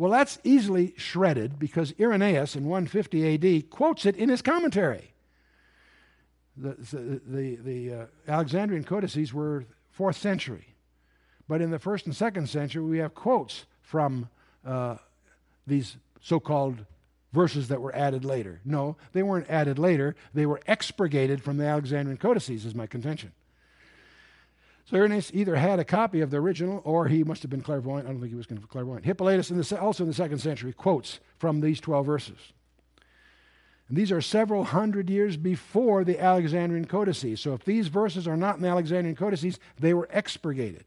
Well, 0.00 0.12
that's 0.12 0.38
easily 0.44 0.94
shredded 0.96 1.58
because 1.58 1.92
Irenaeus 2.00 2.56
in 2.56 2.64
150 2.64 3.34
AD 3.34 3.68
quotes 3.68 4.06
it 4.06 4.16
in 4.16 4.30
his 4.30 4.40
commentary. 4.40 5.12
The, 6.56 6.70
the, 6.70 7.20
the, 7.26 7.56
the 7.56 7.94
uh, 7.94 8.06
Alexandrian 8.26 8.84
codices 8.84 9.34
were 9.34 9.66
fourth 9.90 10.16
century. 10.16 10.74
But 11.46 11.60
in 11.60 11.70
the 11.70 11.78
first 11.78 12.06
and 12.06 12.16
second 12.16 12.48
century, 12.48 12.82
we 12.82 12.96
have 12.96 13.14
quotes 13.14 13.66
from 13.82 14.30
uh, 14.64 14.96
these 15.66 15.98
so 16.22 16.40
called 16.40 16.86
verses 17.34 17.68
that 17.68 17.82
were 17.82 17.94
added 17.94 18.24
later. 18.24 18.62
No, 18.64 18.96
they 19.12 19.22
weren't 19.22 19.50
added 19.50 19.78
later. 19.78 20.16
They 20.32 20.46
were 20.46 20.62
expurgated 20.66 21.42
from 21.42 21.58
the 21.58 21.66
Alexandrian 21.66 22.16
codices, 22.16 22.64
is 22.64 22.74
my 22.74 22.86
contention. 22.86 23.32
So 24.90 25.20
either 25.32 25.54
had 25.54 25.78
a 25.78 25.84
copy 25.84 26.20
of 26.20 26.30
the 26.30 26.38
original 26.38 26.82
or 26.84 27.06
he 27.06 27.22
must 27.22 27.42
have 27.42 27.50
been 27.50 27.60
clairvoyant. 27.60 28.08
I 28.08 28.10
don't 28.10 28.20
think 28.20 28.32
he 28.32 28.36
was 28.36 28.48
clairvoyant. 28.68 29.04
Hippolytus, 29.04 29.48
in 29.48 29.56
the, 29.56 29.80
also 29.80 30.02
in 30.02 30.08
the 30.08 30.14
second 30.14 30.38
century, 30.38 30.72
quotes 30.72 31.20
from 31.38 31.60
these 31.60 31.80
12 31.80 32.04
verses. 32.04 32.38
And 33.88 33.96
these 33.96 34.10
are 34.10 34.20
several 34.20 34.64
hundred 34.64 35.08
years 35.08 35.36
before 35.36 36.02
the 36.02 36.20
Alexandrian 36.20 36.86
codices. 36.86 37.40
So 37.40 37.54
if 37.54 37.64
these 37.64 37.86
verses 37.86 38.26
are 38.26 38.36
not 38.36 38.56
in 38.56 38.62
the 38.62 38.68
Alexandrian 38.68 39.14
codices, 39.14 39.60
they 39.78 39.94
were 39.94 40.08
expurgated. 40.12 40.84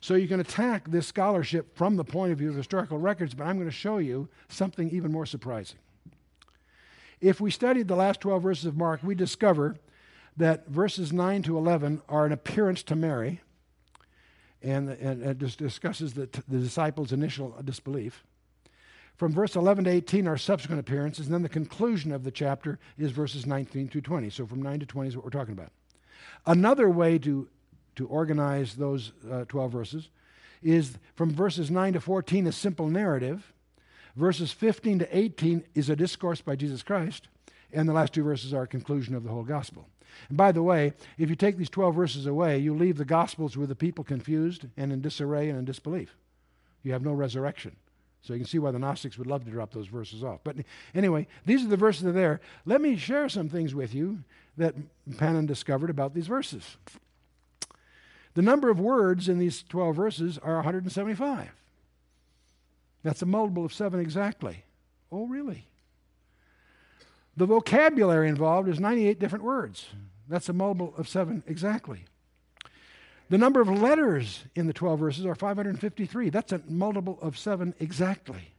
So 0.00 0.14
you 0.14 0.28
can 0.28 0.38
attack 0.38 0.88
this 0.88 1.08
scholarship 1.08 1.76
from 1.76 1.96
the 1.96 2.04
point 2.04 2.30
of 2.30 2.38
view 2.38 2.50
of 2.50 2.56
historical 2.56 2.98
records, 2.98 3.34
but 3.34 3.48
I'm 3.48 3.56
going 3.56 3.68
to 3.68 3.74
show 3.74 3.98
you 3.98 4.28
something 4.48 4.88
even 4.90 5.10
more 5.10 5.26
surprising. 5.26 5.78
If 7.20 7.40
we 7.40 7.50
studied 7.50 7.88
the 7.88 7.96
last 7.96 8.20
12 8.20 8.40
verses 8.40 8.66
of 8.66 8.76
Mark, 8.76 9.02
we 9.02 9.16
discover 9.16 9.74
that 10.36 10.68
verses 10.68 11.12
9 11.12 11.42
to 11.42 11.56
11 11.56 12.02
are 12.08 12.26
an 12.26 12.32
appearance 12.32 12.82
to 12.84 12.96
Mary, 12.96 13.40
and, 14.62 14.90
and 14.90 15.22
it 15.22 15.38
just 15.38 15.58
discusses 15.58 16.14
the, 16.14 16.28
the 16.48 16.58
disciples' 16.58 17.12
initial 17.12 17.54
disbelief. 17.64 18.24
From 19.16 19.32
verse 19.32 19.56
11 19.56 19.84
to 19.84 19.90
18 19.90 20.28
are 20.28 20.36
subsequent 20.36 20.80
appearances, 20.80 21.26
and 21.26 21.34
then 21.34 21.42
the 21.42 21.48
conclusion 21.48 22.12
of 22.12 22.24
the 22.24 22.30
chapter 22.30 22.78
is 22.98 23.12
verses 23.12 23.46
19 23.46 23.88
through 23.88 24.02
20. 24.02 24.28
So 24.28 24.46
from 24.46 24.60
9 24.60 24.80
to 24.80 24.86
20 24.86 25.08
is 25.08 25.16
what 25.16 25.24
we're 25.24 25.30
talking 25.30 25.54
about. 25.54 25.72
Another 26.44 26.90
way 26.90 27.18
to 27.18 27.48
to 27.96 28.06
organize 28.06 28.74
those 28.74 29.12
uh, 29.30 29.44
12 29.46 29.72
verses 29.72 30.08
is 30.62 30.98
from 31.14 31.30
verses 31.30 31.70
9 31.70 31.94
to 31.94 32.00
14 32.00 32.46
a 32.46 32.52
simple 32.52 32.88
narrative 32.88 33.52
verses 34.14 34.52
15 34.52 35.00
to 35.00 35.16
18 35.16 35.64
is 35.74 35.90
a 35.90 35.96
discourse 35.96 36.40
by 36.40 36.54
jesus 36.54 36.82
christ 36.82 37.28
and 37.72 37.88
the 37.88 37.92
last 37.92 38.14
two 38.14 38.22
verses 38.22 38.54
are 38.54 38.62
a 38.62 38.68
conclusion 38.68 39.14
of 39.14 39.24
the 39.24 39.30
whole 39.30 39.42
gospel 39.42 39.88
and 40.28 40.36
by 40.36 40.52
the 40.52 40.62
way 40.62 40.92
if 41.18 41.28
you 41.28 41.36
take 41.36 41.56
these 41.56 41.70
12 41.70 41.94
verses 41.94 42.26
away 42.26 42.58
you 42.58 42.74
leave 42.74 42.96
the 42.96 43.04
gospels 43.04 43.56
with 43.56 43.68
the 43.68 43.74
people 43.74 44.04
confused 44.04 44.66
and 44.76 44.92
in 44.92 45.00
disarray 45.00 45.48
and 45.48 45.58
in 45.58 45.64
disbelief 45.64 46.16
you 46.82 46.92
have 46.92 47.02
no 47.02 47.12
resurrection 47.12 47.76
So 48.26 48.32
you 48.32 48.40
can 48.40 48.48
see 48.48 48.58
why 48.58 48.72
the 48.72 48.78
Gnostics 48.80 49.16
would 49.18 49.28
love 49.28 49.44
to 49.44 49.50
drop 49.52 49.72
those 49.72 49.86
verses 49.86 50.24
off. 50.24 50.40
But 50.42 50.56
anyway, 50.96 51.28
these 51.44 51.64
are 51.64 51.68
the 51.68 51.76
verses 51.76 52.02
that 52.02 52.10
are 52.10 52.12
there. 52.12 52.40
Let 52.64 52.80
me 52.80 52.96
share 52.96 53.28
some 53.28 53.48
things 53.48 53.72
with 53.72 53.94
you 53.94 54.24
that 54.56 54.74
Panin 55.16 55.46
discovered 55.46 55.90
about 55.90 56.12
these 56.12 56.26
verses. 56.26 56.76
The 58.34 58.42
number 58.42 58.68
of 58.68 58.80
words 58.80 59.28
in 59.28 59.38
these 59.38 59.62
12 59.62 59.94
verses 59.94 60.38
are 60.38 60.56
175. 60.56 61.50
That's 63.04 63.22
a 63.22 63.26
multiple 63.26 63.64
of 63.64 63.72
7 63.72 64.00
exactly. 64.00 64.64
Oh, 65.12 65.26
really? 65.26 65.68
The 67.36 67.46
vocabulary 67.46 68.28
involved 68.28 68.68
is 68.68 68.80
98 68.80 69.18
different 69.18 69.44
words. 69.44 69.86
That's 70.28 70.48
a 70.48 70.52
multiple 70.52 70.94
of 70.96 71.08
7 71.08 71.42
exactly. 71.46 72.04
The 73.28 73.38
number 73.38 73.60
of 73.60 73.68
letters 73.68 74.44
in 74.54 74.66
the 74.66 74.72
12 74.72 75.00
verses 75.00 75.26
are 75.26 75.34
553. 75.34 76.30
That's 76.30 76.52
a 76.52 76.62
multiple 76.68 77.18
of 77.20 77.36
7 77.36 77.74
exactly. 77.80 78.52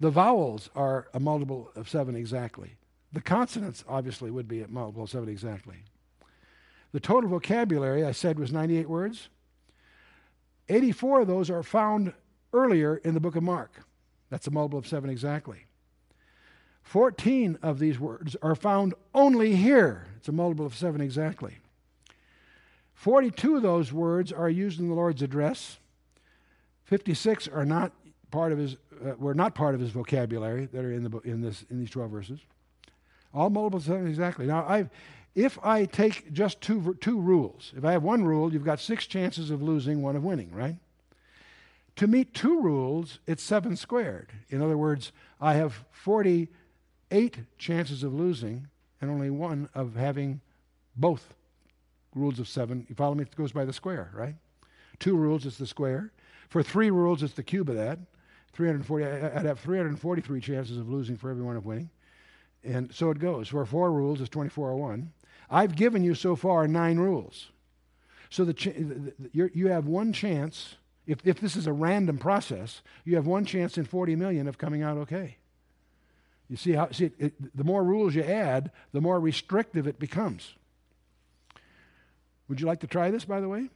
The 0.00 0.10
vowels 0.10 0.68
are 0.74 1.08
a 1.14 1.20
multiple 1.20 1.70
of 1.76 1.88
7 1.88 2.16
exactly. 2.16 2.72
The 3.12 3.20
consonants, 3.20 3.84
obviously, 3.88 4.30
would 4.30 4.48
be 4.48 4.62
a 4.62 4.68
multiple 4.68 5.04
of 5.04 5.10
7 5.10 5.28
exactly. 5.28 5.76
The 6.92 7.00
total 7.00 7.30
vocabulary, 7.30 8.04
I 8.04 8.12
said, 8.12 8.38
was 8.38 8.52
98 8.52 8.88
words. 8.88 9.28
84 10.68 11.22
of 11.22 11.28
those 11.28 11.50
are 11.50 11.62
found 11.62 12.12
earlier 12.52 12.96
in 12.96 13.14
the 13.14 13.20
book 13.20 13.36
of 13.36 13.42
Mark. 13.42 13.84
That's 14.28 14.46
a 14.46 14.50
multiple 14.50 14.78
of 14.78 14.86
7 14.86 15.08
exactly. 15.08 15.66
14 16.82 17.58
of 17.62 17.78
these 17.78 17.98
words 17.98 18.36
are 18.42 18.54
found 18.54 18.94
only 19.14 19.56
here. 19.56 20.06
It's 20.16 20.28
a 20.28 20.32
multiple 20.32 20.66
of 20.66 20.74
7 20.74 21.00
exactly. 21.00 21.58
42 22.94 23.56
of 23.56 23.62
those 23.62 23.92
words 23.92 24.30
are 24.30 24.48
used 24.48 24.78
in 24.78 24.88
the 24.88 24.94
Lord's 24.94 25.22
address. 25.22 25.78
56 26.84 27.48
are 27.48 27.64
not 27.64 27.92
part 28.30 28.52
of 28.52 28.58
his 28.58 28.76
uh, 29.04 29.14
were 29.18 29.34
not 29.34 29.54
part 29.54 29.74
of 29.74 29.80
his 29.80 29.90
vocabulary 29.90 30.66
that 30.66 30.84
are 30.84 30.92
in 30.92 31.02
the 31.02 31.18
in 31.20 31.40
this 31.40 31.64
in 31.70 31.78
these 31.78 31.90
12 31.90 32.10
verses. 32.10 32.40
All 33.34 33.50
multiples 33.50 33.88
exactly. 33.88 34.46
Now 34.46 34.60
I 34.60 34.88
if 35.34 35.58
I 35.64 35.84
take 35.86 36.32
just 36.32 36.60
two 36.60 36.96
two 37.00 37.20
rules, 37.20 37.72
if 37.76 37.84
I 37.84 37.92
have 37.92 38.02
one 38.02 38.24
rule, 38.24 38.52
you've 38.52 38.64
got 38.64 38.80
6 38.80 39.06
chances 39.06 39.50
of 39.50 39.62
losing, 39.62 40.02
one 40.02 40.16
of 40.16 40.24
winning, 40.24 40.52
right? 40.52 40.76
To 41.96 42.06
meet 42.06 42.34
two 42.34 42.60
rules, 42.60 43.18
it's 43.26 43.42
7 43.42 43.76
squared. 43.76 44.32
In 44.48 44.62
other 44.62 44.78
words, 44.78 45.12
I 45.40 45.54
have 45.54 45.84
48 47.12 47.44
chances 47.58 48.02
of 48.02 48.14
losing 48.14 48.68
and 49.02 49.10
only 49.10 49.28
one 49.28 49.68
of 49.74 49.94
having 49.96 50.40
both 50.96 51.34
rules 52.14 52.38
of 52.38 52.48
seven. 52.48 52.86
You 52.88 52.94
follow 52.94 53.14
me? 53.14 53.24
It 53.24 53.36
goes 53.36 53.52
by 53.52 53.66
the 53.66 53.72
square, 53.72 54.10
right? 54.14 54.34
Two 54.98 55.14
rules, 55.14 55.44
it's 55.44 55.58
the 55.58 55.66
square. 55.66 56.10
For 56.48 56.62
three 56.62 56.90
rules, 56.90 57.22
it's 57.22 57.34
the 57.34 57.42
cube 57.42 57.68
of 57.68 57.76
that. 57.76 57.98
340, 58.54 59.04
I'd 59.04 59.44
have 59.44 59.60
343 59.60 60.40
chances 60.40 60.78
of 60.78 60.88
losing 60.88 61.18
for 61.18 61.30
every 61.30 61.42
one 61.42 61.56
of 61.56 61.66
winning. 61.66 61.90
And 62.64 62.94
so 62.94 63.10
it 63.10 63.18
goes. 63.18 63.48
For 63.48 63.66
four 63.66 63.92
rules, 63.92 64.20
it's 64.22 64.30
2401. 64.30 65.12
I've 65.50 65.76
given 65.76 66.02
you 66.02 66.14
so 66.14 66.34
far 66.34 66.66
nine 66.66 66.98
rules. 66.98 67.50
So 68.30 68.46
the 68.46 68.54
ch- 68.54 68.68
you 69.32 69.68
have 69.68 69.86
one 69.86 70.14
chance, 70.14 70.76
if, 71.06 71.18
if 71.26 71.40
this 71.40 71.56
is 71.56 71.66
a 71.66 71.74
random 71.74 72.16
process, 72.16 72.80
you 73.04 73.16
have 73.16 73.26
one 73.26 73.44
chance 73.44 73.76
in 73.76 73.84
40 73.84 74.16
million 74.16 74.48
of 74.48 74.56
coming 74.56 74.82
out 74.82 74.96
okay. 74.96 75.36
You 76.52 76.58
see 76.58 76.72
how, 76.72 76.90
see, 76.90 77.10
it, 77.18 77.56
the 77.56 77.64
more 77.64 77.82
rules 77.82 78.14
you 78.14 78.22
add, 78.22 78.72
the 78.92 79.00
more 79.00 79.18
restrictive 79.18 79.86
it 79.86 79.98
becomes. 79.98 80.52
Would 82.46 82.60
you 82.60 82.66
like 82.66 82.80
to 82.80 82.86
try 82.86 83.10
this, 83.10 83.24
by 83.24 83.40
the 83.40 83.48
way? 83.48 83.70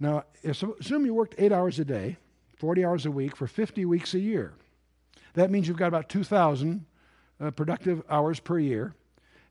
Now, 0.00 0.24
assume 0.42 1.04
you 1.04 1.12
worked 1.12 1.34
eight 1.36 1.52
hours 1.52 1.78
a 1.78 1.84
day, 1.84 2.16
40 2.56 2.84
hours 2.86 3.04
a 3.04 3.10
week, 3.10 3.36
for 3.36 3.46
50 3.46 3.84
weeks 3.84 4.14
a 4.14 4.20
year. 4.20 4.54
That 5.34 5.50
means 5.50 5.68
you've 5.68 5.76
got 5.76 5.88
about 5.88 6.08
2,000 6.08 6.86
uh, 7.38 7.50
productive 7.50 8.02
hours 8.08 8.40
per 8.40 8.58
year. 8.58 8.94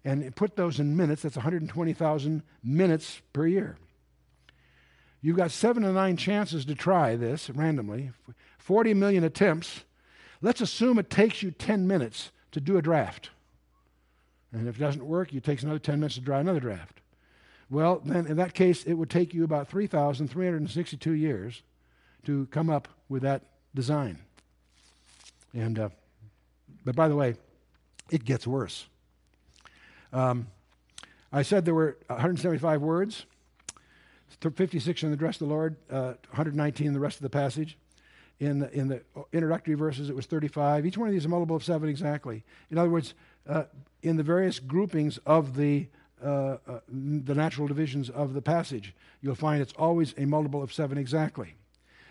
And 0.04 0.36
put 0.36 0.56
those 0.56 0.80
in 0.80 0.98
minutes, 0.98 1.22
that's 1.22 1.36
120,000 1.36 2.42
minutes 2.64 3.22
per 3.34 3.46
year. 3.46 3.78
You've 5.22 5.38
got 5.38 5.52
seven 5.52 5.84
to 5.84 5.92
nine 5.92 6.18
chances 6.18 6.66
to 6.66 6.74
try 6.74 7.16
this 7.16 7.52
randomly, 7.52 8.14
40 8.58 8.96
million 8.96 9.24
attempts. 9.24 9.84
Let's 10.42 10.62
assume 10.62 10.98
it 10.98 11.10
takes 11.10 11.44
you 11.44 11.52
10 11.52 11.88
minutes 11.88 12.32
to 12.52 12.60
do 12.60 12.78
a 12.78 12.82
draft. 12.82 13.30
And 14.52 14.68
if 14.68 14.78
it 14.78 14.80
doesn't 14.80 15.06
work, 15.06 15.34
it 15.34 15.44
takes 15.44 15.64
another 15.64 15.80
10 15.80 16.00
minutes 16.00 16.16
to 16.16 16.22
draw 16.22 16.40
another 16.40 16.60
draft. 16.60 17.00
Well, 17.70 18.02
then 18.04 18.28
in 18.28 18.36
that 18.38 18.54
case, 18.54 18.84
it 18.84 18.94
would 18.94 19.10
take 19.10 19.34
you 19.34 19.44
about 19.44 19.70
3,362 19.70 21.12
years 21.12 21.62
to 22.26 22.48
come 22.48 22.70
up 22.70 22.90
with 23.08 23.22
that 23.22 23.44
design. 23.74 24.20
And, 25.54 25.80
uh, 25.80 25.90
but 26.84 26.96
by 26.96 27.08
the 27.08 27.16
way, 27.16 27.36
it 28.10 28.26
gets 28.26 28.46
worse. 28.46 28.88
Um, 30.12 30.48
I 31.32 31.44
said 31.44 31.64
there 31.64 31.74
were 31.74 31.98
175 32.08 32.82
words, 32.82 33.26
56 34.42 35.04
in 35.04 35.10
the 35.10 35.14
address 35.14 35.36
of 35.36 35.48
the 35.48 35.54
Lord, 35.54 35.78
uh, 35.90 36.14
119 36.32 36.88
in 36.88 36.94
the 36.94 37.00
rest 37.00 37.18
of 37.18 37.24
the 37.24 37.30
passage. 37.30 37.78
In 38.42 38.58
the, 38.58 38.72
in 38.74 38.88
the 38.88 39.02
introductory 39.32 39.76
verses, 39.76 40.10
it 40.10 40.16
was 40.16 40.26
35. 40.26 40.88
Each 40.88 40.98
one 40.98 41.08
of 41.08 41.14
these 41.14 41.22
is 41.22 41.26
a 41.26 41.30
multiple 41.30 41.56
of 41.56 41.64
seven 41.64 41.88
exactly. 41.88 42.44
In 42.72 42.80
other 42.80 42.90
words, 42.90 43.14
uh, 43.48 43.66
in 44.02 44.18
the 44.18 44.24
various 44.24 44.58
groupings 44.58 45.20
of 45.28 45.56
the 45.56 45.88
uh, 46.24 46.58
uh, 46.68 46.80
the 46.88 47.34
natural 47.34 47.68
divisions 47.68 48.10
of 48.10 48.34
the 48.34 48.42
passage, 48.42 48.94
you'll 49.22 49.34
find 49.34 49.62
it's 49.62 49.74
always 49.74 50.14
a 50.18 50.26
multiple 50.26 50.62
of 50.62 50.72
seven 50.72 50.98
exactly. 50.98 51.56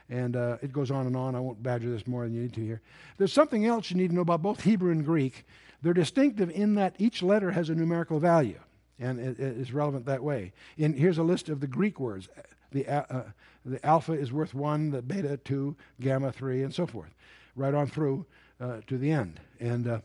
And 0.09 0.35
uh, 0.35 0.59
it 0.63 0.73
goes 0.73 0.91
on 0.91 1.07
and 1.07 1.17
on. 1.17 1.37
I 1.37 1.41
won't 1.41 1.63
badger 1.63 1.91
this 1.91 2.07
more 2.07 2.25
than 2.25 2.35
you 2.35 2.43
need 2.43 2.55
to 2.55 2.61
here. 2.61 2.81
There's 3.19 3.33
something 3.33 3.67
else 3.67 3.91
you 3.91 3.97
need 3.97 4.11
to 4.11 4.15
know 4.15 4.23
about 4.23 4.43
both 4.43 4.63
Hebrew 4.63 4.91
and 4.91 5.05
Greek. 5.05 5.47
They're 5.83 5.95
distinctive 5.95 6.51
in 6.51 6.75
that 6.75 6.97
each 6.99 7.23
letter 7.23 7.53
has 7.53 7.71
a 7.71 7.75
numerical 7.75 8.19
value, 8.19 8.59
and 8.99 9.21
it, 9.21 9.39
it 9.39 9.57
is 9.57 9.73
relevant 9.73 10.07
that 10.07 10.23
way. 10.23 10.53
And 10.77 10.95
here's 10.95 11.19
a 11.19 11.23
list 11.23 11.49
of 11.49 11.61
the 11.61 11.69
Greek 11.69 12.01
words. 12.01 12.29
The, 12.73 12.87
uh, 12.87 13.23
the 13.65 13.85
alpha 13.85 14.13
is 14.13 14.33
worth 14.33 14.55
one, 14.55 14.91
the 14.91 15.03
beta 15.03 15.37
two, 15.39 15.77
gamma 16.01 16.33
three, 16.33 16.63
and 16.63 16.73
so 16.73 16.87
forth, 16.87 17.15
right 17.57 17.75
on 17.75 17.87
through 17.87 18.27
uh, 18.61 18.79
to 18.87 18.99
the 18.99 19.11
end. 19.11 19.41
And 19.59 19.89
uh, 19.89 20.01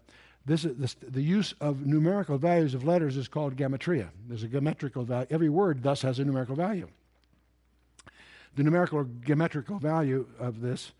this, 0.46 0.64
this, 0.64 0.96
the 1.02 1.22
use 1.22 1.54
of 1.60 1.86
numerical 1.86 2.38
values 2.38 2.74
of 2.74 2.84
letters 2.84 3.18
is 3.18 3.28
called 3.28 3.56
gematria. 3.56 4.10
There's 4.28 4.44
a 4.44 4.48
geometrical 4.48 5.04
value. 5.04 5.28
Every 5.30 5.50
word 5.50 5.82
thus 5.84 6.02
has 6.04 6.20
a 6.20 6.26
numerical 6.26 6.56
value. 6.56 6.88
The 8.56 8.64
numerical 8.64 9.00
or 9.00 9.08
geometrical 9.26 9.80
value 9.80 10.28
of 10.40 10.62
this, 10.62 10.92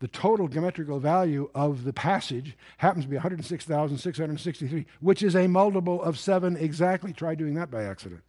the 0.00 0.08
total 0.08 0.48
geometrical 0.48 0.98
value 0.98 1.48
of 1.54 1.84
the 1.84 1.92
passage 1.92 2.56
happens 2.78 3.04
to 3.04 3.08
be 3.08 3.16
106,663, 3.16 4.86
which 5.00 5.22
is 5.22 5.36
a 5.36 5.46
multiple 5.46 6.02
of 6.02 6.18
7 6.18 6.56
exactly. 6.56 7.12
Try 7.12 7.34
doing 7.34 7.54
that 7.54 7.70
by 7.70 7.84
accident. 7.84 8.22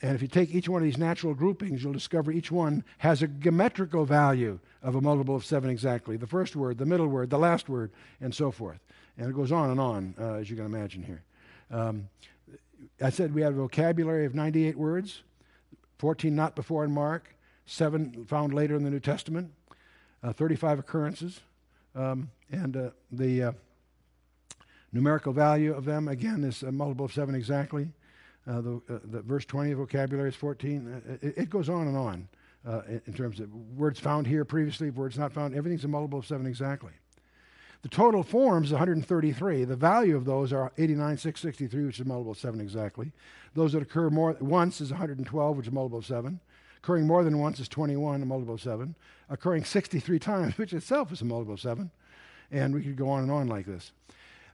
And 0.00 0.14
if 0.14 0.22
you 0.22 0.28
take 0.28 0.54
each 0.54 0.68
one 0.68 0.80
of 0.80 0.84
these 0.84 0.98
natural 0.98 1.34
groupings, 1.34 1.82
you'll 1.82 1.92
discover 1.92 2.30
each 2.30 2.52
one 2.52 2.84
has 2.98 3.22
a 3.22 3.26
geometrical 3.26 4.04
value 4.04 4.60
of 4.82 4.94
a 4.94 5.00
multiple 5.00 5.34
of 5.34 5.44
7 5.44 5.68
exactly. 5.68 6.16
The 6.16 6.26
first 6.26 6.54
word, 6.54 6.78
the 6.78 6.86
middle 6.86 7.08
word, 7.08 7.30
the 7.30 7.38
last 7.38 7.68
word, 7.68 7.90
and 8.20 8.32
so 8.32 8.52
forth. 8.52 8.78
And 9.16 9.28
it 9.28 9.34
goes 9.34 9.50
on 9.50 9.70
and 9.70 9.80
on, 9.80 10.14
uh, 10.20 10.34
as 10.34 10.48
you 10.50 10.56
can 10.56 10.66
imagine 10.66 11.02
here. 11.02 11.22
Um, 11.70 12.08
I 13.00 13.10
said 13.10 13.34
we 13.34 13.42
had 13.42 13.52
a 13.52 13.56
vocabulary 13.56 14.24
of 14.24 14.36
98 14.36 14.76
words, 14.76 15.22
14 15.98 16.34
not 16.34 16.54
before 16.54 16.84
in 16.84 16.92
Mark, 16.92 17.34
7 17.66 18.24
found 18.26 18.54
later 18.54 18.76
in 18.76 18.84
the 18.84 18.90
New 18.90 19.00
Testament, 19.00 19.50
uh, 20.22 20.32
35 20.32 20.78
occurrences. 20.78 21.40
Um, 21.96 22.30
and 22.52 22.76
uh, 22.76 22.90
the 23.10 23.42
uh, 23.42 23.52
numerical 24.92 25.32
value 25.32 25.74
of 25.74 25.84
them, 25.84 26.06
again, 26.06 26.44
is 26.44 26.62
a 26.62 26.70
multiple 26.70 27.06
of 27.06 27.12
7 27.12 27.34
exactly. 27.34 27.88
Uh, 28.48 28.60
the, 28.62 28.80
uh, 28.88 28.98
the, 29.04 29.20
verse 29.20 29.44
20 29.44 29.74
vocabulary 29.74 30.30
is 30.30 30.34
14. 30.34 31.18
It, 31.20 31.34
it, 31.36 31.50
goes 31.50 31.68
on 31.68 31.86
and 31.86 31.96
on 31.96 32.28
in, 32.88 33.02
in 33.06 33.12
terms 33.12 33.40
of 33.40 33.52
words 33.76 34.00
found 34.00 34.26
here 34.26 34.44
previously, 34.44 34.88
words 34.88 35.18
not 35.18 35.32
found. 35.32 35.54
Everything's 35.54 35.84
a 35.84 35.88
multiple 35.88 36.20
of 36.20 36.26
7 36.26 36.46
exactly. 36.46 36.92
The 37.82 37.88
total 37.88 38.22
forms 38.22 38.70
133. 38.70 39.64
The 39.64 39.76
value 39.76 40.16
of 40.16 40.24
those 40.24 40.52
are 40.52 40.72
89,663, 40.78 41.84
which 41.84 41.96
is 41.96 42.06
a 42.06 42.08
multiple 42.08 42.32
of 42.32 42.38
7 42.38 42.60
exactly. 42.60 43.12
Those 43.54 43.72
that 43.72 43.82
occur 43.82 44.08
more 44.08 44.34
once 44.40 44.80
is 44.80 44.90
112, 44.90 45.56
which 45.56 45.66
is 45.66 45.70
a 45.70 45.74
multiple 45.74 45.98
of 45.98 46.06
7. 46.06 46.40
Occurring 46.78 47.06
more 47.06 47.24
than 47.24 47.38
once 47.38 47.60
is 47.60 47.68
21, 47.68 48.22
a 48.22 48.24
multiple 48.24 48.54
of 48.54 48.62
7. 48.62 48.94
Occurring 49.28 49.64
63 49.64 50.18
times, 50.20 50.56
which 50.56 50.72
itself 50.72 51.12
is 51.12 51.20
a 51.20 51.24
multiple 51.26 51.54
of 51.54 51.60
7. 51.60 51.90
And 52.50 52.74
we 52.74 52.82
could 52.82 52.96
go 52.96 53.10
on 53.10 53.22
and 53.22 53.30
on 53.30 53.46
like 53.46 53.66
this. 53.66 53.92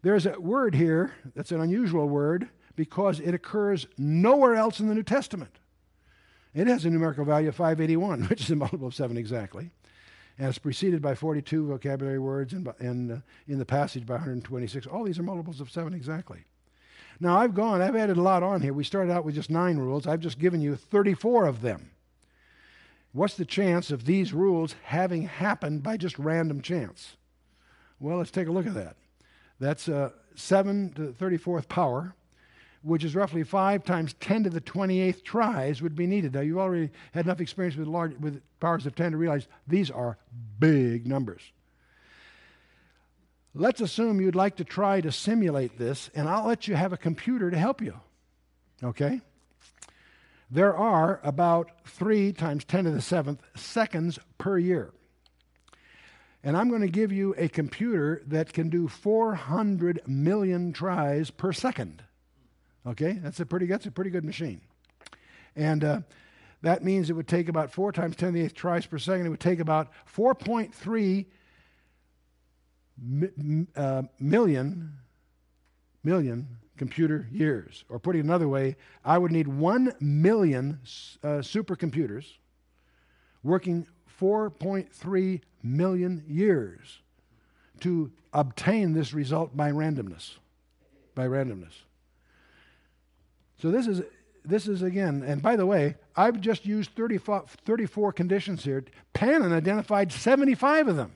There's 0.02 0.26
a 0.26 0.38
word 0.38 0.74
here 0.74 1.14
that's 1.34 1.52
an 1.52 1.60
unusual 1.60 2.08
word 2.08 2.48
because 2.76 3.20
it 3.20 3.34
occurs 3.34 3.86
nowhere 3.96 4.54
else 4.54 4.80
in 4.80 4.88
the 4.88 4.94
New 4.94 5.02
Testament. 5.02 5.56
It 6.54 6.66
has 6.66 6.84
a 6.84 6.90
numerical 6.90 7.24
value 7.24 7.48
of 7.48 7.56
581, 7.56 8.24
which 8.28 8.42
is 8.42 8.50
a 8.50 8.56
multiple 8.56 8.88
of 8.88 8.94
7 8.94 9.16
exactly 9.16 9.70
and 10.38 10.48
it's 10.48 10.58
preceded 10.58 11.00
by 11.00 11.14
42 11.14 11.68
vocabulary 11.68 12.18
words 12.18 12.52
and, 12.52 12.68
uh, 13.12 13.16
in 13.46 13.58
the 13.58 13.64
passage 13.64 14.04
by 14.04 14.14
126. 14.14 14.86
All 14.86 15.04
these 15.04 15.18
are 15.18 15.22
multiples 15.22 15.60
of 15.60 15.70
7 15.70 15.94
exactly. 15.94 16.44
Now, 17.20 17.38
I've 17.38 17.54
gone, 17.54 17.80
I've 17.80 17.94
added 17.94 18.16
a 18.16 18.22
lot 18.22 18.42
on 18.42 18.60
here. 18.60 18.72
We 18.72 18.82
started 18.82 19.12
out 19.12 19.24
with 19.24 19.36
just 19.36 19.50
nine 19.50 19.78
rules. 19.78 20.06
I've 20.06 20.20
just 20.20 20.40
given 20.40 20.60
you 20.60 20.74
34 20.74 21.46
of 21.46 21.60
them. 21.60 21.90
What's 23.12 23.36
the 23.36 23.44
chance 23.44 23.92
of 23.92 24.04
these 24.04 24.32
rules 24.32 24.74
having 24.82 25.22
happened 25.22 25.84
by 25.84 25.96
just 25.96 26.18
random 26.18 26.60
chance? 26.60 27.16
Well, 28.00 28.18
let's 28.18 28.32
take 28.32 28.48
a 28.48 28.52
look 28.52 28.66
at 28.66 28.74
that. 28.74 28.96
That's 29.60 29.88
uh, 29.88 30.10
7 30.34 30.90
to 30.94 31.12
the 31.12 31.12
34th 31.12 31.68
power, 31.68 32.16
which 32.84 33.02
is 33.02 33.14
roughly 33.14 33.42
5 33.42 33.82
times 33.82 34.14
10 34.20 34.44
to 34.44 34.50
the 34.50 34.60
28th 34.60 35.24
tries 35.24 35.80
would 35.80 35.96
be 35.96 36.06
needed. 36.06 36.34
Now, 36.34 36.40
you've 36.40 36.58
already 36.58 36.90
had 37.12 37.24
enough 37.24 37.40
experience 37.40 37.76
with, 37.76 37.88
large, 37.88 38.14
with 38.18 38.42
powers 38.60 38.84
of 38.84 38.94
10 38.94 39.12
to 39.12 39.16
realize 39.16 39.48
these 39.66 39.90
are 39.90 40.18
big 40.58 41.06
numbers. 41.06 41.40
Let's 43.54 43.80
assume 43.80 44.20
you'd 44.20 44.34
like 44.34 44.56
to 44.56 44.64
try 44.64 45.00
to 45.00 45.10
simulate 45.10 45.78
this, 45.78 46.10
and 46.14 46.28
I'll 46.28 46.46
let 46.46 46.68
you 46.68 46.74
have 46.74 46.92
a 46.92 46.98
computer 46.98 47.50
to 47.50 47.56
help 47.56 47.80
you. 47.80 47.94
Okay? 48.82 49.22
There 50.50 50.76
are 50.76 51.20
about 51.22 51.70
3 51.86 52.32
times 52.34 52.64
10 52.64 52.84
to 52.84 52.90
the 52.90 52.98
7th 52.98 53.38
seconds 53.56 54.18
per 54.36 54.58
year. 54.58 54.92
And 56.42 56.54
I'm 56.54 56.68
going 56.68 56.82
to 56.82 56.88
give 56.88 57.12
you 57.12 57.34
a 57.38 57.48
computer 57.48 58.22
that 58.26 58.52
can 58.52 58.68
do 58.68 58.88
400 58.88 60.02
million 60.06 60.74
tries 60.74 61.30
per 61.30 61.54
second. 61.54 62.02
Okay? 62.86 63.12
That's 63.12 63.40
a 63.40 63.46
pretty, 63.46 63.66
that's 63.66 63.86
a 63.86 63.90
pretty 63.90 64.10
good 64.10 64.24
machine. 64.24 64.60
And 65.56 65.84
uh, 65.84 66.00
that 66.62 66.82
means 66.82 67.10
it 67.10 67.12
would 67.12 67.28
take 67.28 67.48
about 67.48 67.70
4 67.70 67.92
times 67.92 68.16
10 68.16 68.32
to 68.32 68.38
the 68.40 68.48
8th 68.48 68.54
tries 68.54 68.86
per 68.86 68.98
second. 68.98 69.26
It 69.26 69.30
would 69.30 69.40
take 69.40 69.60
about 69.60 69.90
4.3 70.14 71.26
uh, 73.76 74.02
million, 74.18 74.92
million 76.02 76.48
computer 76.76 77.28
years. 77.30 77.84
Or 77.88 77.98
putting 77.98 78.20
it 78.20 78.24
another 78.24 78.48
way, 78.48 78.76
I 79.04 79.18
would 79.18 79.32
need 79.32 79.48
1 79.48 79.94
million 80.00 80.80
uh, 81.22 81.40
supercomputers 81.40 82.24
working 83.42 83.86
4.3 84.20 85.40
million 85.62 86.24
years 86.26 87.00
to 87.80 88.10
obtain 88.32 88.92
this 88.92 89.12
result 89.12 89.56
by 89.56 89.70
randomness. 89.70 90.36
By 91.14 91.26
randomness. 91.26 91.72
So 93.58 93.70
this 93.70 93.86
is 93.86 94.02
this 94.44 94.68
is 94.68 94.82
again, 94.82 95.22
and 95.26 95.40
by 95.40 95.56
the 95.56 95.64
way, 95.64 95.96
I've 96.14 96.40
just 96.40 96.66
used 96.66 96.90
34, 96.90 97.44
34 97.64 98.12
conditions 98.12 98.62
here. 98.62 98.84
Panin 99.14 99.52
identified 99.52 100.12
75 100.12 100.88
of 100.88 100.96
them. 100.96 101.12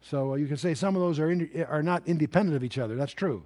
So 0.00 0.32
uh, 0.32 0.34
you 0.36 0.46
can 0.46 0.56
say 0.56 0.74
some 0.74 0.96
of 0.96 1.02
those 1.02 1.18
are, 1.18 1.30
in, 1.30 1.66
are 1.68 1.82
not 1.82 2.02
independent 2.06 2.56
of 2.56 2.64
each 2.64 2.78
other. 2.78 2.96
That's 2.96 3.12
true. 3.12 3.44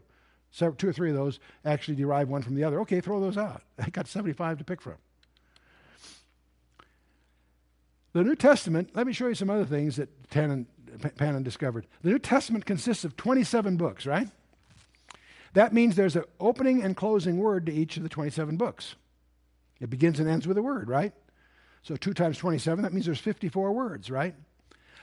So 0.52 0.70
two 0.72 0.88
or 0.88 0.92
three 0.92 1.10
of 1.10 1.16
those 1.16 1.40
actually 1.64 1.96
derive 1.96 2.28
one 2.28 2.42
from 2.42 2.54
the 2.54 2.64
other. 2.64 2.80
Okay, 2.80 3.00
throw 3.00 3.20
those 3.20 3.38
out. 3.38 3.62
I 3.78 3.90
got 3.90 4.06
75 4.06 4.58
to 4.58 4.64
pick 4.64 4.80
from. 4.80 4.96
The 8.12 8.24
New 8.24 8.34
Testament, 8.34 8.90
let 8.94 9.06
me 9.06 9.12
show 9.12 9.28
you 9.28 9.34
some 9.34 9.50
other 9.50 9.64
things 9.64 9.96
that 9.96 10.30
Panin, 10.30 10.66
discovered. 11.42 11.86
The 12.02 12.10
New 12.10 12.18
Testament 12.18 12.66
consists 12.66 13.04
of 13.04 13.16
27 13.16 13.76
books, 13.76 14.04
right? 14.04 14.28
That 15.52 15.72
means 15.72 15.96
there's 15.96 16.16
an 16.16 16.24
opening 16.38 16.82
and 16.82 16.96
closing 16.96 17.38
word 17.38 17.66
to 17.66 17.72
each 17.72 17.96
of 17.96 18.02
the 18.02 18.08
27 18.08 18.56
books. 18.56 18.94
It 19.80 19.90
begins 19.90 20.20
and 20.20 20.28
ends 20.28 20.46
with 20.46 20.58
a 20.58 20.62
word, 20.62 20.88
right? 20.88 21.12
So 21.82 21.96
2 21.96 22.12
times 22.14 22.38
27, 22.38 22.82
that 22.82 22.92
means 22.92 23.06
there's 23.06 23.18
54 23.18 23.72
words, 23.72 24.10
right? 24.10 24.34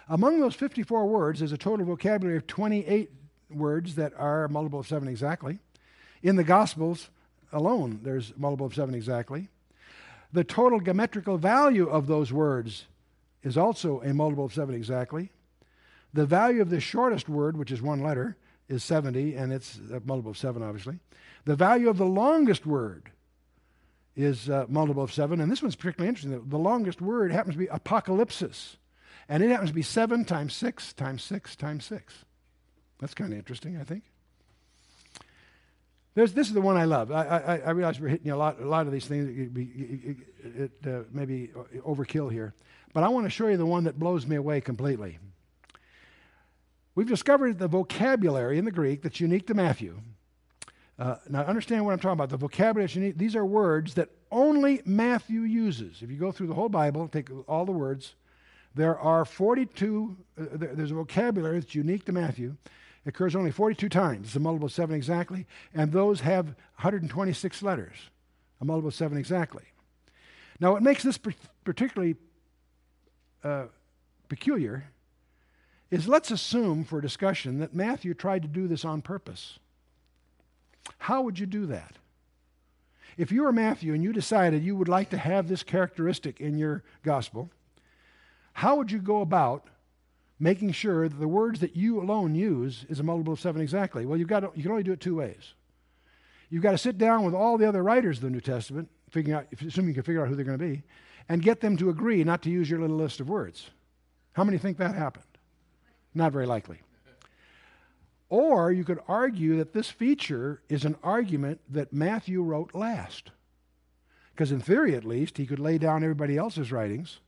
Among 0.08 0.40
those 0.40 0.56
54 0.56 1.08
words, 1.08 1.40
there's 1.40 1.52
a 1.52 1.58
total 1.58 1.86
vocabulary 1.86 2.38
of 2.38 2.48
28 2.48 3.12
words 3.50 3.96
that 3.96 4.14
are 4.18 4.48
multiple 4.48 4.80
of 4.80 4.88
7 4.88 5.08
exactly. 5.08 5.60
In 6.24 6.36
the 6.36 6.44
Gospels 6.44 7.10
alone, 7.52 8.00
there's 8.04 8.34
multiple 8.38 8.68
of 8.68 8.76
7 8.76 8.94
exactly. 8.94 9.50
The 10.32 10.44
total 10.44 10.80
geometrical 10.80 11.38
value 11.38 11.90
of 11.90 12.08
those 12.08 12.32
words 12.32 12.86
is 13.44 13.58
also 13.58 14.02
a 14.02 14.14
multiple 14.14 14.46
of 14.46 14.54
7 14.54 14.74
exactly. 14.76 15.32
The 16.14 16.26
value 16.26 16.62
of 16.62 16.70
the 16.70 16.80
shortest 16.80 17.28
word, 17.28 17.58
which 17.58 17.72
is 17.72 17.82
one 17.82 18.02
letter, 18.02 18.38
is 18.70 18.84
70, 18.84 19.36
and 19.36 19.54
it's 19.54 19.80
a 19.94 20.02
multiple 20.06 20.32
of 20.32 20.38
7, 20.38 20.62
obviously. 20.62 21.00
The 21.46 21.56
value 21.56 21.90
of 21.90 21.98
the 21.98 22.06
longest 22.06 22.66
word 22.66 23.12
is 24.16 24.50
a 24.50 24.66
multiple 24.68 25.04
of 25.04 25.14
7, 25.14 25.40
and 25.40 25.52
this 25.52 25.62
one's 25.62 25.76
particularly 25.76 26.10
interesting. 26.10 26.50
The 26.50 26.58
longest 26.58 27.02
word 27.02 27.32
happens 27.32 27.56
to 27.56 27.60
be 27.60 27.68
apocalypsis. 27.68 28.78
And 29.30 29.44
it 29.44 29.50
happens 29.50 29.70
to 29.70 29.76
be 29.76 29.82
7 29.82 30.26
times 30.26 30.56
6 30.56 30.94
times 30.94 31.24
6 31.24 31.56
times 31.56 31.86
6. 31.86 32.26
That's 33.00 33.14
kind 33.14 33.32
of 33.32 33.40
interesting, 33.40 33.78
I 33.78 33.84
think. 33.84 34.04
There's, 36.16 36.34
this 36.34 36.48
is 36.48 36.54
the 36.54 36.62
one 36.62 36.78
I 36.78 36.86
love. 36.86 37.12
I, 37.12 37.24
I, 37.24 37.58
I 37.58 37.70
realize 37.72 38.00
we're 38.00 38.08
hitting 38.08 38.32
a 38.32 38.38
lot, 38.38 38.60
a 38.60 38.68
lot 38.68 38.88
of 38.88 38.92
these 38.92 39.06
things. 39.06 39.30
It, 39.30 40.18
it, 40.44 40.72
it 40.84 40.88
uh, 40.88 41.04
maybe 41.12 41.52
overkill 41.86 42.32
here. 42.32 42.56
But 42.94 43.04
I 43.04 43.10
want 43.10 43.28
to 43.28 43.30
show 43.30 43.48
you 43.48 43.58
the 43.58 43.68
one 43.68 43.84
that 43.84 44.00
blows 44.00 44.26
me 44.26 44.36
away 44.36 44.60
completely. 44.60 45.20
We've 46.98 47.08
discovered 47.08 47.60
the 47.60 47.68
vocabulary 47.68 48.58
in 48.58 48.66
the 48.66 48.72
Greek 48.72 49.04
that's 49.04 49.20
unique 49.20 49.46
to 49.48 49.54
Matthew. 49.54 50.02
Uh, 50.98 51.18
now, 51.30 51.42
understand 51.44 51.86
what 51.86 51.92
I'm 51.92 52.00
talking 52.00 52.14
about. 52.14 52.30
The 52.30 52.38
vocabulary 52.38 52.92
unique. 52.92 53.20
These 53.20 53.36
are 53.36 53.46
words 53.46 53.94
that 53.94 54.10
only 54.32 54.82
Matthew 54.84 55.42
uses. 55.42 56.02
If 56.02 56.10
you 56.10 56.18
go 56.18 56.32
through 56.32 56.48
the 56.48 56.56
whole 56.56 56.70
Bible, 56.70 57.08
take 57.08 57.30
all 57.48 57.66
the 57.66 57.72
words, 57.72 58.16
there 58.74 58.98
are 58.98 59.26
42, 59.26 60.18
uh, 60.42 60.46
there's 60.54 60.90
a 60.90 60.96
vocabulary 60.96 61.60
that's 61.60 61.76
unique 61.76 62.04
to 62.06 62.12
Matthew. 62.12 62.56
It 63.06 63.10
occurs 63.10 63.36
only 63.36 63.52
42 63.52 63.90
times. 63.90 64.30
It's 64.30 64.36
a 64.36 64.40
multiple 64.40 64.66
of 64.66 64.72
7 64.72 64.96
exactly. 64.96 65.46
And 65.76 65.92
those 65.92 66.22
have 66.22 66.48
126 66.78 67.62
letters, 67.62 68.10
a 68.60 68.66
multiple 68.66 68.88
of 68.88 68.96
7 68.96 69.16
exactly. 69.20 69.66
Now, 70.60 70.72
what 70.72 70.82
makes 70.82 71.04
this 71.04 71.20
particularly 71.64 72.16
uh, 73.44 73.66
peculiar 74.30 74.86
is 75.90 76.08
let's 76.08 76.32
assume 76.32 76.84
for 76.84 77.00
discussion 77.00 77.60
that 77.60 77.74
Matthew 77.74 78.14
tried 78.14 78.42
to 78.42 78.48
do 78.48 78.68
this 78.68 78.84
on 78.84 79.02
purpose. 79.02 79.60
How 81.00 81.22
would 81.22 81.40
you 81.40 81.46
do 81.46 81.66
that? 81.68 81.94
If 83.18 83.32
you 83.32 83.44
were 83.44 83.52
Matthew 83.52 83.94
and 83.94 84.04
you 84.04 84.14
decided 84.14 84.64
you 84.64 84.76
would 84.76 84.88
like 84.88 85.10
to 85.10 85.18
have 85.18 85.48
this 85.48 85.64
characteristic 85.64 86.40
in 86.40 86.58
your 86.58 86.84
gospel, 87.04 87.50
how 88.54 88.76
would 88.76 88.92
you 88.92 89.00
go 89.00 89.22
about 89.22 89.68
making 90.40 90.72
sure 90.72 91.10
that 91.10 91.20
the 91.20 91.28
words 91.28 91.60
that 91.62 91.76
you 91.76 92.00
alone 92.00 92.36
use 92.36 92.86
is 92.90 93.00
a 93.00 93.04
multiple 93.04 93.34
of 93.34 93.40
seven 93.40 93.62
exactly? 93.62 94.06
Well, 94.06 94.18
you've 94.18 94.28
got 94.28 94.42
to, 94.42 94.52
you 94.56 94.62
can 94.62 94.72
only 94.72 94.84
do 94.84 94.92
it 94.92 95.00
two 95.00 95.16
ways. 95.16 95.54
You've 96.50 96.64
got 96.64 96.72
to 96.72 96.78
sit 96.78 96.98
down 96.98 97.24
with 97.24 97.34
all 97.34 97.58
the 97.58 97.68
other 97.68 97.84
writers 97.84 98.18
of 98.18 98.24
the 98.24 98.30
New 98.30 98.42
Testament, 98.42 98.90
figuring 99.10 99.38
out, 99.38 99.48
assuming 99.66 99.90
you 99.90 99.94
can 99.96 100.04
figure 100.04 100.22
out 100.22 100.28
who 100.28 100.36
they're 100.36 100.46
going 100.46 100.58
to 100.58 100.66
be, 100.66 100.84
and 101.28 101.42
get 101.42 101.60
them 101.60 101.76
to 101.78 101.90
agree 101.90 102.24
not 102.24 102.42
to 102.44 102.50
use 102.50 102.70
your 102.70 102.80
little 102.80 102.98
list 102.98 103.20
of 103.20 103.30
words. 103.30 103.70
How 104.34 104.44
many 104.44 104.58
think 104.58 104.78
that 104.78 104.96
happened? 104.96 105.26
Not 106.18 106.34
very 106.34 106.48
likely. 106.48 106.80
Or 108.28 108.72
you 108.72 108.84
could 108.84 109.00
argue 109.08 109.58
that 109.58 109.74
this 109.74 109.90
feature 109.90 110.64
is 110.68 110.84
an 110.84 110.96
argument 111.04 111.62
that 111.70 111.94
Matthew 111.94 112.42
wrote 112.42 112.74
last. 112.74 113.30
Because, 114.34 114.52
in 114.52 114.60
theory 114.60 114.96
at 114.96 115.06
least, 115.06 115.38
he 115.38 115.46
could 115.46 115.60
lay 115.60 115.78
down 115.78 116.04
everybody 116.04 116.36
else's 116.36 116.72
writings 116.72 117.20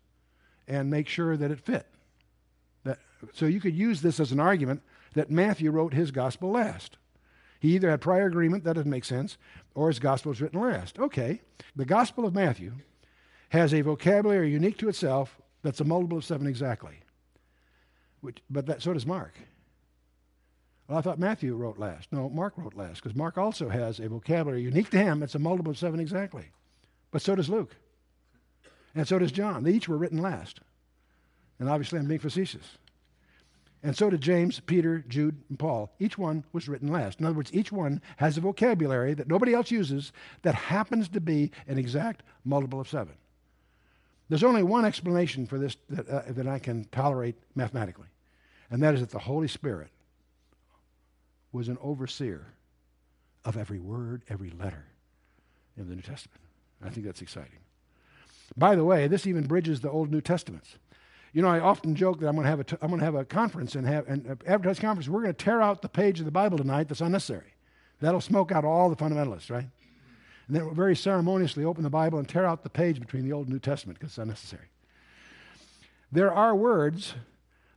and 0.67 0.89
make 0.89 1.07
sure 1.07 1.37
that 1.37 1.51
it 1.51 1.59
fit. 1.59 1.85
That, 2.83 2.97
so 3.31 3.45
you 3.45 3.61
could 3.61 3.75
use 3.75 4.01
this 4.01 4.19
as 4.19 4.31
an 4.31 4.39
argument 4.39 4.81
that 5.13 5.29
Matthew 5.29 5.69
wrote 5.69 5.93
his 5.93 6.09
gospel 6.09 6.49
last. 6.49 6.97
He 7.59 7.75
either 7.75 7.91
had 7.91 8.01
prior 8.01 8.25
agreement, 8.25 8.63
that 8.63 8.73
doesn't 8.73 8.89
make 8.89 9.05
sense, 9.05 9.37
or 9.75 9.89
his 9.89 9.99
gospel 9.99 10.29
was 10.29 10.41
written 10.41 10.59
last. 10.59 10.97
Okay, 10.97 11.41
the 11.75 11.85
gospel 11.85 12.25
of 12.25 12.33
Matthew 12.33 12.73
has 13.49 13.71
a 13.71 13.81
vocabulary 13.81 14.51
unique 14.51 14.79
to 14.79 14.89
itself 14.89 15.39
that's 15.61 15.79
a 15.79 15.83
multiple 15.83 16.17
of 16.17 16.25
seven 16.25 16.47
exactly. 16.47 17.01
Which, 18.21 18.37
but 18.49 18.65
that, 18.65 18.81
so 18.81 18.93
does 18.93 19.05
Mark. 19.05 19.33
Well, 20.87 20.97
I 20.97 21.01
thought 21.01 21.19
Matthew 21.19 21.55
wrote 21.55 21.77
last. 21.77 22.11
No, 22.11 22.29
Mark 22.29 22.53
wrote 22.57 22.73
last, 22.73 23.03
because 23.03 23.15
Mark 23.15 23.37
also 23.37 23.69
has 23.69 23.99
a 23.99 24.09
vocabulary 24.09 24.61
unique 24.61 24.89
to 24.89 24.97
him. 24.97 25.21
It's 25.21 25.35
a 25.35 25.39
multiple 25.39 25.71
of 25.71 25.77
seven 25.77 25.99
exactly. 25.99 26.45
But 27.11 27.21
so 27.21 27.35
does 27.35 27.49
Luke. 27.49 27.75
And 28.95 29.07
so 29.07 29.19
does 29.19 29.31
John. 29.31 29.63
They 29.63 29.71
each 29.71 29.87
were 29.87 29.97
written 29.97 30.21
last. 30.21 30.59
And 31.59 31.69
obviously, 31.69 31.99
I'm 31.99 32.07
being 32.07 32.19
facetious. 32.19 32.77
And 33.81 33.95
so 33.95 34.09
did 34.09 34.21
James, 34.21 34.59
Peter, 34.59 35.05
Jude, 35.07 35.37
and 35.47 35.57
Paul. 35.57 35.93
Each 35.99 36.17
one 36.17 36.43
was 36.51 36.67
written 36.67 36.89
last. 36.89 37.19
In 37.19 37.25
other 37.25 37.35
words, 37.35 37.53
each 37.53 37.71
one 37.71 38.01
has 38.17 38.37
a 38.37 38.41
vocabulary 38.41 39.13
that 39.13 39.27
nobody 39.27 39.53
else 39.53 39.71
uses 39.71 40.11
that 40.41 40.55
happens 40.55 41.07
to 41.09 41.21
be 41.21 41.51
an 41.67 41.77
exact 41.77 42.23
multiple 42.43 42.81
of 42.81 42.89
seven. 42.89 43.13
There's 44.29 44.43
only 44.43 44.63
one 44.63 44.85
explanation 44.85 45.47
for 45.47 45.57
this 45.57 45.75
that, 45.89 46.07
uh, 46.07 46.21
that 46.27 46.47
I 46.47 46.59
can 46.59 46.85
tolerate 46.85 47.35
mathematically, 47.55 48.07
and 48.69 48.81
that 48.83 48.93
is 48.93 49.01
that 49.01 49.09
the 49.09 49.19
Holy 49.19 49.47
Spirit 49.47 49.89
was 51.51 51.67
an 51.67 51.77
overseer 51.81 52.45
of 53.43 53.57
every 53.57 53.79
word, 53.79 54.23
every 54.29 54.51
letter 54.51 54.85
in 55.77 55.89
the 55.89 55.95
New 55.95 56.01
Testament. 56.01 56.41
I 56.83 56.89
think 56.89 57.05
that's 57.05 57.21
exciting. 57.21 57.59
By 58.55 58.75
the 58.75 58.85
way, 58.85 59.07
this 59.07 59.25
even 59.27 59.47
bridges 59.47 59.81
the 59.81 59.89
Old 59.89 60.11
New 60.11 60.21
Testaments. 60.21 60.77
You 61.33 61.41
know, 61.41 61.49
I 61.49 61.59
often 61.59 61.95
joke 61.95 62.19
that 62.19 62.27
I'm 62.27 62.35
going 62.35 62.45
to 62.45 62.49
have 62.49 62.59
a, 62.59 62.63
t- 62.63 62.77
I'm 62.81 62.89
going 62.89 62.99
to 62.99 63.05
have 63.05 63.15
a 63.15 63.25
conference 63.25 63.75
and 63.75 63.85
have 63.87 64.07
an 64.07 64.37
advertised 64.47 64.81
conference. 64.81 65.07
We're 65.07 65.21
going 65.21 65.33
to 65.33 65.43
tear 65.43 65.61
out 65.61 65.81
the 65.81 65.89
page 65.89 66.19
of 66.19 66.25
the 66.25 66.31
Bible 66.31 66.57
tonight 66.57 66.87
that's 66.87 67.01
unnecessary. 67.01 67.53
That'll 67.99 68.21
smoke 68.21 68.51
out 68.51 68.65
all 68.65 68.89
the 68.89 68.95
fundamentalists, 68.95 69.51
right? 69.51 69.67
And 70.49 70.57
then 70.57 70.73
very 70.73 70.95
ceremoniously 70.95 71.63
open 71.63 71.83
the 71.83 71.91
Bible 71.91 72.17
and 72.17 72.27
tear 72.27 72.43
out 72.43 72.63
the 72.63 72.69
page 72.69 72.99
between 72.99 73.23
the 73.23 73.31
Old 73.31 73.45
and 73.45 73.53
New 73.53 73.59
Testament 73.59 73.99
because 73.99 74.13
it's 74.13 74.17
unnecessary. 74.17 74.67
There 76.11 76.33
are 76.33 76.55
words 76.55 77.13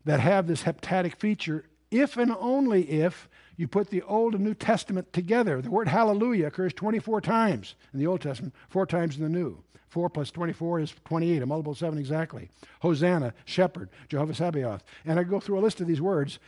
that 0.06 0.20
have 0.20 0.46
this 0.46 0.62
heptadic 0.62 1.16
feature 1.16 1.66
if 1.90 2.16
and 2.16 2.34
only 2.40 2.90
if 2.90 3.28
you 3.56 3.68
put 3.68 3.90
the 3.90 4.00
Old 4.02 4.34
and 4.34 4.42
New 4.42 4.54
Testament 4.54 5.12
together. 5.12 5.60
The 5.60 5.70
word 5.70 5.86
hallelujah 5.86 6.46
occurs 6.46 6.72
24 6.72 7.20
times 7.20 7.74
in 7.92 7.98
the 7.98 8.06
Old 8.06 8.22
Testament, 8.22 8.54
four 8.70 8.86
times 8.86 9.16
in 9.18 9.22
the 9.22 9.28
New. 9.28 9.62
4 9.90 10.08
plus 10.08 10.30
24 10.30 10.80
is 10.80 10.94
28, 11.04 11.42
a 11.42 11.46
multiple 11.46 11.72
of 11.72 11.78
7 11.78 11.98
exactly. 11.98 12.48
Hosanna, 12.80 13.34
shepherd, 13.44 13.90
Jehovah 14.08 14.32
Sabaoth. 14.32 14.82
And 15.04 15.20
I 15.20 15.22
go 15.22 15.38
through 15.38 15.58
a 15.58 15.60
list 15.60 15.82
of 15.82 15.86
these 15.86 16.00
words 16.00 16.38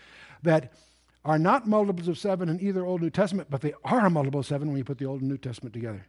that 0.43 0.73
are 1.27 1.39
not 1.39 1.67
multiples 1.67 2.09
of 2.09 2.17
7 2.17 2.49
in 2.49 2.59
either 2.63 2.87
Old 2.87 3.03
New 3.03 3.11
Testament, 3.11 3.49
but 3.51 3.61
they 3.61 3.75
are 3.85 4.07
a 4.07 4.11
multiple 4.11 4.41
of 4.41 4.47
7 4.47 4.67
when 4.67 4.79
you 4.79 4.85
put 4.85 4.97
the 4.97 5.05
Old 5.05 5.21
and 5.21 5.29
New 5.29 5.37
Testament 5.37 5.75
together. 5.75 6.07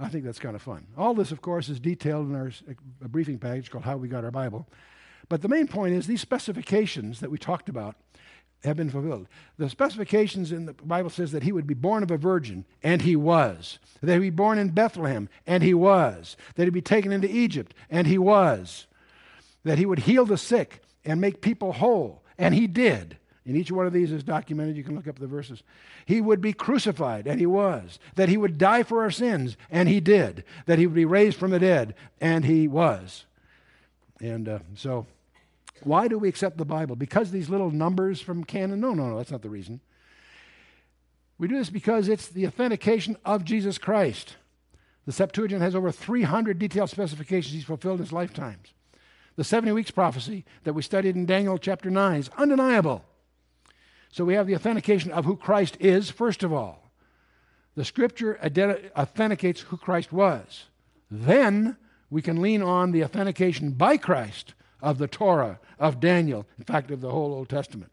I 0.00 0.08
think 0.08 0.24
that's 0.24 0.38
kind 0.38 0.56
of 0.56 0.62
fun. 0.62 0.86
All 0.96 1.14
this, 1.14 1.30
of 1.30 1.42
course, 1.42 1.68
is 1.68 1.78
detailed 1.78 2.28
in 2.28 2.34
our 2.34 2.50
uh, 2.68 3.08
briefing 3.08 3.38
package 3.38 3.70
called 3.70 3.84
How 3.84 3.96
We 3.98 4.08
Got 4.08 4.24
Our 4.24 4.30
Bible. 4.30 4.66
But 5.28 5.42
the 5.42 5.48
main 5.48 5.68
point 5.68 5.94
is 5.94 6.06
these 6.06 6.22
specifications 6.22 7.20
that 7.20 7.30
we 7.30 7.38
talked 7.38 7.68
about 7.68 7.96
have 8.64 8.76
been 8.76 8.90
fulfilled. 8.90 9.28
The 9.58 9.68
specifications 9.68 10.52
in 10.52 10.66
the 10.66 10.72
Bible 10.72 11.10
says 11.10 11.32
that 11.32 11.42
he 11.42 11.52
would 11.52 11.66
be 11.66 11.74
born 11.74 12.02
of 12.02 12.10
a 12.10 12.16
virgin, 12.16 12.64
and 12.82 13.02
he 13.02 13.14
was. 13.16 13.78
That 14.02 14.14
he'd 14.14 14.20
be 14.20 14.30
born 14.30 14.58
in 14.58 14.70
Bethlehem, 14.70 15.28
and 15.46 15.62
he 15.62 15.74
was. 15.74 16.36
That 16.56 16.64
he'd 16.64 16.72
be 16.72 16.82
taken 16.82 17.12
into 17.12 17.30
Egypt, 17.30 17.74
and 17.90 18.06
he 18.06 18.18
was. 18.18 18.86
That 19.64 19.78
he 19.78 19.86
would 19.86 20.00
heal 20.00 20.24
the 20.24 20.38
sick 20.38 20.82
and 21.04 21.20
make 21.20 21.40
people 21.40 21.74
whole, 21.74 22.22
and 22.38 22.54
he 22.54 22.66
did. 22.66 23.18
And 23.46 23.56
each 23.56 23.72
one 23.72 23.86
of 23.86 23.92
these 23.92 24.12
is 24.12 24.22
documented. 24.22 24.76
You 24.76 24.84
can 24.84 24.94
look 24.94 25.08
up 25.08 25.18
the 25.18 25.26
verses. 25.26 25.62
He 26.04 26.20
would 26.20 26.40
be 26.40 26.52
crucified, 26.52 27.26
and 27.26 27.40
he 27.40 27.46
was. 27.46 27.98
That 28.14 28.28
he 28.28 28.36
would 28.36 28.58
die 28.58 28.82
for 28.82 29.02
our 29.02 29.10
sins, 29.10 29.56
and 29.70 29.88
he 29.88 30.00
did. 30.00 30.44
That 30.66 30.78
he 30.78 30.86
would 30.86 30.94
be 30.94 31.06
raised 31.06 31.38
from 31.38 31.50
the 31.50 31.58
dead, 31.58 31.94
and 32.20 32.44
he 32.44 32.68
was. 32.68 33.24
And 34.20 34.48
uh, 34.48 34.58
so 34.74 35.06
why 35.82 36.08
do 36.08 36.18
we 36.18 36.28
accept 36.28 36.58
the 36.58 36.64
Bible? 36.64 36.96
Because 36.96 37.30
these 37.30 37.48
little 37.48 37.70
numbers 37.70 38.20
from 38.20 38.44
canon? 38.44 38.80
No, 38.80 38.92
no, 38.92 39.08
no, 39.08 39.16
that's 39.16 39.30
not 39.30 39.42
the 39.42 39.48
reason. 39.48 39.80
We 41.38 41.48
do 41.48 41.56
this 41.56 41.70
because 41.70 42.08
it's 42.08 42.28
the 42.28 42.46
authentication 42.46 43.16
of 43.24 43.44
Jesus 43.44 43.78
Christ. 43.78 44.36
The 45.06 45.12
Septuagint 45.12 45.62
has 45.62 45.74
over 45.74 45.90
300 45.90 46.58
detailed 46.58 46.90
specifications 46.90 47.54
he's 47.54 47.64
fulfilled 47.64 47.98
in 47.98 48.04
his 48.04 48.12
lifetimes. 48.12 48.74
The 49.36 49.44
70 49.44 49.72
weeks 49.72 49.90
prophecy 49.90 50.44
that 50.64 50.74
we 50.74 50.82
studied 50.82 51.16
in 51.16 51.24
Daniel 51.24 51.56
chapter 51.56 51.88
9 51.88 52.20
is 52.20 52.30
undeniable. 52.36 53.04
So 54.10 54.24
we 54.24 54.34
have 54.34 54.46
the 54.46 54.56
authentication 54.56 55.12
of 55.12 55.24
who 55.24 55.36
Christ 55.36 55.76
is, 55.80 56.10
first 56.10 56.42
of 56.42 56.52
all. 56.52 56.90
The 57.76 57.84
scripture 57.84 58.38
authenticates 58.42 59.60
who 59.60 59.76
Christ 59.76 60.12
was. 60.12 60.64
Then 61.10 61.76
we 62.10 62.20
can 62.20 62.42
lean 62.42 62.62
on 62.62 62.90
the 62.90 63.04
authentication 63.04 63.70
by 63.70 63.96
Christ 63.96 64.54
of 64.82 64.98
the 64.98 65.06
Torah, 65.06 65.60
of 65.78 66.00
Daniel, 66.00 66.46
in 66.58 66.64
fact, 66.64 66.90
of 66.90 67.00
the 67.00 67.10
whole 67.10 67.32
Old 67.32 67.48
Testament. 67.48 67.92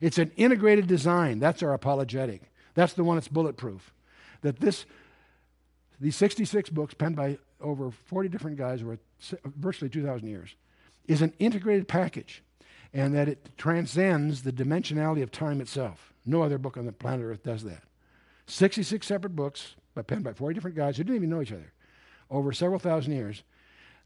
It's 0.00 0.18
an 0.18 0.30
integrated 0.36 0.86
design. 0.86 1.40
That's 1.40 1.62
our 1.62 1.74
apologetic. 1.74 2.42
That's 2.74 2.92
the 2.92 3.02
one 3.02 3.16
that's 3.16 3.28
bulletproof. 3.28 3.92
That 4.42 4.60
this, 4.60 4.86
these 6.00 6.14
66 6.16 6.70
books 6.70 6.94
penned 6.94 7.16
by 7.16 7.38
over 7.60 7.90
40 7.90 8.28
different 8.28 8.56
guys 8.56 8.82
over 8.82 8.98
virtually 9.44 9.90
2,000 9.90 10.28
years, 10.28 10.54
is 11.08 11.22
an 11.22 11.32
integrated 11.40 11.88
package 11.88 12.42
and 12.92 13.14
that 13.14 13.28
it 13.28 13.50
transcends 13.56 14.42
the 14.42 14.52
dimensionality 14.52 15.22
of 15.22 15.30
time 15.30 15.60
itself. 15.60 16.12
No 16.24 16.42
other 16.42 16.58
book 16.58 16.76
on 16.76 16.86
the 16.86 16.92
planet 16.92 17.24
Earth 17.24 17.42
does 17.42 17.64
that. 17.64 17.82
66 18.46 19.06
separate 19.06 19.36
books, 19.36 19.74
but 19.94 20.06
penned 20.06 20.24
by 20.24 20.32
40 20.32 20.54
different 20.54 20.76
guys 20.76 20.96
who 20.96 21.04
didn't 21.04 21.16
even 21.16 21.30
know 21.30 21.42
each 21.42 21.52
other 21.52 21.72
over 22.30 22.52
several 22.52 22.78
thousand 22.78 23.12
years, 23.12 23.42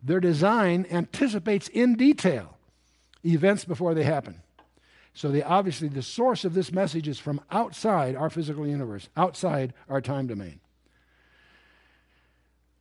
their 0.02 0.20
design 0.20 0.86
anticipates 0.90 1.68
in 1.68 1.94
detail 1.94 2.56
events 3.24 3.64
before 3.64 3.94
they 3.94 4.04
happen. 4.04 4.42
So 5.14 5.30
they 5.30 5.42
obviously 5.42 5.88
the 5.88 6.02
source 6.02 6.44
of 6.44 6.54
this 6.54 6.72
message 6.72 7.06
is 7.06 7.18
from 7.18 7.40
outside 7.50 8.16
our 8.16 8.30
physical 8.30 8.66
universe, 8.66 9.08
outside 9.16 9.74
our 9.88 10.00
time 10.00 10.26
domain. 10.26 10.60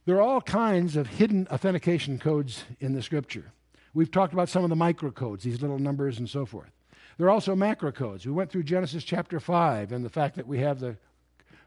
There 0.06 0.16
are 0.16 0.22
all 0.22 0.42
kinds 0.42 0.96
of 0.96 1.08
hidden 1.08 1.48
authentication 1.52 2.18
codes 2.18 2.64
in 2.80 2.94
the 2.94 3.04
scripture. 3.04 3.52
We've 3.94 4.12
talked 4.12 4.34
about 4.34 4.50
some 4.50 4.64
of 4.64 4.70
the 4.70 4.76
microcodes, 4.76 5.42
these 5.42 5.62
little 5.62 5.80
numbers 5.80 6.20
and 6.20 6.30
so 6.30 6.46
forth. 6.46 6.72
There 7.18 7.28
are 7.28 7.32
also 7.32 7.56
macro 7.56 7.92
codes. 7.92 8.26
We 8.26 8.32
went 8.32 8.52
through 8.52 8.64
Genesis 8.64 9.04
chapter 9.04 9.40
5 9.40 9.92
and 9.92 10.04
the 10.04 10.10
fact 10.10 10.36
that 10.38 10.48
we 10.48 10.60
have 10.60 10.80
the, 10.80 10.96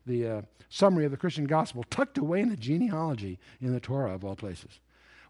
the 0.07 0.27
uh, 0.27 0.43
summary 0.69 1.05
of 1.05 1.11
the 1.11 1.17
Christian 1.17 1.45
gospel 1.45 1.85
tucked 1.91 2.19
away 2.19 2.41
in 2.41 2.49
the 2.49 2.57
genealogy 2.57 3.39
in 3.61 3.73
the 3.73 3.81
Torah, 3.81 4.15
of 4.15 4.25
all 4.25 4.37
places. 4.37 4.81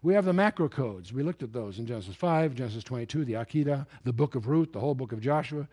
We 0.01 0.13
have 0.13 0.25
the 0.25 0.33
macro 0.33 0.69
codes. 0.69 1.11
We 1.11 1.23
looked 1.23 1.43
at 1.43 1.51
those 1.51 1.79
in 1.79 1.85
Genesis 1.85 2.15
5, 2.15 2.55
Genesis 2.55 2.83
22, 2.83 3.25
the 3.25 3.33
Akedah, 3.33 3.85
the 4.03 4.13
book 4.13 4.35
of 4.35 4.47
Ruth, 4.47 4.71
the 4.71 4.79
whole 4.79 4.95
book 4.95 5.11
of 5.11 5.19
Joshua, 5.19 5.67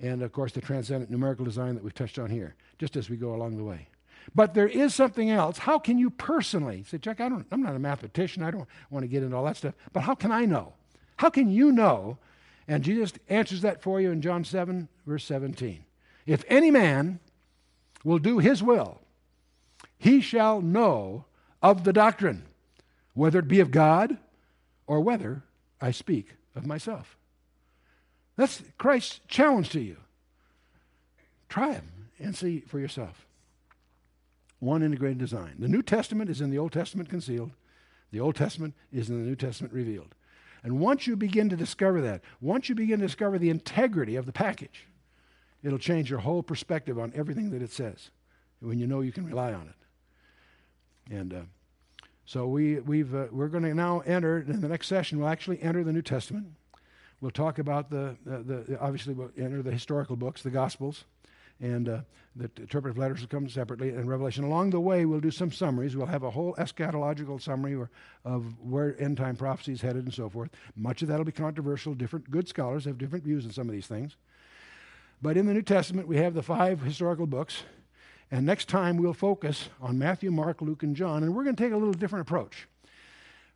and 0.00 0.22
of 0.22 0.32
course 0.32 0.52
the 0.52 0.60
transcendent 0.60 1.10
numerical 1.10 1.44
design 1.44 1.74
that 1.74 1.82
we've 1.82 1.94
touched 1.94 2.18
on 2.18 2.30
here, 2.30 2.54
just 2.78 2.96
as 2.96 3.10
we 3.10 3.16
go 3.16 3.34
along 3.34 3.56
the 3.56 3.64
way. 3.64 3.88
But 4.34 4.54
there 4.54 4.68
is 4.68 4.94
something 4.94 5.30
else. 5.30 5.58
How 5.58 5.78
can 5.78 5.98
you 5.98 6.10
personally 6.10 6.84
say, 6.88 6.98
Chuck, 6.98 7.20
I 7.20 7.28
don't, 7.28 7.46
I'm 7.50 7.62
not 7.62 7.74
a 7.74 7.78
mathematician. 7.78 8.42
I 8.42 8.50
don't 8.50 8.68
want 8.90 9.02
to 9.02 9.08
get 9.08 9.22
into 9.22 9.36
all 9.36 9.44
that 9.44 9.56
stuff. 9.56 9.74
But 9.92 10.02
how 10.02 10.14
can 10.14 10.32
I 10.32 10.44
know? 10.44 10.74
How 11.16 11.30
can 11.30 11.50
you 11.50 11.72
know? 11.72 12.18
And 12.66 12.82
Jesus 12.82 13.12
answers 13.28 13.62
that 13.62 13.82
for 13.82 14.00
you 14.00 14.10
in 14.10 14.22
John 14.22 14.44
7, 14.44 14.88
verse 15.06 15.24
17. 15.24 15.84
If 16.26 16.44
any 16.48 16.70
man 16.70 17.20
will 18.02 18.18
do 18.18 18.38
his 18.38 18.62
will, 18.62 19.00
he 19.98 20.20
shall 20.20 20.60
know 20.60 21.24
of 21.62 21.84
the 21.84 21.92
doctrine 21.92 22.44
whether 23.14 23.38
it 23.38 23.48
be 23.48 23.60
of 23.60 23.70
God 23.70 24.18
or 24.86 25.00
whether 25.00 25.42
I 25.80 25.90
speak 25.90 26.34
of 26.54 26.66
myself. 26.66 27.16
That's 28.36 28.62
Christ's 28.78 29.20
challenge 29.28 29.70
to 29.70 29.80
you. 29.80 29.96
Try 31.48 31.72
him 31.74 32.08
and 32.18 32.36
see 32.36 32.60
for 32.60 32.80
yourself. 32.80 33.24
One 34.64 34.82
integrated 34.82 35.18
design. 35.18 35.56
The 35.58 35.68
New 35.68 35.82
Testament 35.82 36.30
is 36.30 36.40
in 36.40 36.48
the 36.48 36.58
Old 36.58 36.72
Testament 36.72 37.10
concealed, 37.10 37.50
the 38.10 38.20
Old 38.20 38.34
Testament 38.34 38.74
is 38.90 39.10
in 39.10 39.22
the 39.22 39.28
New 39.28 39.36
Testament 39.36 39.74
revealed. 39.74 40.14
And 40.62 40.80
once 40.80 41.06
you 41.06 41.16
begin 41.16 41.50
to 41.50 41.56
discover 41.56 42.00
that, 42.00 42.22
once 42.40 42.70
you 42.70 42.74
begin 42.74 43.00
to 43.00 43.06
discover 43.06 43.38
the 43.38 43.50
integrity 43.50 44.16
of 44.16 44.24
the 44.24 44.32
package, 44.32 44.86
it'll 45.62 45.78
change 45.78 46.08
your 46.08 46.20
whole 46.20 46.42
perspective 46.42 46.98
on 46.98 47.12
everything 47.14 47.50
that 47.50 47.60
it 47.60 47.72
says 47.72 48.10
when 48.60 48.78
you 48.78 48.86
know 48.86 49.02
you 49.02 49.12
can 49.12 49.26
rely 49.26 49.52
on 49.52 49.68
it. 49.68 51.14
And 51.14 51.34
uh, 51.34 51.40
so 52.24 52.46
we, 52.46 52.80
we've, 52.80 53.14
uh, 53.14 53.26
we're 53.30 53.48
going 53.48 53.64
to 53.64 53.74
now 53.74 54.00
enter, 54.06 54.38
in 54.38 54.62
the 54.62 54.68
next 54.68 54.86
session, 54.86 55.18
we'll 55.18 55.28
actually 55.28 55.60
enter 55.60 55.84
the 55.84 55.92
New 55.92 56.00
Testament. 56.00 56.46
We'll 57.20 57.30
talk 57.30 57.58
about 57.58 57.90
the, 57.90 58.16
the, 58.24 58.38
the 58.38 58.80
obviously, 58.80 59.12
we'll 59.12 59.30
enter 59.36 59.62
the 59.62 59.72
historical 59.72 60.16
books, 60.16 60.42
the 60.42 60.50
Gospels, 60.50 61.04
and 61.60 61.88
uh, 61.88 61.98
the 62.36 62.50
interpretive 62.58 62.98
letters 62.98 63.20
will 63.20 63.28
come 63.28 63.48
separately, 63.48 63.90
and 63.90 64.08
Revelation. 64.08 64.44
Along 64.44 64.70
the 64.70 64.80
way, 64.80 65.04
we'll 65.04 65.20
do 65.20 65.30
some 65.30 65.52
summaries. 65.52 65.96
We'll 65.96 66.06
have 66.06 66.24
a 66.24 66.30
whole 66.30 66.54
eschatological 66.56 67.40
summary 67.40 67.74
or, 67.74 67.90
of 68.24 68.44
where 68.60 69.00
end 69.00 69.16
time 69.16 69.36
prophecy 69.36 69.72
is 69.72 69.80
headed 69.80 70.04
and 70.04 70.12
so 70.12 70.28
forth. 70.28 70.50
Much 70.76 71.02
of 71.02 71.08
that 71.08 71.18
will 71.18 71.24
be 71.24 71.32
controversial. 71.32 71.94
Different 71.94 72.30
good 72.30 72.48
scholars 72.48 72.84
have 72.86 72.98
different 72.98 73.24
views 73.24 73.44
on 73.44 73.52
some 73.52 73.68
of 73.68 73.72
these 73.72 73.86
things. 73.86 74.16
But 75.22 75.36
in 75.36 75.46
the 75.46 75.54
New 75.54 75.62
Testament, 75.62 76.08
we 76.08 76.16
have 76.16 76.34
the 76.34 76.42
five 76.42 76.80
historical 76.80 77.26
books 77.26 77.62
and 78.30 78.46
next 78.46 78.68
time 78.68 78.96
we'll 78.96 79.12
focus 79.12 79.68
on 79.80 79.98
Matthew, 79.98 80.30
Mark, 80.30 80.60
Luke, 80.60 80.82
and 80.82 80.96
John, 80.96 81.22
and 81.22 81.34
we're 81.34 81.44
going 81.44 81.56
to 81.56 81.62
take 81.62 81.72
a 81.72 81.76
little 81.76 81.92
different 81.92 82.26
approach. 82.26 82.66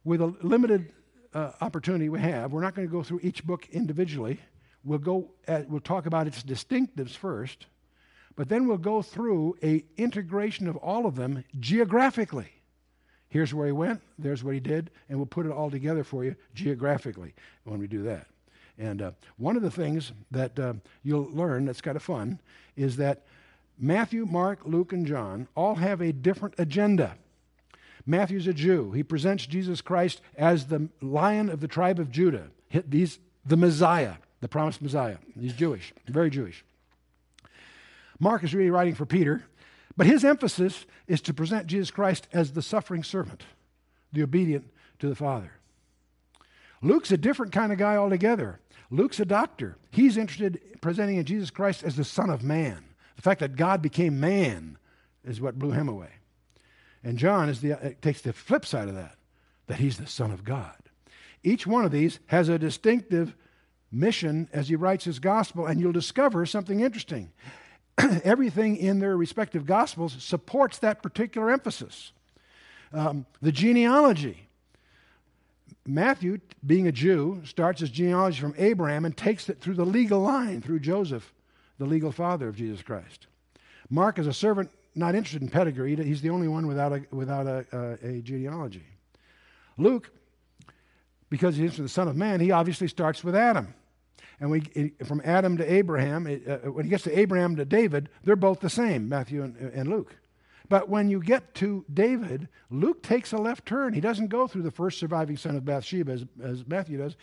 With 0.05 0.21
a 0.21 0.27
limited 0.43 0.93
uh, 1.35 1.53
opportunity 1.61 2.09
we 2.09 2.21
have, 2.21 2.53
we're 2.53 2.63
not 2.63 2.75
going 2.75 2.87
to 2.87 2.93
go 2.93 3.03
through 3.03 3.21
each 3.23 3.45
book 3.45 3.67
individually. 3.71 4.41
We'll 4.85 5.01
go 5.01 5.31
at, 5.47 5.69
we'll 5.69 5.81
talk 5.81 6.07
about 6.07 6.27
its 6.27 6.43
distinctives 6.43 7.17
first, 7.17 7.67
but 8.39 8.49
then 8.49 8.69
we'll 8.69 8.79
go 8.79 9.03
through 9.03 9.57
a 9.65 9.85
integration 9.97 10.69
of 10.69 10.77
all 10.77 11.07
of 11.07 11.17
them 11.17 11.43
geographically. 11.59 12.47
Here's 13.31 13.53
where 13.53 13.67
he 13.67 13.73
went, 13.73 14.01
there's 14.17 14.45
what 14.45 14.55
he 14.55 14.61
did, 14.61 14.93
and 15.09 15.19
we'll 15.19 15.27
put 15.27 15.45
it 15.45 15.51
all 15.51 15.73
together 15.73 16.05
for 16.05 16.25
you 16.25 16.37
geographically 16.55 17.35
when 17.65 17.81
we 17.81 17.89
do 17.89 18.05
that. 18.05 18.29
And 18.79 19.03
uh, 19.03 19.11
one 19.39 19.57
of 19.57 19.63
the 19.63 19.73
things 19.73 20.13
that 20.31 20.57
uh, 20.57 20.75
you'll 21.03 21.29
learn 21.33 21.65
that's 21.65 21.81
kind 21.81 21.97
of 21.97 22.03
fun 22.05 22.39
is 22.77 22.97
that 22.99 23.25
Matthew, 23.77 24.25
Mark, 24.25 24.61
Luke, 24.65 24.93
and 24.93 25.05
John 25.05 25.49
all 25.57 25.75
have 25.75 26.01
a 26.01 26.13
different 26.13 26.55
agenda. 26.59 27.17
Matthew's 28.07 28.47
a 28.47 28.55
Jew. 28.55 28.93
He 28.93 29.03
presents 29.03 29.47
Jesus 29.47 29.81
Christ 29.81 30.21
as 30.37 30.67
the 30.67 30.89
lion 31.03 31.49
of 31.49 31.59
the 31.59 31.67
tribe 31.67 31.99
of 31.99 32.13
Judah. 32.13 32.51
He's 32.89 33.19
the 33.45 33.57
Messiah, 33.57 34.15
the 34.41 34.47
promised 34.47 34.81
Messiah. 34.81 35.17
He's 35.39 35.55
Jewish, 35.55 35.93
very 36.07 36.31
Jewish. 36.31 36.65
Mark 38.19 38.43
is 38.45 38.55
really 38.55 38.71
writing 38.71 38.95
for 38.95 39.07
Peter, 39.07 39.45
but 39.97 40.07
his 40.07 40.25
emphasis 40.25 40.87
is 41.07 41.21
to 41.23 41.35
present 41.35 41.67
Jesus 41.67 41.91
Christ 41.91 42.29
as 42.33 42.53
the 42.53 42.63
suffering 42.63 43.03
servant, 43.03 43.45
the 44.13 44.23
obedient 44.23 44.71
to 44.99 45.09
the 45.09 45.15
Father. 45.15 45.53
Luke's 46.83 47.11
a 47.11 47.19
different 47.19 47.53
kind 47.53 47.73
of 47.73 47.79
guy 47.79 47.97
altogether. 47.97 48.61
Luke's 48.91 49.21
a 49.21 49.25
doctor. 49.25 49.77
He's 49.91 50.17
interested 50.17 50.61
in 50.73 50.79
presenting 50.79 51.23
Jesus 51.25 51.51
Christ 51.51 51.83
as 51.83 51.97
the 51.97 52.05
Son 52.05 52.31
of 52.31 52.43
Man. 52.43 52.85
The 53.17 53.23
fact 53.23 53.41
that 53.41 53.57
God 53.57 53.83
became 53.83 54.21
man 54.21 54.79
is 55.25 55.41
what 55.41 55.59
blew 55.59 55.73
him 55.73 55.89
away. 55.89 56.11
And 57.03 57.19
John 57.19 57.49
is 57.49 57.61
the, 57.61 57.73
uh, 57.73 57.91
takes 58.01 58.23
the 58.23 58.33
flip 58.33 58.65
side 58.65 58.89
of 58.89 58.95
that, 58.95 59.17
that 59.67 59.79
he's 59.79 59.99
the 59.99 60.07
Son 60.07 60.31
of 60.31 60.45
God. 60.45 60.75
Each 61.43 61.67
one 61.67 61.85
of 61.85 61.91
these 61.91 62.21
has 62.27 62.49
a 62.49 62.59
distinctive 62.59 63.35
mission 63.91 64.49
as 64.53 64.69
he 64.69 64.77
writes 64.77 65.05
his 65.05 65.19
gospel, 65.19 65.67
and 65.67 65.81
you'll 65.81 65.93
discover 65.93 66.47
something 66.47 66.81
interesting. 66.81 67.31
Everything 68.25 68.77
in 68.77 69.01
their 69.01 69.17
respective 69.17 69.67
gospels 69.67 70.17
supports 70.23 70.79
that 70.79 71.03
particular 71.03 71.51
emphasis. 71.51 72.13
Um, 72.93 73.27
the 73.43 73.53
genealogy. 73.53 74.49
Matthew, 75.87 76.41
being 76.67 76.87
a 76.87 76.93
Jew, 76.93 77.43
starts 77.45 77.81
his 77.81 77.91
genealogy 77.91 78.41
from 78.41 78.55
Abraham 78.59 79.05
and 79.05 79.17
takes 79.17 79.49
it 79.49 79.61
through 79.61 79.75
the 79.75 79.87
legal 79.87 80.21
line, 80.21 80.61
through 80.61 80.81
Joseph, 80.81 81.33
the 81.79 81.87
legal 81.87 82.13
father 82.13 82.49
of 82.49 82.57
Jesus 82.57 82.83
Christ. 82.83 83.27
Mark 83.89 84.19
is 84.19 84.27
a 84.27 84.35
servant 84.35 84.71
not 84.95 85.15
interested 85.15 85.43
in 85.43 85.49
pedigree. 85.49 85.97
He's 85.97 86.21
the 86.21 86.31
only 86.31 86.49
one 86.49 86.67
without 86.67 86.93
a, 86.93 87.05
without 87.11 87.47
a, 87.47 87.65
a, 87.73 88.09
a 88.09 88.21
genealogy. 88.21 88.85
Luke, 89.79 90.11
because 91.31 91.57
he's 91.57 91.77
the 91.77 91.89
Son 91.89 92.09
of 92.09 92.17
Man, 92.17 92.41
he 92.41 92.51
obviously 92.51 92.89
starts 92.89 93.23
with 93.23 93.35
Adam. 93.35 93.75
And 94.41 94.51
we, 94.51 94.93
from 95.05 95.21
Adam 95.25 95.57
to 95.57 95.73
Abraham, 95.73 96.27
uh, 96.27 96.71
when 96.71 96.85
he 96.85 96.91
gets 96.91 97.05
to 97.05 97.19
Abraham 97.19 97.57
to 97.57 97.65
David, 97.65 98.09
they're 98.23 98.37
both 98.37 98.61
the 98.61 98.71
same, 98.71 99.09
Matthew 99.09 99.43
and, 99.43 99.57
and 99.57 99.89
Luke. 99.89 100.15
But 100.69 100.89
when 100.89 101.09
you 101.09 101.21
get 101.21 101.55
to 101.57 101.85
David, 101.93 102.49
Luke 102.71 103.03
takes 103.03 103.33
a 103.33 103.39
left 103.39 103.67
turn. 103.67 103.95
He 103.95 104.01
doesn't 104.01 104.29
go 104.29 104.47
through 104.47 104.63
the 104.63 104.71
first 104.71 104.99
surviving 104.99 105.37
son 105.37 105.57
of 105.57 105.65
Bathsheba 105.65 106.13
as, 106.13 106.25
as 106.43 106.67
Matthew 106.67 106.99
does. 106.99 107.17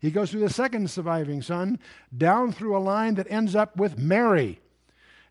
He 0.00 0.10
goes 0.10 0.30
through 0.30 0.40
the 0.40 0.50
second 0.50 0.88
surviving 0.90 1.42
son, 1.42 1.78
down 2.16 2.52
through 2.52 2.76
a 2.76 2.78
line 2.78 3.14
that 3.16 3.30
ends 3.30 3.54
up 3.54 3.76
with 3.76 3.98
Mary. 3.98 4.60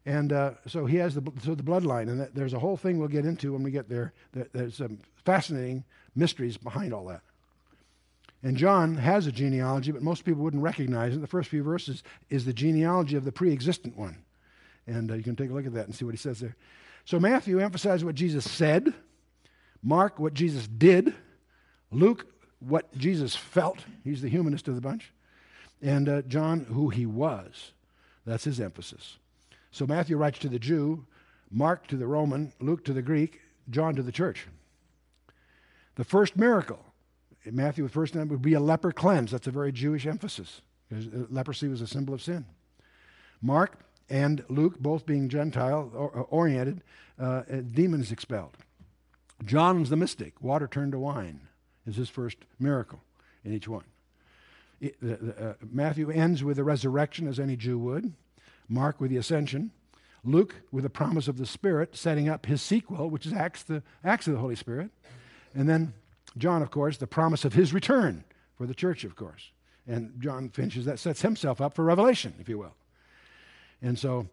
And 0.06 0.34
uh, 0.34 0.52
so 0.68 0.86
he 0.86 0.98
has 0.98 1.16
the, 1.16 1.24
so 1.44 1.56
the 1.56 1.64
bloodline. 1.64 2.10
And 2.10 2.20
that, 2.20 2.36
there's 2.36 2.54
a 2.54 2.60
whole 2.60 2.78
thing 2.78 3.00
we'll 3.00 3.08
get 3.08 3.26
into 3.26 3.54
when 3.54 3.64
we 3.64 3.72
get 3.72 3.90
there. 3.90 4.14
There's 4.34 4.76
some 4.76 5.00
fascinating 5.26 5.84
mysteries 6.16 6.58
behind 6.58 6.94
all 6.94 7.06
that. 7.06 7.22
And 8.44 8.58
John 8.58 8.96
has 8.96 9.28
a 9.28 9.32
genealogy, 9.32 9.92
but 9.92 10.02
most 10.02 10.26
people 10.26 10.44
wouldn't 10.44 10.64
recognize 10.64 11.16
it. 11.16 11.22
The 11.22 11.28
first 11.28 11.50
few 11.50 11.64
verses 11.64 12.04
is 12.30 12.46
the 12.46 12.54
genealogy 12.54 13.16
of 13.16 13.24
the 13.24 13.32
pre 13.32 13.52
existent 13.52 13.96
one. 13.98 14.18
And 14.88 15.12
uh, 15.12 15.14
you 15.16 15.24
can 15.24 15.36
take 15.36 15.52
a 15.52 15.54
look 15.54 15.68
at 15.68 15.74
that 15.74 15.86
and 15.86 15.96
see 15.96 16.06
what 16.06 16.14
he 16.14 16.18
says 16.18 16.40
there. 16.40 16.56
So 17.06 17.20
Matthew 17.20 17.60
emphasizes 17.60 18.04
what 18.04 18.16
Jesus 18.16 18.50
said, 18.50 18.94
Mark, 19.84 20.20
what 20.20 20.34
Jesus 20.34 20.68
did, 20.68 21.14
Luke, 21.92 22.26
what 22.60 22.96
Jesus 22.98 23.36
felt. 23.36 23.80
He's 24.04 24.22
the 24.22 24.30
humanist 24.30 24.68
of 24.68 24.76
the 24.76 24.82
bunch. 24.82 25.12
And 25.82 26.10
uh, 26.10 26.22
John, 26.24 26.62
who 26.62 26.90
he 26.90 27.06
was. 27.06 27.72
That's 28.26 28.44
his 28.44 28.60
emphasis. 28.60 29.18
So 29.72 29.88
Matthew 29.88 30.18
writes 30.18 30.40
to 30.40 30.50
the 30.50 30.60
Jew, 30.60 31.06
Mark 31.50 31.88
to 31.88 31.98
the 31.98 32.08
Roman, 32.08 32.54
Luke 32.60 32.86
to 32.86 32.94
the 32.94 33.02
Greek, 33.02 33.42
John 33.70 33.96
to 33.96 34.04
the 34.04 34.12
church. 34.12 34.48
The 35.96 36.04
first 36.04 36.38
miracle 36.38 36.86
in 37.44 37.56
Matthew, 37.56 37.84
the 37.84 37.90
first 37.90 38.16
name 38.16 38.28
would 38.30 38.42
be 38.42 38.54
a 38.54 38.60
leper 38.60 38.92
cleanse. 38.92 39.32
That's 39.32 39.48
a 39.48 39.52
very 39.52 39.72
Jewish 39.72 40.06
emphasis. 40.06 40.62
Leprosy 41.30 41.68
was 41.68 41.82
a 41.82 41.88
symbol 41.88 42.14
of 42.14 42.22
sin. 42.22 42.46
Mark 43.42 43.80
and 44.10 44.44
Luke, 44.50 44.80
both 44.80 45.06
being 45.06 45.30
Gentile 45.30 45.90
oriented, 46.30 46.84
uh, 47.20 47.24
uh, 47.24 47.62
demons 47.72 48.12
expelled. 48.12 48.58
John's 49.46 49.90
the 49.90 49.96
mystic. 49.96 50.42
Water 50.42 50.68
turned 50.68 50.92
to 50.92 51.00
wine 51.00 51.42
is 51.88 51.96
his 51.96 52.10
first 52.10 52.38
miracle 52.60 53.02
in 53.44 53.54
each 53.54 53.68
one. 53.68 53.86
It, 54.80 54.96
the, 55.02 55.16
the, 55.16 55.50
uh, 55.50 55.54
Matthew 55.72 56.12
ends 56.12 56.44
with 56.44 56.58
the 56.58 56.64
resurrection, 56.64 57.28
as 57.28 57.40
any 57.40 57.56
Jew 57.56 57.80
would. 57.80 58.14
Mark 58.68 59.00
with 59.00 59.12
the 59.12 59.18
ascension. 59.18 59.72
Luke 60.24 60.56
with 60.72 60.84
the 60.84 60.90
promise 60.90 61.28
of 61.28 61.38
the 61.38 61.46
Spirit, 61.46 61.96
setting 61.96 62.30
up 62.30 62.46
his 62.46 62.62
sequel, 62.62 63.10
which 63.10 63.26
is 63.26 63.34
Acts, 63.34 63.64
the, 63.64 63.82
Acts 64.04 64.28
of 64.28 64.34
the 64.34 64.40
Holy 64.40 64.56
Spirit. 64.56 64.92
And 65.56 65.68
then 65.68 65.94
John, 66.38 66.62
of 66.62 66.72
course, 66.72 66.98
the 66.98 67.08
promise 67.08 67.46
of 67.46 67.54
his 67.54 67.74
return 67.74 68.24
for 68.58 68.66
the 68.66 68.74
church, 68.74 69.04
of 69.04 69.16
course. 69.16 69.52
And 69.88 70.14
John 70.20 70.50
finishes 70.50 70.86
that, 70.86 71.00
sets 71.00 71.22
himself 71.22 71.60
up 71.60 71.74
for 71.74 71.84
revelation, 71.84 72.34
if 72.40 72.48
you 72.48 72.58
will. 72.58 72.74
And 73.82 73.98
so 73.98 74.28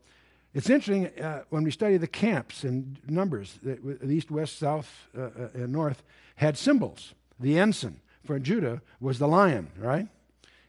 it's 0.55 0.71
interesting 0.71 1.07
uh, 1.23 1.43
when 1.51 1.65
we 1.65 1.71
study 1.71 1.97
the 1.97 2.07
camps 2.07 2.65
and 2.65 2.99
numbers, 3.09 3.59
the, 3.63 3.99
east, 4.11 4.31
west, 4.31 4.59
south, 4.59 5.09
uh, 5.17 5.23
uh, 5.23 5.49
and 5.55 5.73
north 5.73 6.03
had 6.37 6.57
symbols. 6.57 7.15
The 7.41 7.59
ensign 7.59 8.01
for 8.25 8.39
Judah 8.39 8.83
was 9.01 9.19
the 9.19 9.29
lion, 9.29 9.69
right? 9.79 10.09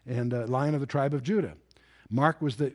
And 0.06 0.32
uh, 0.32 0.46
lion 0.46 0.74
of 0.74 0.80
the 0.80 0.86
tribe 0.86 1.14
of 1.14 1.22
Judah. 1.22 1.54
Mark 2.08 2.42
was 2.42 2.56
the, 2.56 2.72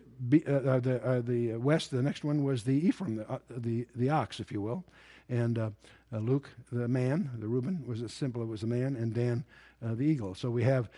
uh, 0.47 0.51
uh, 0.51 0.79
the, 0.79 1.23
the 1.25 1.55
west, 1.57 1.91
the 1.91 2.01
next 2.01 2.23
one 2.23 2.43
was 2.43 2.63
the 2.63 2.87
Ephraim, 2.87 3.17
the, 3.17 3.41
the, 3.49 3.87
the 3.95 4.09
ox, 4.09 4.39
if 4.39 4.51
you 4.51 4.61
will. 4.61 4.83
And 5.27 5.73
Luke, 6.11 6.49
the 6.71 6.87
man, 6.87 7.31
the 7.39 7.47
Reuben, 7.47 7.83
was 7.85 8.01
a 8.01 8.09
symbol, 8.09 8.41
it 8.41 8.47
was 8.47 8.63
a 8.63 8.67
man, 8.67 8.95
and 8.95 9.13
Dan, 9.13 9.43
the 9.81 10.03
eagle. 10.03 10.33
So 10.33 10.49
we 10.49 10.63
have 10.63 10.89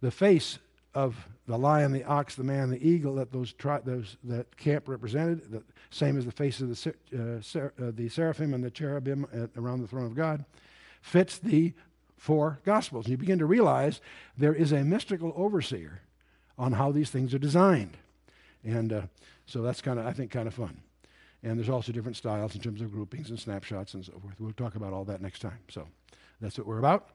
the 0.00 0.10
face 0.10 0.58
of 0.94 1.28
the 1.46 1.58
lion, 1.58 1.92
the 1.92 2.04
ox, 2.04 2.36
the 2.36 2.44
man, 2.44 2.70
the 2.70 2.88
eagle 2.88 3.16
that 3.16 3.32
those, 3.32 3.52
tri- 3.52 3.80
those 3.80 4.16
that 4.24 4.56
camp 4.56 4.88
represented, 4.88 5.50
the 5.50 5.62
same 5.90 6.16
as 6.16 6.24
the 6.24 6.32
face 6.32 6.60
of 6.60 6.68
the, 6.68 6.94
uh, 7.12 7.42
ser- 7.42 7.72
uh, 7.82 7.90
the 7.94 8.08
seraphim 8.08 8.54
and 8.54 8.62
the 8.62 8.70
cherubim 8.70 9.26
at, 9.32 9.50
around 9.56 9.80
the 9.80 9.88
throne 9.88 10.06
of 10.06 10.14
God, 10.14 10.44
fits 11.02 11.38
the 11.38 11.72
four 12.16 12.60
gospels. 12.64 13.06
And 13.06 13.12
you 13.12 13.16
begin 13.18 13.40
to 13.40 13.46
realize 13.46 14.00
there 14.38 14.54
is 14.54 14.72
a 14.72 14.84
mystical 14.84 15.32
overseer 15.36 16.00
on 16.56 16.72
how 16.72 16.92
these 16.92 17.10
things 17.10 17.34
are 17.34 17.38
designed. 17.38 17.96
And 18.64 18.92
uh, 18.92 19.02
so 19.46 19.62
that's 19.62 19.82
kind 19.82 19.98
of, 19.98 20.06
I 20.06 20.12
think, 20.12 20.30
kind 20.30 20.46
of 20.46 20.54
fun. 20.54 20.80
And 21.44 21.58
there's 21.58 21.68
also 21.68 21.92
different 21.92 22.16
styles 22.16 22.54
in 22.54 22.62
terms 22.62 22.80
of 22.80 22.90
groupings 22.90 23.28
and 23.28 23.38
snapshots 23.38 23.92
and 23.92 24.02
so 24.02 24.12
forth. 24.12 24.34
We'll 24.40 24.52
talk 24.52 24.76
about 24.76 24.94
all 24.94 25.04
that 25.04 25.20
next 25.20 25.40
time. 25.40 25.58
So 25.68 25.86
that's 26.40 26.56
what 26.56 26.66
we're 26.66 26.78
about. 26.78 27.06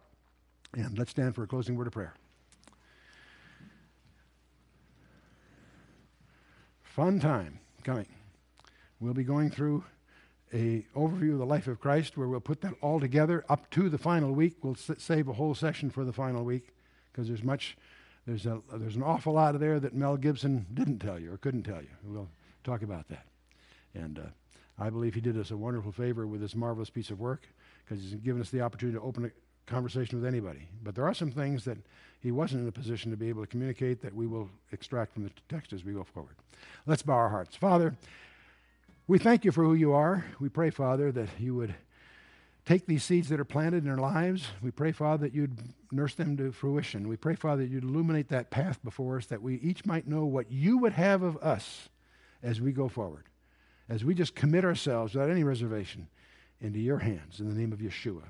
And 0.75 0.97
let's 0.99 1.09
stand 1.09 1.33
for 1.33 1.43
a 1.43 1.47
closing 1.47 1.75
word 1.75 1.87
of 1.87 1.93
prayer. 1.93 2.13
Fun 6.83 7.19
time 7.19 7.59
coming. 7.83 8.05
We'll 8.99 9.15
be 9.15 9.23
going 9.23 9.49
through 9.49 9.83
a 10.53 10.85
overview 10.95 11.33
of 11.33 11.39
the 11.39 11.45
life 11.45 11.67
of 11.67 11.79
Christ 11.79 12.15
where 12.15 12.27
we'll 12.27 12.39
put 12.39 12.61
that 12.61 12.73
all 12.81 12.99
together 12.99 13.43
up 13.49 13.67
to 13.71 13.89
the 13.89 13.97
final 13.97 14.31
week. 14.31 14.57
We'll 14.61 14.73
s- 14.73 14.91
save 14.99 15.27
a 15.27 15.33
whole 15.33 15.55
session 15.55 15.89
for 15.89 16.03
the 16.05 16.13
final 16.13 16.43
week 16.43 16.73
because 17.11 17.27
there's 17.27 17.43
much, 17.43 17.77
there's, 18.27 18.45
a, 18.45 18.61
there's 18.73 18.95
an 18.95 19.03
awful 19.03 19.33
lot 19.33 19.55
of 19.55 19.61
there 19.61 19.79
that 19.79 19.95
Mel 19.95 20.17
Gibson 20.17 20.67
didn't 20.71 20.99
tell 20.99 21.17
you 21.17 21.33
or 21.33 21.37
couldn't 21.37 21.63
tell 21.63 21.81
you. 21.81 21.89
We'll 22.03 22.29
talk 22.63 22.83
about 22.83 23.07
that. 23.09 23.25
And 23.93 24.19
uh, 24.19 24.23
I 24.77 24.89
believe 24.89 25.13
he 25.13 25.21
did 25.21 25.37
us 25.37 25.51
a 25.51 25.57
wonderful 25.57 25.91
favor 25.91 26.27
with 26.27 26.41
this 26.41 26.55
marvelous 26.55 26.89
piece 26.89 27.09
of 27.09 27.19
work 27.19 27.47
because 27.83 28.03
he's 28.03 28.15
given 28.15 28.41
us 28.41 28.49
the 28.49 28.61
opportunity 28.61 28.97
to 28.97 29.03
open 29.03 29.25
a 29.25 29.31
conversation 29.69 30.19
with 30.19 30.27
anybody. 30.27 30.67
But 30.83 30.95
there 30.95 31.05
are 31.05 31.13
some 31.13 31.31
things 31.31 31.65
that 31.65 31.77
he 32.19 32.31
wasn't 32.31 32.61
in 32.63 32.67
a 32.67 32.71
position 32.71 33.11
to 33.11 33.17
be 33.17 33.29
able 33.29 33.43
to 33.43 33.47
communicate 33.47 34.01
that 34.01 34.13
we 34.13 34.27
will 34.27 34.49
extract 34.71 35.13
from 35.13 35.23
the 35.23 35.31
text 35.47 35.73
as 35.73 35.83
we 35.85 35.93
go 35.93 36.03
forward. 36.03 36.35
Let's 36.85 37.01
bow 37.01 37.13
our 37.13 37.29
hearts. 37.29 37.55
Father, 37.55 37.95
we 39.07 39.17
thank 39.17 39.45
you 39.45 39.51
for 39.51 39.63
who 39.63 39.73
you 39.73 39.93
are. 39.93 40.25
We 40.39 40.49
pray, 40.49 40.69
Father, 40.69 41.11
that 41.11 41.29
you 41.39 41.55
would 41.55 41.75
take 42.65 42.85
these 42.85 43.03
seeds 43.03 43.29
that 43.29 43.39
are 43.39 43.45
planted 43.45 43.83
in 43.83 43.89
our 43.89 43.97
lives. 43.97 44.47
We 44.61 44.69
pray, 44.69 44.91
Father, 44.91 45.25
that 45.25 45.33
you'd 45.33 45.57
nurse 45.91 46.13
them 46.13 46.37
to 46.37 46.51
fruition. 46.51 47.07
We 47.07 47.17
pray, 47.17 47.35
Father, 47.35 47.63
that 47.63 47.71
you'd 47.71 47.83
illuminate 47.83 48.29
that 48.29 48.51
path 48.51 48.83
before 48.83 49.17
us, 49.17 49.25
that 49.27 49.41
we 49.41 49.55
each 49.55 49.85
might 49.85 50.07
know 50.07 50.25
what 50.25 50.51
you 50.51 50.77
would 50.77 50.93
have 50.93 51.23
of 51.23 51.37
us 51.37 51.89
as 52.43 52.61
we 52.61 52.71
go 52.71 52.87
forward, 52.87 53.23
as 53.89 54.05
we 54.05 54.13
just 54.13 54.35
commit 54.35 54.63
ourselves 54.63 55.15
without 55.15 55.31
any 55.31 55.43
reservation 55.43 56.07
into 56.61 56.79
your 56.79 56.99
hands 56.99 57.39
in 57.39 57.49
the 57.49 57.55
name 57.55 57.73
of 57.73 57.79
Yeshua, 57.79 58.23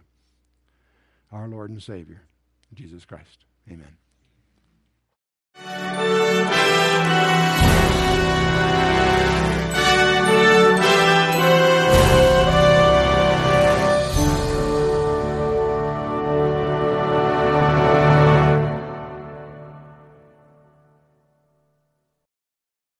our 1.31 1.47
Lord 1.47 1.69
and 1.69 1.83
Savior, 1.83 2.21
Jesus 2.73 3.05
Christ. 3.05 3.45
Amen. 3.69 3.97